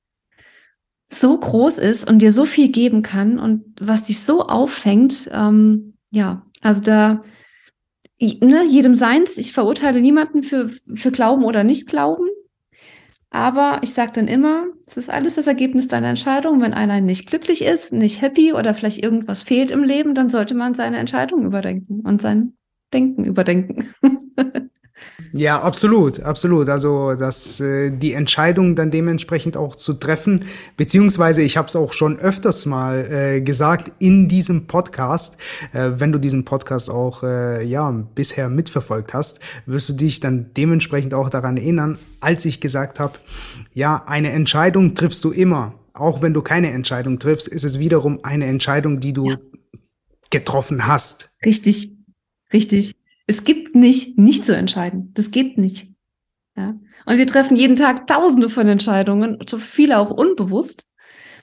so 1.10 1.38
groß 1.38 1.78
ist 1.78 2.10
und 2.10 2.22
dir 2.22 2.32
so 2.32 2.46
viel 2.46 2.70
geben 2.70 3.02
kann 3.02 3.40
und 3.40 3.64
was 3.80 4.06
dich 4.06 4.20
so 4.20 4.48
auffängt. 4.48 5.30
Ähm, 5.32 5.94
ja, 6.12 6.46
also 6.62 6.82
da, 6.82 7.22
ne, 8.20 8.66
jedem 8.66 8.96
seins. 8.96 9.38
Ich 9.38 9.54
verurteile 9.54 10.02
niemanden 10.02 10.44
für, 10.44 10.70
für 10.96 11.12
Glauben 11.12 11.46
oder 11.46 11.64
nicht 11.64 11.88
Glauben. 11.88 12.28
Aber 13.30 13.80
ich 13.84 13.92
sage 13.92 14.14
dann 14.14 14.28
immer, 14.28 14.68
es 14.86 14.98
ist 14.98 15.10
alles 15.10 15.36
das 15.36 15.48
Ergebnis 15.48 15.88
deiner 15.88 16.08
Entscheidung. 16.08 16.62
Wenn 16.62 16.74
einer 16.74 17.02
nicht 17.02 17.28
glücklich 17.28 17.62
ist, 17.62 17.94
nicht 17.94 18.22
happy 18.22 18.54
oder 18.54 18.74
vielleicht 18.74 19.04
irgendwas 19.04 19.44
fehlt 19.44 19.70
im 19.70 19.84
Leben, 19.84 20.16
dann 20.16 20.30
sollte 20.30 20.56
man 20.56 20.76
seine 20.76 20.98
Entscheidung 20.98 21.46
überdenken 21.46 22.02
und 22.02 22.22
sein 22.22 22.54
Denken 22.94 23.26
überdenken. 23.26 23.94
Ja, 25.34 25.62
absolut, 25.62 26.20
absolut. 26.20 26.70
Also, 26.70 27.16
dass 27.16 27.60
äh, 27.60 27.92
die 27.92 28.14
Entscheidung 28.14 28.76
dann 28.76 28.92
dementsprechend 28.92 29.58
auch 29.58 29.76
zu 29.76 29.94
treffen, 29.94 30.46
beziehungsweise 30.78 31.42
ich 31.42 31.58
habe 31.58 31.68
es 31.68 31.76
auch 31.76 31.94
schon 31.94 32.20
öfters 32.20 32.66
mal 32.66 33.06
äh, 33.12 33.42
gesagt 33.42 33.92
in 34.00 34.28
diesem 34.28 34.68
Podcast. 34.68 35.38
Äh, 35.74 35.92
wenn 35.98 36.12
du 36.12 36.20
diesen 36.20 36.46
Podcast 36.46 36.90
auch 36.90 37.24
äh, 37.24 37.64
ja 37.66 37.90
bisher 38.16 38.50
mitverfolgt 38.50 39.14
hast, 39.14 39.40
wirst 39.66 39.90
du 39.90 39.94
dich 39.94 40.20
dann 40.20 40.52
dementsprechend 40.56 41.14
auch 41.14 41.30
daran 41.30 41.58
erinnern, 41.58 41.98
als 42.20 42.46
ich 42.46 42.62
gesagt 42.62 43.00
habe, 43.00 43.20
ja, 43.74 44.04
eine 44.08 44.32
Entscheidung 44.32 44.96
triffst 44.96 45.24
du 45.24 45.32
immer. 45.32 45.74
Auch 45.94 46.22
wenn 46.22 46.34
du 46.34 46.42
keine 46.42 46.72
Entscheidung 46.72 47.18
triffst, 47.20 47.48
ist 47.48 47.64
es 47.64 47.80
wiederum 47.80 48.20
eine 48.24 48.46
Entscheidung, 48.46 49.00
die 49.00 49.14
du 49.14 49.32
ja. 49.32 49.38
getroffen 50.30 50.86
hast. 50.86 51.32
Richtig, 51.44 51.92
richtig. 52.54 52.96
Es 53.28 53.44
gibt 53.44 53.76
nicht, 53.76 54.18
nicht 54.18 54.46
zu 54.46 54.56
entscheiden. 54.56 55.12
Das 55.14 55.32
geht 55.32 55.58
nicht. 55.58 55.88
Ja. 56.56 56.80
Und 57.06 57.18
wir 57.18 57.28
treffen 57.28 57.56
jeden 57.56 57.76
Tag 57.76 58.08
tausende 58.08 58.50
von 58.50 58.68
Entscheidungen, 58.68 59.38
so 59.48 59.60
viele 59.60 60.00
auch 60.00 60.10
unbewusst, 60.10 60.88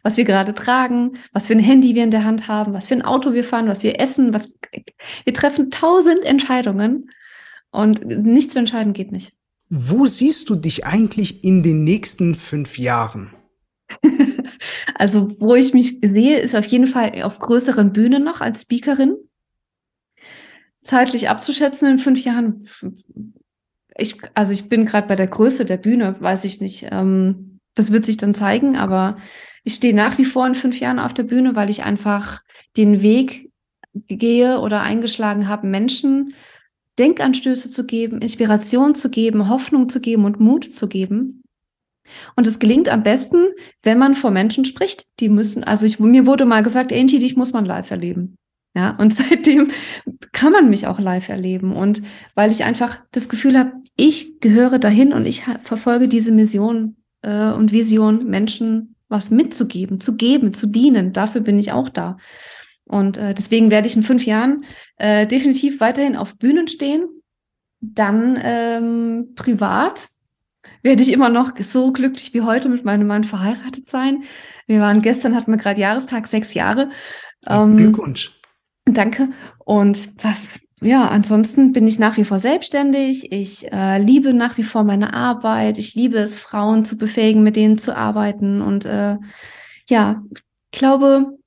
was 0.03 0.17
wir 0.17 0.25
gerade 0.25 0.55
tragen, 0.55 1.13
was 1.33 1.47
für 1.47 1.55
ein 1.55 1.61
Handy 1.61 1.95
wir 1.95 2.03
in 2.03 2.11
der 2.11 2.25
Hand 2.25 2.49
haben, 2.49 2.73
was 2.73 2.87
für 2.87 2.95
ein 2.95 3.03
Auto 3.03 3.33
wir 3.33 3.45
fahren, 3.45 3.69
was 3.69 3.83
wir 3.83 4.01
essen, 4.01 4.35
was, 4.35 4.53
wir 5.25 5.35
treffen 5.35 5.71
tausend 5.71 6.25
Entscheidungen 6.25 7.11
und 7.71 8.05
nicht 8.07 8.51
zu 8.51 8.59
entscheiden 8.59 8.93
geht 8.93 9.13
nicht. 9.13 9.35
Wo 9.69 10.07
siehst 10.07 10.51
du 10.51 10.57
dich 10.57 10.85
eigentlich 10.85 11.45
in 11.45 11.63
den 11.63 11.85
nächsten 11.85 12.35
fünf 12.35 12.79
Jahren? 12.79 13.35
also, 14.95 15.31
wo 15.41 15.55
ich 15.55 15.73
mich 15.75 16.01
sehe, 16.01 16.39
ist 16.39 16.57
auf 16.57 16.67
jeden 16.67 16.87
Fall 16.87 17.23
auf 17.23 17.39
größeren 17.39 17.93
Bühnen 17.93 18.25
noch 18.25 18.41
als 18.41 18.63
Speakerin 18.63 19.17
zeitlich 20.85 21.29
abzuschätzen 21.29 21.91
in 21.91 21.99
fünf 21.99 22.23
Jahren, 22.25 22.63
ich, 23.97 24.17
also 24.35 24.53
ich 24.53 24.69
bin 24.69 24.87
gerade 24.87 25.09
bei 25.09 25.17
der 25.17 25.27
Größe 25.27 25.65
der 25.65 25.79
Bühne, 25.79 26.17
weiß 26.21 26.45
ich 26.45 26.61
nicht. 26.61 26.87
Ähm, 26.91 27.59
das 27.75 27.93
wird 27.93 28.07
sich 28.07 28.17
dann 28.17 28.35
zeigen, 28.35 28.77
aber 28.77 29.17
ich 29.65 29.75
stehe 29.75 29.95
nach 29.95 30.19
wie 30.19 30.25
vor 30.25 30.47
in 30.47 30.55
fünf 30.55 30.79
Jahren 30.79 30.99
auf 30.99 31.13
der 31.13 31.23
Bühne, 31.25 31.57
weil 31.57 31.71
ich 31.71 31.85
einfach 31.85 32.43
den 32.77 33.03
Weg 33.03 33.51
gehe 33.93 34.61
oder 34.61 34.83
eingeschlagen 34.83 35.49
habe, 35.49 35.67
Menschen 35.67 36.35
Denkanstöße 36.99 37.71
zu 37.71 37.85
geben, 37.87 38.21
Inspiration 38.21 38.95
zu 38.95 39.11
geben, 39.11 39.49
Hoffnung 39.49 39.89
zu 39.89 40.01
geben 40.01 40.25
und 40.25 40.39
Mut 40.39 40.73
zu 40.73 40.87
geben. 40.87 41.43
Und 42.37 42.47
es 42.47 42.59
gelingt 42.59 42.89
am 42.89 43.03
besten, 43.03 43.47
wenn 43.83 43.99
man 43.99 44.15
vor 44.15 44.31
Menschen 44.31 44.65
spricht. 44.65 45.07
Die 45.21 45.29
müssen, 45.29 45.65
also 45.65 45.87
ich, 45.87 45.99
mir 45.99 46.27
wurde 46.27 46.45
mal 46.45 46.63
gesagt, 46.63 46.93
Angie, 46.93 47.19
dich 47.19 47.37
muss 47.37 47.53
man 47.53 47.65
live 47.65 47.91
erleben. 47.91 48.37
Ja, 48.75 48.91
und 48.91 49.15
seitdem 49.15 49.71
kann 50.33 50.53
man 50.53 50.69
mich 50.69 50.87
auch 50.87 50.99
live 50.99 51.29
erleben. 51.29 51.75
Und 51.75 52.03
weil 52.35 52.51
ich 52.51 52.65
einfach 52.65 53.01
das 53.13 53.29
Gefühl 53.29 53.59
habe, 53.59 53.73
ich 53.97 54.41
gehöre 54.41 54.79
dahin 54.79 55.13
und 55.13 55.27
ich 55.27 55.45
verfolge 55.63 56.09
diese 56.09 56.33
Mission 56.33 56.97
äh, 57.23 57.53
und 57.53 57.73
Vision, 57.73 58.29
Menschen 58.29 58.97
was 59.09 59.31
mitzugeben, 59.31 60.01
zu 60.01 60.17
geben, 60.17 60.53
zu 60.53 60.67
dienen. 60.67 61.13
Dafür 61.13 61.41
bin 61.41 61.59
ich 61.59 61.73
auch 61.73 61.89
da. 61.89 62.17
Und 62.85 63.17
äh, 63.17 63.35
deswegen 63.35 63.71
werde 63.71 63.87
ich 63.87 63.97
in 63.97 64.03
fünf 64.03 64.27
Jahren 64.27 64.65
äh, 64.97 65.27
definitiv 65.27 65.81
weiterhin 65.81 66.17
auf 66.17 66.37
Bühnen 66.37 66.67
stehen. 66.67 67.07
Dann 67.81 68.39
ähm, 68.43 69.33
privat 69.37 70.09
werde 70.83 71.03
ich 71.03 71.13
immer 71.13 71.29
noch 71.29 71.53
so 71.61 71.93
glücklich 71.93 72.35
wie 72.35 72.43
heute 72.43 72.69
mit 72.69 72.85
meinem 72.85 73.07
Mann 73.07 73.25
verheiratet 73.25 73.87
sein. 73.87 74.25
Wir 74.67 74.81
waren 74.81 75.03
gestern, 75.03 75.35
hatten 75.35 75.51
wir 75.51 75.59
gerade 75.59 75.81
Jahrestag, 75.81 76.27
sechs 76.27 76.55
Jahre. 76.55 76.91
Ähm, 77.47 77.77
Glückwunsch. 77.77 78.34
Danke. 78.85 79.31
Und 79.65 80.11
ja, 80.81 81.09
ansonsten 81.09 81.73
bin 81.73 81.87
ich 81.87 81.99
nach 81.99 82.17
wie 82.19 82.25
vor 82.25 82.39
selbstständig. 82.39 83.33
Ich 83.33 83.73
äh, 83.73 83.99
liebe 83.99 84.35
nach 84.35 84.59
wie 84.59 84.63
vor 84.63 84.85
meine 84.85 85.15
Arbeit. 85.15 85.79
Ich 85.79 85.95
liebe 85.95 86.19
es, 86.19 86.37
Frauen 86.37 86.85
zu 86.85 86.99
befähigen, 86.99 87.43
mit 87.43 87.57
denen 87.57 87.79
zu 87.79 87.97
arbeiten. 87.97 88.61
Und 88.61 88.85
äh, 88.85 89.17
ja, 89.89 90.23
ich 90.31 90.43
glaube, 90.79 91.39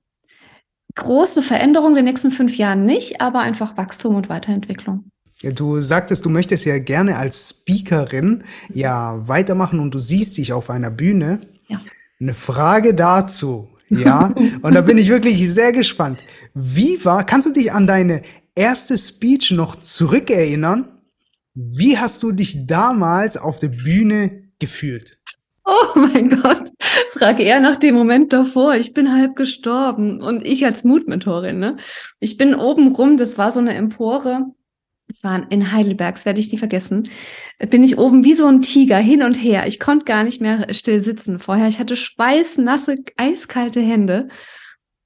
große 0.96 1.44
Veränderung 1.44 1.90
in 1.90 1.98
den 1.98 2.06
nächsten 2.06 2.32
fünf 2.32 2.58
Jahren 2.58 2.86
nicht, 2.86 3.22
aber 3.22 3.42
einfach 3.42 3.78
Wachstum 3.78 4.16
und 4.16 4.30
Weiterentwicklung. 4.30 5.12
Ja, 5.42 5.52
du 5.52 5.80
sagtest, 5.82 6.26
du 6.26 6.30
möchtest 6.30 6.66
ja 6.66 6.80
gerne 6.80 7.18
als 7.18 7.50
Speakerin 7.50 8.44
ja 8.74 9.28
weitermachen 9.28 9.80
und 9.80 9.94
du 9.94 10.00
siehst 10.00 10.38
dich 10.40 10.52
auf 10.52 10.72
einer 10.72 10.90
Bühne. 10.90 11.42
Ja. 11.68 11.80
Eine 12.20 12.34
Frage 12.34 12.96
dazu. 12.96 13.70
Ja, 13.90 14.34
und 14.62 14.74
da 14.74 14.82
bin 14.82 14.98
ich 14.98 15.10
wirklich 15.10 15.50
sehr 15.52 15.72
gespannt. 15.72 16.24
Wie 16.54 17.04
war, 17.06 17.26
kannst 17.26 17.48
du 17.48 17.54
dich 17.54 17.72
an 17.72 17.88
deine 17.88 18.22
erste 18.56 18.98
Speech 18.98 19.52
noch 19.52 19.76
zurückerinnern? 19.76 20.88
Wie 21.54 21.98
hast 21.98 22.24
du 22.24 22.32
dich 22.32 22.68
damals 22.68 23.38
auf 23.38 23.60
der 23.60 23.70
Bühne 23.70 24.44
gefühlt? 24.60 25.18
Oh 25.66 26.00
mein 26.00 26.30
Gott, 26.30 26.72
frage 27.10 27.44
eher 27.44 27.60
nach 27.60 27.76
dem 27.76 27.94
Moment 27.94 28.32
davor. 28.32 28.76
Ich 28.76 28.94
bin 28.94 29.12
halb 29.12 29.36
gestorben 29.36 30.22
und 30.22 30.46
ich 30.48 30.66
als 30.66 30.86
Mutmentorin, 30.86 31.60
ne? 31.60 31.78
Ich 32.20 32.38
bin 32.38 32.56
oben 32.56 32.94
rum, 32.94 33.18
das 33.18 33.38
war 33.38 33.52
so 33.52 33.60
eine 33.60 33.74
Empore 33.74 34.46
es 35.08 35.24
war 35.24 35.50
in 35.52 35.72
Heidelberg, 35.72 36.16
das 36.16 36.26
werde 36.26 36.40
ich 36.40 36.52
nie 36.52 36.58
vergessen, 36.58 37.10
bin 37.70 37.84
ich 37.84 37.98
oben 37.98 38.24
wie 38.24 38.34
so 38.34 38.46
ein 38.48 38.62
Tiger 38.62 38.98
hin 38.98 39.24
und 39.24 39.36
her. 39.36 39.68
Ich 39.68 39.80
konnte 39.80 40.06
gar 40.06 40.24
nicht 40.24 40.42
mehr 40.42 40.74
still 40.74 41.00
sitzen 41.00 41.40
vorher. 41.40 41.68
Ich 41.68 41.80
hatte 41.80 41.96
schweißnasse, 41.96 42.98
eiskalte 43.16 43.80
Hände. 43.80 44.28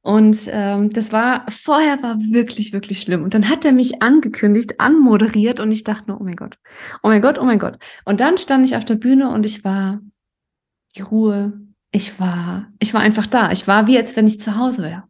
Und 0.04 0.49
ähm, 0.52 0.89
das 0.89 1.12
war, 1.12 1.45
vorher 1.49 2.02
war 2.02 2.18
wirklich, 2.20 2.74
wirklich 2.74 3.02
schlimm. 3.02 3.24
Und 3.24 3.36
dann 3.36 3.49
hat 3.49 3.66
er 3.66 3.72
mich 3.72 4.02
angekündigt, 4.02 4.80
anmoderiert 4.80 5.60
und 5.60 5.72
ich 5.72 5.84
dachte 5.84 6.10
nur, 6.10 6.20
oh 6.20 6.24
mein 6.24 6.36
Gott, 6.36 6.58
oh 7.04 7.08
mein 7.08 7.22
Gott, 7.22 7.38
oh 7.38 7.43
mein 7.43 7.60
Gott. 7.60 7.78
Und 8.06 8.20
dann 8.20 8.39
stand 8.39 8.66
ich 8.66 8.76
auf 8.76 8.86
der 8.86 8.95
Bühne 8.95 9.30
und 9.30 9.45
ich 9.45 9.64
war 9.64 10.02
die 10.95 11.02
Ruhe. 11.02 11.54
Ich 11.91 12.20
war, 12.20 12.68
ich 12.80 12.93
war 12.93 13.02
einfach 13.02 13.28
da. 13.28 13.52
Ich 13.52 13.68
war 13.68 13.86
wie, 13.86 13.97
als 13.97 14.16
wenn 14.16 14.26
ich 14.26 14.41
zu 14.41 14.58
Hause 14.58 14.82
wäre. 14.82 15.04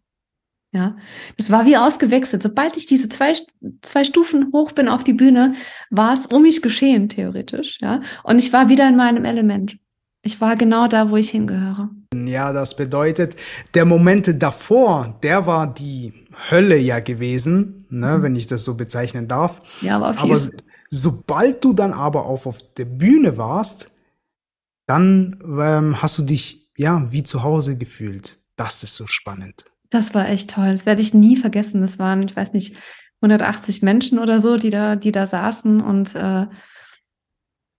Ja, 0.74 0.96
das 1.36 1.52
war 1.52 1.66
wie 1.66 1.76
ausgewechselt. 1.76 2.42
Sobald 2.42 2.78
ich 2.78 2.86
diese 2.86 3.10
zwei, 3.10 3.34
zwei 3.82 4.06
Stufen 4.06 4.52
hoch 4.54 4.72
bin 4.72 4.88
auf 4.88 5.04
die 5.04 5.14
Bühne, 5.14 5.54
war 5.90 6.14
es 6.14 6.28
um 6.28 6.44
mich 6.44 6.62
geschehen, 6.62 7.10
theoretisch. 7.10 7.78
Ja, 7.82 8.02
und 8.24 8.40
ich 8.40 8.54
war 8.54 8.70
wieder 8.70 8.88
in 8.88 8.96
meinem 8.96 9.26
Element. 9.26 9.78
Ich 10.24 10.40
war 10.40 10.56
genau 10.56 10.88
da, 10.88 11.10
wo 11.10 11.18
ich 11.18 11.32
hingehöre. 11.32 11.90
Ja, 12.14 12.54
das 12.54 12.76
bedeutet, 12.76 13.36
der 13.74 13.86
Moment 13.86 14.42
davor, 14.42 15.20
der 15.24 15.46
war 15.46 15.74
die 15.74 16.14
Hölle 16.50 16.78
ja 16.78 17.00
gewesen, 17.00 17.86
ne, 17.90 18.18
mhm. 18.18 18.24
wenn 18.24 18.36
ich 18.36 18.48
das 18.48 18.64
so 18.64 18.76
bezeichnen 18.76 19.28
darf. 19.28 19.62
Ja, 19.82 20.00
war 20.00 20.14
fies. 20.14 20.52
Aber 20.52 20.58
sobald 20.90 21.64
du 21.64 21.74
dann 21.74 21.92
aber 21.92 22.26
auf, 22.26 22.46
auf 22.46 22.60
der 22.74 22.86
Bühne 22.86 23.38
warst, 23.38 23.92
dann 24.88 25.40
ähm, 25.60 26.02
hast 26.02 26.18
du 26.18 26.22
dich 26.22 26.72
ja 26.78 27.12
wie 27.12 27.24
zu 27.24 27.44
Hause 27.44 27.78
gefühlt. 27.78 28.38
Das 28.56 28.84
ist 28.84 28.96
so 28.96 29.08
spannend. 29.08 29.66
Das 29.92 30.16
war 30.16 30.28
echt 30.28 30.50
toll. 30.50 30.72
Das 30.72 30.88
werde 30.88 31.02
ich 31.02 31.14
nie 31.14 31.38
vergessen. 31.38 31.82
Das 31.82 32.00
waren, 32.00 32.24
ich 32.24 32.36
weiß 32.36 32.54
nicht, 32.54 32.78
180 33.22 33.84
Menschen 33.84 34.18
oder 34.18 34.40
so, 34.40 34.58
die 34.58 34.72
da, 34.72 34.96
die 34.96 35.12
da 35.12 35.28
saßen 35.28 35.80
und 35.80 36.16
äh, 36.16 36.48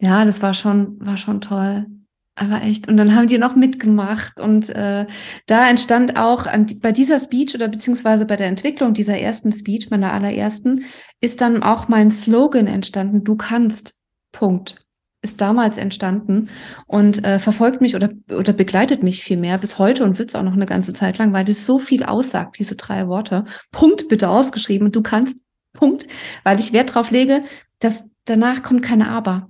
ja, 0.01 0.25
das 0.25 0.43
war 0.43 0.55
schon, 0.55 0.99
war 1.05 1.17
schon 1.17 1.41
toll. 1.41 1.87
Aber 2.35 2.63
echt. 2.63 2.89
Und 2.89 2.97
dann 2.97 3.15
haben 3.15 3.27
die 3.27 3.39
noch 3.39 3.57
mitgemacht. 3.57 4.41
Und 4.41 4.69
äh, 4.71 5.07
da 5.47 5.69
entstand 5.69 6.17
auch 6.17 6.47
an, 6.47 6.67
bei 6.81 6.91
dieser 6.91 7.19
Speech 7.19 7.55
oder 7.55 7.69
beziehungsweise 7.69 8.27
bei 8.27 8.37
der 8.37 8.49
Entwicklung 8.49 8.95
dieser 8.95 9.19
ersten 9.19 9.53
Speech, 9.53 9.91
meiner 9.91 10.13
allerersten, 10.13 10.85
ist 11.21 11.41
dann 11.41 11.63
auch 11.63 11.89
mein 11.89 12.11
Slogan 12.11 12.67
entstanden. 12.67 13.23
Du 13.23 13.37
kannst. 13.37 13.95
Punkt. 14.33 14.82
Ist 15.23 15.41
damals 15.41 15.79
entstanden 15.79 16.49
und 16.87 17.25
äh, 17.25 17.39
verfolgt 17.39 17.81
mich 17.81 17.95
oder, 17.95 18.11
oder 18.29 18.53
begleitet 18.53 19.05
mich 19.05 19.23
viel 19.23 19.37
mehr 19.37 19.57
bis 19.57 19.79
heute 19.79 20.03
und 20.03 20.19
wird 20.19 20.31
es 20.31 20.35
auch 20.35 20.43
noch 20.43 20.55
eine 20.55 20.67
ganze 20.67 20.93
Zeit 20.93 21.17
lang, 21.19 21.33
weil 21.33 21.45
das 21.45 21.65
so 21.65 21.79
viel 21.79 22.03
aussagt, 22.03 22.59
diese 22.59 22.75
drei 22.75 23.07
Worte. 23.07 23.45
Punkt 23.71 24.09
bitte 24.09 24.29
ausgeschrieben. 24.29 24.91
Du 24.91 25.01
kannst. 25.01 25.37
Punkt. 25.75 26.07
Weil 26.43 26.59
ich 26.59 26.73
Wert 26.73 26.95
drauf 26.95 27.11
lege, 27.11 27.45
dass 27.79 28.05
danach 28.25 28.63
kommt 28.63 28.83
keine 28.83 29.09
Aber. 29.09 29.49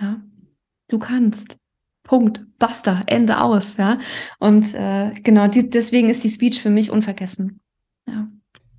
Ja, 0.00 0.20
du 0.90 0.98
kannst. 0.98 1.56
Punkt, 2.02 2.40
basta, 2.58 3.02
Ende 3.06 3.40
aus, 3.40 3.76
ja. 3.76 3.98
Und 4.38 4.74
äh, 4.74 5.12
genau, 5.22 5.46
die, 5.46 5.68
deswegen 5.68 6.08
ist 6.08 6.24
die 6.24 6.30
Speech 6.30 6.62
für 6.62 6.70
mich 6.70 6.90
unvergessen. 6.90 7.60
Ja. 8.06 8.28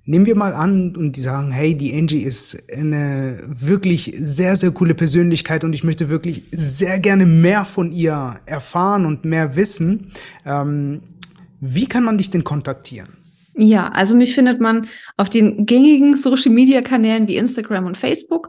Nehmen 0.04 0.26
wir 0.26 0.34
mal 0.34 0.54
an 0.54 0.96
und 0.96 1.16
die 1.16 1.20
sagen, 1.20 1.50
hey, 1.50 1.74
die 1.74 1.94
Angie 1.96 2.22
ist 2.22 2.56
eine 2.72 3.38
wirklich 3.46 4.12
sehr, 4.16 4.56
sehr 4.56 4.70
coole 4.70 4.94
Persönlichkeit 4.94 5.62
und 5.62 5.74
ich 5.74 5.84
möchte 5.84 6.08
wirklich 6.08 6.42
sehr 6.52 6.98
gerne 6.98 7.26
mehr 7.26 7.64
von 7.64 7.92
ihr 7.92 8.40
erfahren 8.46 9.06
und 9.06 9.24
mehr 9.24 9.56
wissen. 9.56 10.10
Ähm, 10.44 11.02
wie 11.60 11.86
kann 11.86 12.04
man 12.04 12.18
dich 12.18 12.30
denn 12.30 12.44
kontaktieren? 12.44 13.20
Ja, 13.54 13.88
also 13.88 14.16
mich 14.16 14.34
findet 14.34 14.60
man 14.60 14.88
auf 15.16 15.28
den 15.28 15.66
gängigen 15.66 16.16
Social-Media-Kanälen 16.16 17.28
wie 17.28 17.36
Instagram 17.36 17.84
und 17.84 17.96
Facebook. 17.96 18.48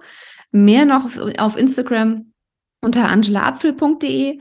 Mehr 0.52 0.86
noch 0.86 1.10
auf 1.38 1.58
Instagram 1.58 2.32
unter 2.82 3.10
angelaapfel.de. 3.10 4.39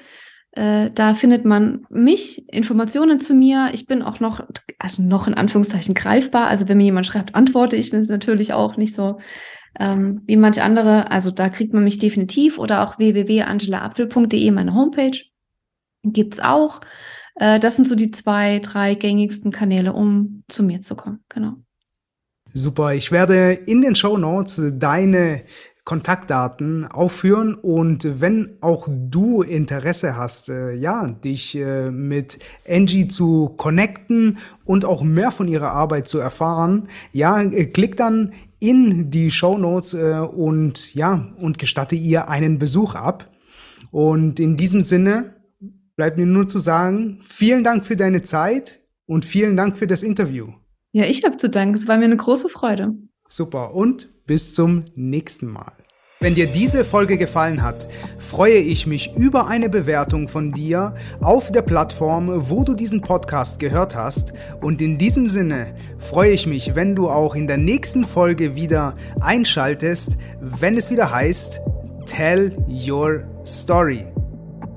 Äh, 0.52 0.90
da 0.92 1.14
findet 1.14 1.44
man 1.44 1.86
mich, 1.90 2.48
Informationen 2.52 3.20
zu 3.20 3.34
mir. 3.34 3.70
Ich 3.72 3.86
bin 3.86 4.02
auch 4.02 4.20
noch, 4.20 4.44
also 4.78 5.02
noch 5.02 5.28
in 5.28 5.34
Anführungszeichen 5.34 5.94
greifbar. 5.94 6.48
Also 6.48 6.68
wenn 6.68 6.78
mir 6.78 6.84
jemand 6.84 7.06
schreibt, 7.06 7.34
antworte 7.34 7.76
ich 7.76 7.92
natürlich 7.92 8.52
auch 8.52 8.76
nicht 8.76 8.94
so 8.94 9.20
ähm, 9.78 10.22
wie 10.26 10.36
manche 10.36 10.64
andere. 10.64 11.10
Also 11.10 11.30
da 11.30 11.48
kriegt 11.48 11.72
man 11.72 11.84
mich 11.84 11.98
definitiv 11.98 12.58
oder 12.58 12.82
auch 12.82 12.98
www.angelaapfel.de, 12.98 14.50
meine 14.50 14.74
Homepage. 14.74 15.18
Gibt's 16.02 16.40
auch. 16.40 16.80
Äh, 17.36 17.60
das 17.60 17.76
sind 17.76 17.86
so 17.86 17.94
die 17.94 18.10
zwei, 18.10 18.58
drei 18.58 18.94
gängigsten 18.94 19.52
Kanäle, 19.52 19.92
um 19.92 20.42
zu 20.48 20.64
mir 20.64 20.82
zu 20.82 20.96
kommen. 20.96 21.24
Genau. 21.28 21.54
Super. 22.52 22.94
Ich 22.94 23.12
werde 23.12 23.52
in 23.52 23.82
den 23.82 23.94
Show 23.94 24.18
Notes 24.18 24.60
deine 24.74 25.44
Kontaktdaten 25.90 26.86
aufführen 26.86 27.56
und 27.56 28.20
wenn 28.20 28.58
auch 28.60 28.86
du 28.88 29.42
Interesse 29.42 30.16
hast, 30.16 30.48
äh, 30.48 30.72
ja, 30.74 31.08
dich 31.08 31.56
äh, 31.56 31.90
mit 31.90 32.38
Angie 32.64 33.08
zu 33.08 33.48
connecten 33.56 34.38
und 34.64 34.84
auch 34.84 35.02
mehr 35.02 35.32
von 35.32 35.48
ihrer 35.48 35.72
Arbeit 35.72 36.06
zu 36.06 36.20
erfahren, 36.20 36.86
ja, 37.10 37.42
äh, 37.42 37.66
klick 37.66 37.96
dann 37.96 38.32
in 38.60 39.10
die 39.10 39.32
Show 39.32 39.58
Notes 39.58 39.94
äh, 39.94 40.20
und 40.20 40.94
ja, 40.94 41.32
und 41.38 41.58
gestatte 41.58 41.96
ihr 41.96 42.28
einen 42.28 42.60
Besuch 42.60 42.94
ab. 42.94 43.28
Und 43.90 44.38
in 44.38 44.56
diesem 44.56 44.82
Sinne 44.82 45.34
bleibt 45.96 46.18
mir 46.18 46.26
nur 46.26 46.46
zu 46.46 46.60
sagen, 46.60 47.18
vielen 47.20 47.64
Dank 47.64 47.84
für 47.84 47.96
deine 47.96 48.22
Zeit 48.22 48.78
und 49.06 49.24
vielen 49.24 49.56
Dank 49.56 49.76
für 49.76 49.88
das 49.88 50.04
Interview. 50.04 50.52
Ja, 50.92 51.06
ich 51.06 51.24
habe 51.24 51.36
zu 51.36 51.50
danken. 51.50 51.74
Es 51.74 51.88
war 51.88 51.98
mir 51.98 52.04
eine 52.04 52.16
große 52.16 52.48
Freude. 52.48 52.94
Super 53.26 53.74
und 53.74 54.08
bis 54.24 54.54
zum 54.54 54.84
nächsten 54.94 55.48
Mal. 55.48 55.79
Wenn 56.22 56.34
dir 56.34 56.46
diese 56.46 56.84
Folge 56.84 57.16
gefallen 57.16 57.62
hat, 57.62 57.88
freue 58.18 58.58
ich 58.58 58.86
mich 58.86 59.16
über 59.16 59.46
eine 59.46 59.70
Bewertung 59.70 60.28
von 60.28 60.52
dir 60.52 60.94
auf 61.22 61.50
der 61.50 61.62
Plattform, 61.62 62.50
wo 62.50 62.62
du 62.62 62.74
diesen 62.74 63.00
Podcast 63.00 63.58
gehört 63.58 63.96
hast. 63.96 64.34
Und 64.60 64.82
in 64.82 64.98
diesem 64.98 65.28
Sinne 65.28 65.74
freue 65.96 66.32
ich 66.32 66.46
mich, 66.46 66.74
wenn 66.74 66.94
du 66.94 67.08
auch 67.08 67.34
in 67.34 67.46
der 67.46 67.56
nächsten 67.56 68.04
Folge 68.04 68.54
wieder 68.54 68.96
einschaltest, 69.22 70.18
wenn 70.40 70.76
es 70.76 70.90
wieder 70.90 71.10
heißt 71.10 71.62
Tell 72.04 72.54
Your 72.68 73.22
Story. 73.46 74.04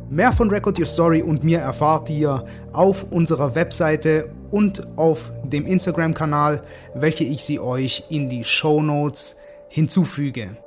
Mehr 0.09 0.31
von 0.31 0.49
Record 0.49 0.79
Your 0.79 0.85
Story 0.85 1.21
und 1.21 1.43
mir 1.43 1.59
erfahrt 1.59 2.09
ihr 2.09 2.45
auf 2.71 3.11
unserer 3.11 3.53
Webseite 3.53 4.29
und 4.49 4.97
auf 4.97 5.29
dem 5.43 5.65
Instagram-Kanal, 5.65 6.63
welche 6.95 7.25
ich 7.25 7.43
sie 7.43 7.59
euch 7.59 8.05
in 8.07 8.29
die 8.29 8.45
Show 8.45 8.81
Notes 8.81 9.35
hinzufüge. 9.67 10.62